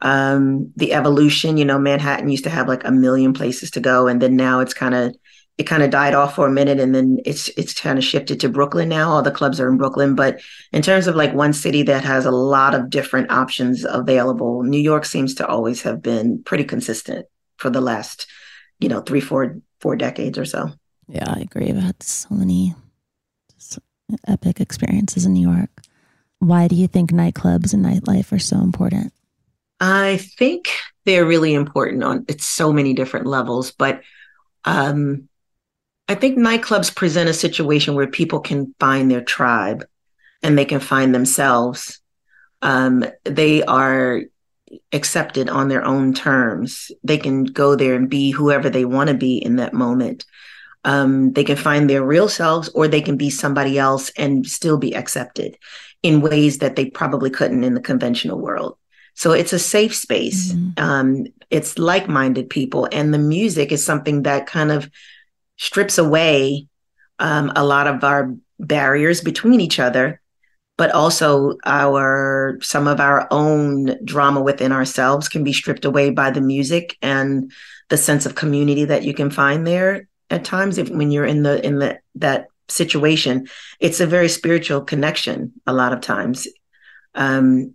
um, 0.01 0.73
the 0.77 0.93
evolution 0.93 1.57
you 1.57 1.65
know 1.65 1.79
manhattan 1.79 2.29
used 2.29 2.45
to 2.45 2.51
have 2.51 2.69
like 2.69 2.85
a 2.85 2.93
million 2.93 3.33
places 3.33 3.71
to 3.71 3.81
go 3.81 4.07
and 4.07 4.23
then 4.23 4.37
now 4.37 4.61
it's 4.61 4.75
kind 4.75 4.95
of 4.95 5.15
it 5.59 5.67
kind 5.67 5.83
of 5.83 5.91
died 5.91 6.15
off 6.15 6.37
for 6.37 6.47
a 6.47 6.53
minute 6.53 6.79
and 6.79 6.95
then 6.95 7.19
it's 7.27 7.49
it's 7.51 7.75
kind 7.75 7.99
of 7.99 8.05
shifted 8.05 8.39
to 8.41 8.49
Brooklyn 8.49 8.89
now. 8.89 9.11
All 9.11 9.23
the 9.23 9.33
clubs 9.33 9.61
are 9.61 9.69
in 9.69 9.77
Brooklyn. 9.77 10.15
But 10.15 10.41
in 10.73 10.83
terms 10.83 11.09
of 11.09 11.17
like 11.17 11.35
one 11.35 11.53
city 11.53 11.83
that 11.83 12.05
has 12.05 12.25
a 12.25 12.31
lot 12.31 12.77
of 12.77 12.89
different 12.89 13.33
options 13.33 13.85
available, 13.85 14.63
New 14.63 14.79
York 14.79 15.05
seems 15.05 15.35
to 15.35 15.47
always 15.47 15.83
have 15.83 16.01
been 16.01 16.43
pretty 16.45 16.63
consistent 16.63 17.27
for 17.57 17.71
the 17.71 17.81
last, 17.81 18.29
you 18.79 18.89
know, 18.89 19.01
three, 19.01 19.21
four, 19.21 19.59
four 19.81 19.97
decades 19.97 20.39
or 20.39 20.45
so. 20.45 20.71
Yeah, 21.09 21.25
I 21.27 21.41
agree. 21.41 21.73
Had 21.73 22.03
so 22.05 22.29
many 22.31 22.77
epic 24.29 24.61
experiences 24.61 25.27
in 25.27 25.33
New 25.33 25.51
York. 25.51 25.78
Why 26.41 26.69
do 26.69 26.77
you 26.77 26.87
think 26.87 27.11
nightclubs 27.11 27.75
and 27.75 27.85
nightlife 27.85 28.33
are 28.33 28.39
so 28.39 28.59
important? 28.59 29.13
I 29.81 30.17
think 30.17 30.71
they're 31.05 31.27
really 31.27 31.55
important 31.55 32.03
on 32.03 32.25
it's 32.29 32.47
so 32.47 32.73
many 32.73 32.95
different 32.95 33.27
levels, 33.27 33.73
but 33.73 34.03
um, 34.65 35.29
I 36.09 36.15
think 36.15 36.39
nightclubs 36.39 36.95
present 36.95 37.29
a 37.29 37.35
situation 37.35 37.95
where 37.95 38.07
people 38.07 38.41
can 38.41 38.75
find 38.79 39.11
their 39.11 39.23
tribe 39.23 39.87
and 40.43 40.57
they 40.57 40.65
can 40.65 40.81
find 40.81 41.15
themselves. 41.15 42.01
Um, 42.63 43.05
they 43.25 43.63
are 43.65 44.23
accepted 44.93 45.49
on 45.49 45.69
their 45.69 45.85
own 45.85 46.13
terms. 46.13 46.91
They 47.03 47.19
can 47.19 47.45
go 47.45 47.75
there 47.75 47.95
and 47.95 48.09
be 48.09 48.31
whoever 48.31 48.69
they 48.69 48.85
want 48.85 49.09
to 49.09 49.15
be 49.15 49.39
in 49.39 49.57
that 49.57 49.75
moment. 49.75 50.25
Um, 50.85 51.33
they 51.33 51.45
can 51.45 51.57
find 51.57 51.89
their 51.91 52.05
real 52.05 52.29
selves 52.29 52.69
or 52.71 52.87
they 52.87 53.01
can 53.01 53.17
be 53.17 53.31
somebody 53.31 53.79
else 53.79 54.11
and 54.17 54.47
still 54.47 54.79
be 54.79 54.95
accepted 54.95 55.57
in 56.03 56.21
ways 56.21 56.59
that 56.59 56.77
they 56.77 56.87
probably 56.87 57.31
couldn't 57.31 57.65
in 57.65 57.75
the 57.75 57.81
conventional 57.81 58.39
world. 58.39 58.77
So 59.15 59.33
it's 59.33 59.53
a 59.53 59.59
safe 59.59 59.95
space. 59.95 60.53
Mm-hmm. 60.53 60.83
Um, 60.83 61.27
it's 61.51 61.79
like 61.79 62.09
minded 62.09 62.51
people. 62.51 62.89
And 62.93 63.13
the 63.13 63.19
music 63.19 63.73
is 63.73 63.85
something 63.85 64.23
that 64.23 64.47
kind 64.47 64.71
of 64.71 64.89
strips 65.57 65.99
away 65.99 66.69
um, 67.19 67.53
a 67.57 67.65
lot 67.65 67.89
of 67.89 68.05
our 68.05 68.35
barriers 68.61 69.21
between 69.21 69.61
each 69.61 69.81
other 69.81 70.21
but 70.79 70.93
also 70.93 71.59
our 71.67 72.57
some 72.63 72.87
of 72.87 73.01
our 73.01 73.29
own 73.31 73.97
drama 74.05 74.41
within 74.41 74.73
ourselves 74.73 75.29
can 75.29 75.45
be 75.45 75.53
stripped 75.53 75.85
away 75.85 76.09
by 76.09 76.31
the 76.31 76.41
music 76.41 76.97
and 77.03 77.53
the 77.91 77.99
sense 77.99 78.25
of 78.25 78.35
community 78.35 78.87
that 78.87 79.03
you 79.03 79.13
can 79.13 79.31
find 79.31 79.67
there 79.67 80.09
at 80.31 80.45
times 80.45 80.79
if 80.79 80.89
when 80.89 81.11
you're 81.11 81.27
in 81.27 81.43
the 81.43 81.65
in 81.67 81.81
the 81.81 81.99
that 82.15 82.47
situation 82.69 83.47
it's 83.81 84.01
a 84.01 84.07
very 84.07 84.29
spiritual 84.29 84.81
connection 84.83 85.53
a 85.67 85.73
lot 85.73 85.93
of 85.93 86.01
times. 86.01 86.47
Um 87.15 87.75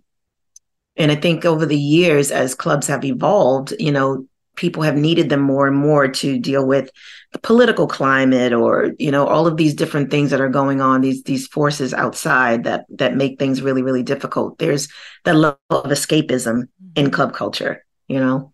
and 0.96 1.10
i 1.10 1.16
think 1.16 1.44
over 1.44 1.66
the 1.66 1.76
years 1.76 2.30
as 2.30 2.54
clubs 2.54 2.86
have 2.86 3.04
evolved 3.04 3.74
you 3.80 3.90
know 3.90 4.26
people 4.56 4.84
have 4.84 4.96
needed 4.96 5.28
them 5.28 5.40
more 5.40 5.66
and 5.66 5.76
more 5.76 6.06
to 6.06 6.38
deal 6.38 6.64
with 6.64 6.88
the 7.32 7.40
political 7.40 7.88
climate 7.88 8.52
or 8.52 8.92
you 9.00 9.10
know 9.10 9.26
all 9.26 9.48
of 9.48 9.56
these 9.56 9.74
different 9.74 10.10
things 10.10 10.30
that 10.30 10.40
are 10.40 10.48
going 10.48 10.80
on 10.80 11.00
these 11.00 11.24
these 11.24 11.48
forces 11.48 11.92
outside 11.92 12.62
that 12.62 12.86
that 12.88 13.16
make 13.16 13.38
things 13.38 13.62
really 13.62 13.82
really 13.82 14.04
difficult. 14.04 14.56
There's 14.58 14.88
that 15.24 15.34
level 15.34 15.56
of 15.70 15.90
escapism 15.90 16.68
in 16.94 17.10
club 17.10 17.34
culture 17.34 17.84
you 18.08 18.20
know? 18.20 18.52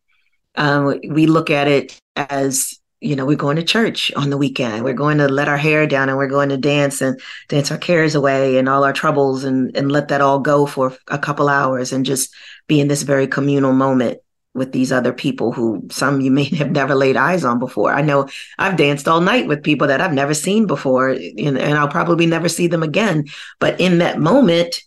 Um, 0.56 1.00
we 1.08 1.26
look 1.26 1.50
at 1.50 1.68
it 1.68 1.98
as 2.16 2.79
you 3.00 3.16
know 3.16 3.24
we're 3.24 3.36
going 3.36 3.56
to 3.56 3.62
church 3.62 4.12
on 4.14 4.30
the 4.30 4.36
weekend 4.36 4.84
we're 4.84 4.92
going 4.92 5.18
to 5.18 5.28
let 5.28 5.48
our 5.48 5.56
hair 5.56 5.86
down 5.86 6.08
and 6.08 6.18
we're 6.18 6.28
going 6.28 6.50
to 6.50 6.56
dance 6.56 7.00
and 7.00 7.20
dance 7.48 7.70
our 7.70 7.78
cares 7.78 8.14
away 8.14 8.58
and 8.58 8.68
all 8.68 8.84
our 8.84 8.92
troubles 8.92 9.44
and 9.44 9.74
and 9.76 9.90
let 9.90 10.08
that 10.08 10.20
all 10.20 10.38
go 10.38 10.66
for 10.66 10.96
a 11.08 11.18
couple 11.18 11.48
hours 11.48 11.92
and 11.92 12.04
just 12.04 12.34
be 12.66 12.80
in 12.80 12.88
this 12.88 13.02
very 13.02 13.26
communal 13.26 13.72
moment 13.72 14.18
with 14.54 14.72
these 14.72 14.90
other 14.90 15.12
people 15.12 15.52
who 15.52 15.86
some 15.90 16.20
you 16.20 16.30
may 16.30 16.44
have 16.56 16.70
never 16.70 16.94
laid 16.94 17.16
eyes 17.16 17.44
on 17.44 17.58
before. 17.58 17.92
I 17.92 18.02
know 18.02 18.28
I've 18.58 18.76
danced 18.76 19.08
all 19.08 19.20
night 19.20 19.46
with 19.46 19.62
people 19.62 19.86
that 19.88 20.00
I've 20.00 20.12
never 20.12 20.34
seen 20.34 20.66
before, 20.66 21.10
and, 21.10 21.58
and 21.58 21.78
I'll 21.78 21.88
probably 21.88 22.26
never 22.26 22.48
see 22.48 22.66
them 22.66 22.82
again. 22.82 23.26
But 23.58 23.80
in 23.80 23.98
that 23.98 24.18
moment, 24.18 24.82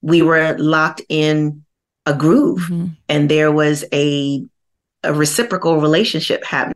we 0.00 0.22
were 0.22 0.56
locked 0.58 1.02
in 1.08 1.64
a 2.06 2.14
groove, 2.14 2.60
mm-hmm. 2.60 2.86
and 3.08 3.30
there 3.30 3.52
was 3.52 3.84
a 3.92 4.44
a 5.04 5.12
reciprocal 5.12 5.80
relationship 5.80 6.44
happening. 6.44 6.71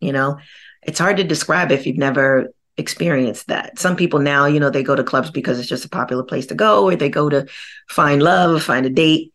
You 0.00 0.12
know, 0.12 0.38
it's 0.82 0.98
hard 0.98 1.16
to 1.16 1.24
describe 1.24 1.72
if 1.72 1.86
you've 1.86 1.96
never 1.96 2.52
experienced 2.76 3.48
that. 3.48 3.78
Some 3.78 3.96
people 3.96 4.20
now, 4.20 4.46
you 4.46 4.60
know, 4.60 4.70
they 4.70 4.82
go 4.82 4.94
to 4.94 5.02
clubs 5.02 5.30
because 5.30 5.58
it's 5.58 5.68
just 5.68 5.84
a 5.84 5.88
popular 5.88 6.22
place 6.22 6.46
to 6.46 6.54
go, 6.54 6.84
or 6.84 6.94
they 6.96 7.08
go 7.08 7.28
to 7.28 7.46
find 7.88 8.22
love, 8.22 8.62
find 8.62 8.86
a 8.86 8.90
date 8.90 9.32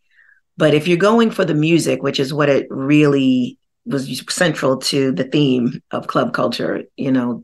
but 0.57 0.73
if 0.73 0.87
you're 0.87 0.97
going 0.97 1.31
for 1.31 1.45
the 1.45 1.55
music, 1.55 2.03
which 2.03 2.19
is 2.19 2.33
what 2.33 2.49
it 2.49 2.67
really 2.69 3.57
was 3.85 4.23
central 4.29 4.77
to 4.77 5.11
the 5.11 5.23
theme 5.23 5.81
of 5.91 6.07
club 6.07 6.33
culture, 6.33 6.83
you 6.95 7.11
know, 7.11 7.43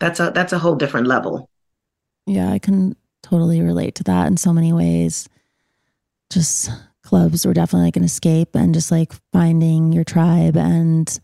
that's 0.00 0.20
a 0.20 0.30
that's 0.34 0.52
a 0.52 0.58
whole 0.58 0.74
different 0.74 1.06
level. 1.06 1.50
Yeah, 2.26 2.50
I 2.50 2.58
can 2.58 2.96
totally 3.22 3.60
relate 3.60 3.94
to 3.96 4.04
that 4.04 4.26
in 4.26 4.36
so 4.36 4.52
many 4.52 4.72
ways. 4.72 5.28
Just 6.30 6.70
clubs 7.02 7.46
were 7.46 7.54
definitely 7.54 7.86
like 7.86 7.96
an 7.96 8.04
escape 8.04 8.54
and 8.54 8.74
just 8.74 8.90
like 8.90 9.12
finding 9.32 9.92
your 9.92 10.04
tribe 10.04 10.56
and 10.56 11.20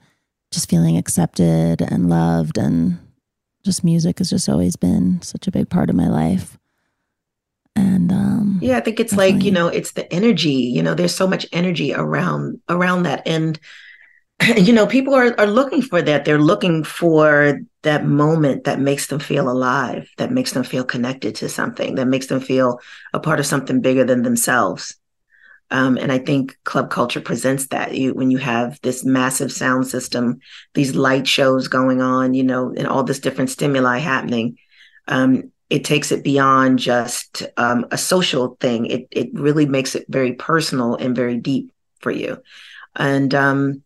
just 0.53 0.71
feeling 0.71 0.97
accepted 0.97 1.81
and 1.83 2.09
loved 2.09 2.59
and 2.59 2.99
just 3.65 3.83
music 3.83 4.19
has 4.19 4.31
just 4.31 4.49
always 4.49 4.77
been 4.77 5.21
such 5.23 5.47
a 5.47 5.53
big 5.53 5.69
part 5.69 5.91
of 5.91 5.97
my 5.97 6.09
life. 6.09 6.59
And 7.75 8.13
um 8.13 8.59
yeah 8.61 8.77
i 8.77 8.81
think 8.81 9.01
it's 9.01 9.13
definitely. 9.13 9.33
like 9.33 9.45
you 9.45 9.51
know 9.51 9.69
it's 9.69 9.93
the 9.93 10.13
energy 10.13 10.51
you 10.51 10.83
know 10.83 10.93
there's 10.93 11.15
so 11.15 11.27
much 11.27 11.47
energy 11.53 11.95
around 11.95 12.61
around 12.69 13.05
that. 13.05 13.27
And 13.27 13.59
you 14.57 14.75
know 14.75 14.87
people 14.87 15.15
are, 15.15 15.39
are 15.41 15.47
looking 15.47 15.81
for 15.81 16.03
that. 16.03 16.25
They're 16.25 16.39
looking 16.39 16.85
for 16.85 17.61
that 17.83 18.05
moment 18.05 18.65
that 18.65 18.81
makes 18.81 19.07
them 19.09 19.19
feel 19.19 19.51
alive 19.51 20.09
that 20.19 20.31
makes 20.31 20.53
them 20.53 20.65
feel 20.65 20.85
connected 20.85 21.35
to 21.37 21.49
something 21.49 21.97
that 21.97 22.07
makes 22.07 22.27
them 22.27 22.41
feel 22.41 22.79
a 23.13 23.21
part 23.21 23.41
of 23.41 23.47
something 23.47 23.81
bigger 23.81 24.05
than 24.05 24.23
themselves 24.23 24.97
um, 25.73 25.99
and 25.99 26.13
i 26.13 26.19
think 26.19 26.57
club 26.65 26.91
culture 26.91 27.21
presents 27.21 27.67
that 27.69 27.95
you 27.95 28.15
when 28.15 28.31
you 28.31 28.39
have 28.39 28.79
this 28.83 29.05
massive 29.05 29.51
sound 29.51 29.87
system 29.87 30.39
these 30.75 30.95
light 30.95 31.27
shows 31.27 31.67
going 31.67 32.01
on 32.01 32.35
you 32.35 32.45
know 32.45 32.73
and 32.77 32.87
all 32.87 33.03
this 33.03 33.19
different 33.19 33.51
stimuli 33.51 33.99
happening 33.99 34.57
um, 35.09 35.51
it 35.73 35.85
takes 35.85 36.13
it 36.13 36.23
beyond 36.23 36.79
just 36.79 37.45
um, 37.57 37.87
a 37.91 37.97
social 37.97 38.59
thing. 38.61 38.85
It 38.85 39.09
it 39.11 39.31
really 39.33 39.65
makes 39.65 39.95
it 39.95 40.05
very 40.07 40.35
personal 40.35 40.97
and 40.97 41.17
very 41.17 41.39
deep 41.39 41.73
for 42.01 42.11
you, 42.11 42.43
and 42.95 43.35
um, 43.35 43.83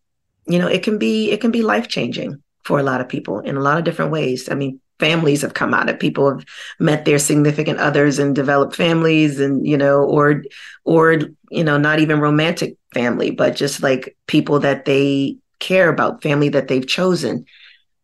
you 0.47 0.59
know 0.59 0.67
it 0.67 0.83
can 0.83 0.97
be 0.97 1.31
it 1.31 1.39
can 1.39 1.51
be 1.51 1.63
life 1.63 1.87
changing 1.87 2.43
for 2.65 2.77
a 2.77 2.83
lot 2.83 2.99
of 2.99 3.07
people 3.07 3.39
in 3.39 3.55
a 3.55 3.61
lot 3.61 3.77
of 3.77 3.85
different 3.85 4.11
ways. 4.11 4.49
I 4.49 4.55
mean, 4.55 4.81
families 4.99 5.41
have 5.41 5.53
come 5.53 5.73
out 5.73 5.89
of 5.89 5.99
people 5.99 6.29
have 6.29 6.45
met 6.79 7.05
their 7.05 7.19
significant 7.19 7.79
others 7.79 8.19
and 8.19 8.35
developed 8.35 8.75
families, 8.75 9.39
and 9.39 9.65
you 9.65 9.77
know, 9.77 10.03
or 10.03 10.43
or 10.83 11.19
you 11.49 11.63
know, 11.63 11.77
not 11.77 11.99
even 11.99 12.19
romantic 12.19 12.77
family, 12.93 13.31
but 13.31 13.55
just 13.55 13.81
like 13.81 14.15
people 14.27 14.59
that 14.59 14.85
they 14.85 15.37
care 15.59 15.89
about, 15.89 16.21
family 16.21 16.49
that 16.49 16.67
they've 16.67 16.87
chosen. 16.87 17.45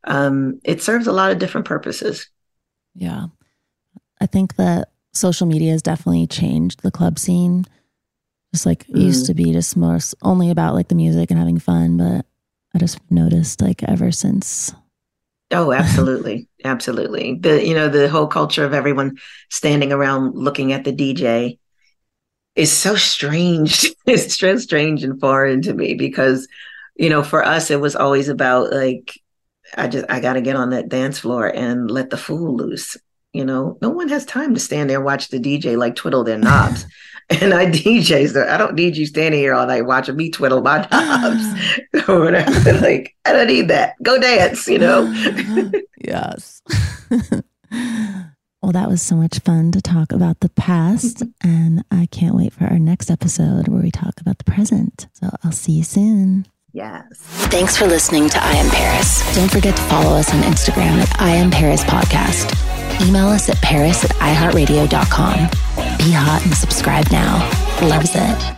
Um, 0.05 0.59
it 0.63 0.81
serves 0.81 1.07
a 1.07 1.13
lot 1.13 1.31
of 1.31 1.39
different 1.39 1.67
purposes. 1.67 2.27
Yeah. 2.95 3.27
I 4.19 4.25
think 4.25 4.55
that 4.55 4.89
social 5.13 5.47
media 5.47 5.71
has 5.71 5.81
definitely 5.81 6.27
changed 6.27 6.81
the 6.81 6.91
club 6.91 7.19
scene. 7.19 7.65
Just 8.53 8.65
like 8.65 8.87
it 8.87 8.97
used 8.97 9.23
mm. 9.23 9.27
to 9.27 9.33
be 9.33 9.51
just 9.51 9.75
more 9.75 9.97
only 10.21 10.49
about 10.49 10.75
like 10.75 10.87
the 10.87 10.95
music 10.95 11.31
and 11.31 11.39
having 11.39 11.59
fun, 11.59 11.97
but 11.97 12.25
I 12.75 12.79
just 12.79 12.99
noticed 13.09 13.61
like 13.61 13.83
ever 13.83 14.11
since. 14.11 14.73
Oh, 15.51 15.71
absolutely. 15.71 16.47
absolutely. 16.63 17.35
The 17.35 17.65
you 17.65 17.73
know, 17.75 17.87
the 17.89 18.09
whole 18.09 18.27
culture 18.27 18.65
of 18.65 18.73
everyone 18.73 19.17
standing 19.49 19.91
around 19.91 20.35
looking 20.35 20.73
at 20.73 20.83
the 20.83 20.91
DJ 20.91 21.59
is 22.55 22.71
so 22.71 22.95
strange. 22.95 23.85
it's 24.07 24.37
so 24.37 24.57
strange 24.57 25.03
and 25.03 25.19
foreign 25.19 25.61
to 25.63 25.73
me 25.73 25.93
because, 25.93 26.47
you 26.95 27.09
know, 27.09 27.23
for 27.23 27.43
us 27.43 27.69
it 27.71 27.79
was 27.79 27.95
always 27.95 28.29
about 28.29 28.71
like 28.71 29.13
I 29.77 29.87
just 29.87 30.05
I 30.09 30.19
got 30.19 30.33
to 30.33 30.41
get 30.41 30.55
on 30.55 30.71
that 30.71 30.89
dance 30.89 31.19
floor 31.19 31.47
and 31.47 31.89
let 31.89 32.09
the 32.09 32.17
fool 32.17 32.55
loose. 32.55 32.97
You 33.33 33.45
know, 33.45 33.77
no 33.81 33.89
one 33.89 34.09
has 34.09 34.25
time 34.25 34.53
to 34.53 34.59
stand 34.59 34.89
there 34.89 34.97
and 34.97 35.05
watch 35.05 35.29
the 35.29 35.39
DJ 35.39 35.75
like 35.77 35.95
twiddle 35.95 36.23
their 36.23 36.37
knobs. 36.39 36.85
and 37.41 37.53
I 37.53 37.67
DJ, 37.67 38.29
so 38.29 38.45
I 38.47 38.57
don't 38.57 38.75
need 38.75 38.97
you 38.97 39.05
standing 39.05 39.39
here 39.39 39.53
all 39.53 39.65
night 39.65 39.85
watching 39.85 40.15
me 40.15 40.29
twiddle 40.29 40.61
my 40.61 40.87
knobs 40.91 42.07
or 42.07 42.19
whatever. 42.19 42.73
like, 42.79 43.15
I 43.25 43.33
don't 43.33 43.47
need 43.47 43.67
that. 43.69 43.95
Go 44.03 44.19
dance, 44.19 44.67
you 44.67 44.79
know? 44.79 45.11
yes. 46.03 46.61
well, 48.61 48.71
that 48.71 48.89
was 48.89 49.01
so 49.01 49.15
much 49.15 49.39
fun 49.39 49.71
to 49.71 49.81
talk 49.81 50.11
about 50.11 50.41
the 50.41 50.49
past. 50.49 51.23
and 51.41 51.83
I 51.91 52.07
can't 52.07 52.35
wait 52.35 52.53
for 52.53 52.65
our 52.65 52.79
next 52.79 53.09
episode 53.09 53.67
where 53.67 53.81
we 53.81 53.91
talk 53.91 54.19
about 54.19 54.37
the 54.37 54.45
present. 54.45 55.07
So 55.13 55.29
I'll 55.43 55.51
see 55.51 55.73
you 55.73 55.83
soon. 55.83 56.45
Yes. 56.73 57.05
Thanks 57.51 57.77
for 57.77 57.85
listening 57.85 58.29
to 58.29 58.43
I 58.43 58.53
Am 58.53 58.69
Paris. 58.71 59.35
Don't 59.35 59.51
forget 59.51 59.75
to 59.77 59.81
follow 59.83 60.15
us 60.17 60.33
on 60.33 60.41
Instagram 60.41 60.97
at 60.97 61.21
I 61.21 61.29
Am 61.29 61.51
Paris 61.51 61.83
Podcast. 61.83 62.51
Email 63.07 63.27
us 63.27 63.47
at 63.47 63.57
paris 63.57 64.03
at 64.03 64.11
iheartradio.com. 64.11 65.37
Be 65.99 66.11
hot 66.11 66.41
and 66.43 66.53
subscribe 66.55 67.05
now. 67.11 67.37
Loves 67.87 68.11
it. 68.15 68.57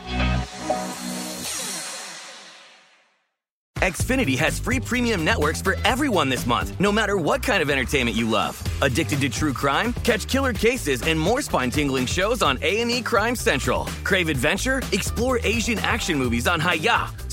Xfinity 3.80 4.38
has 4.38 4.58
free 4.60 4.80
premium 4.80 5.24
networks 5.26 5.62
for 5.62 5.76
everyone 5.84 6.30
this 6.30 6.46
month, 6.48 6.80
no 6.80 6.92
matter 6.92 7.18
what 7.18 7.44
kind 7.44 7.62
of 7.62 7.70
entertainment 7.70 8.16
you 8.16 8.28
love. 8.28 8.60
Addicted 8.82 9.20
to 9.22 9.30
true 9.30 9.54
crime? 9.54 9.94
Catch 10.04 10.28
killer 10.28 10.54
cases 10.54 11.02
and 11.04 11.20
more 11.20 11.42
spine-tingling 11.42 12.06
shows 12.08 12.42
on 12.42 12.58
A&E 12.64 13.02
Crime 13.04 13.36
Central. 13.36 13.86
Crave 14.04 14.30
adventure? 14.30 14.82
Explore 14.92 15.40
Asian 15.44 15.78
action 15.80 16.18
movies 16.18 16.48
on 16.48 16.60
Hi-YAH. 16.62 17.25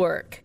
Network. 0.00 0.44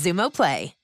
Xumo 0.01 0.31
Play. 0.31 0.80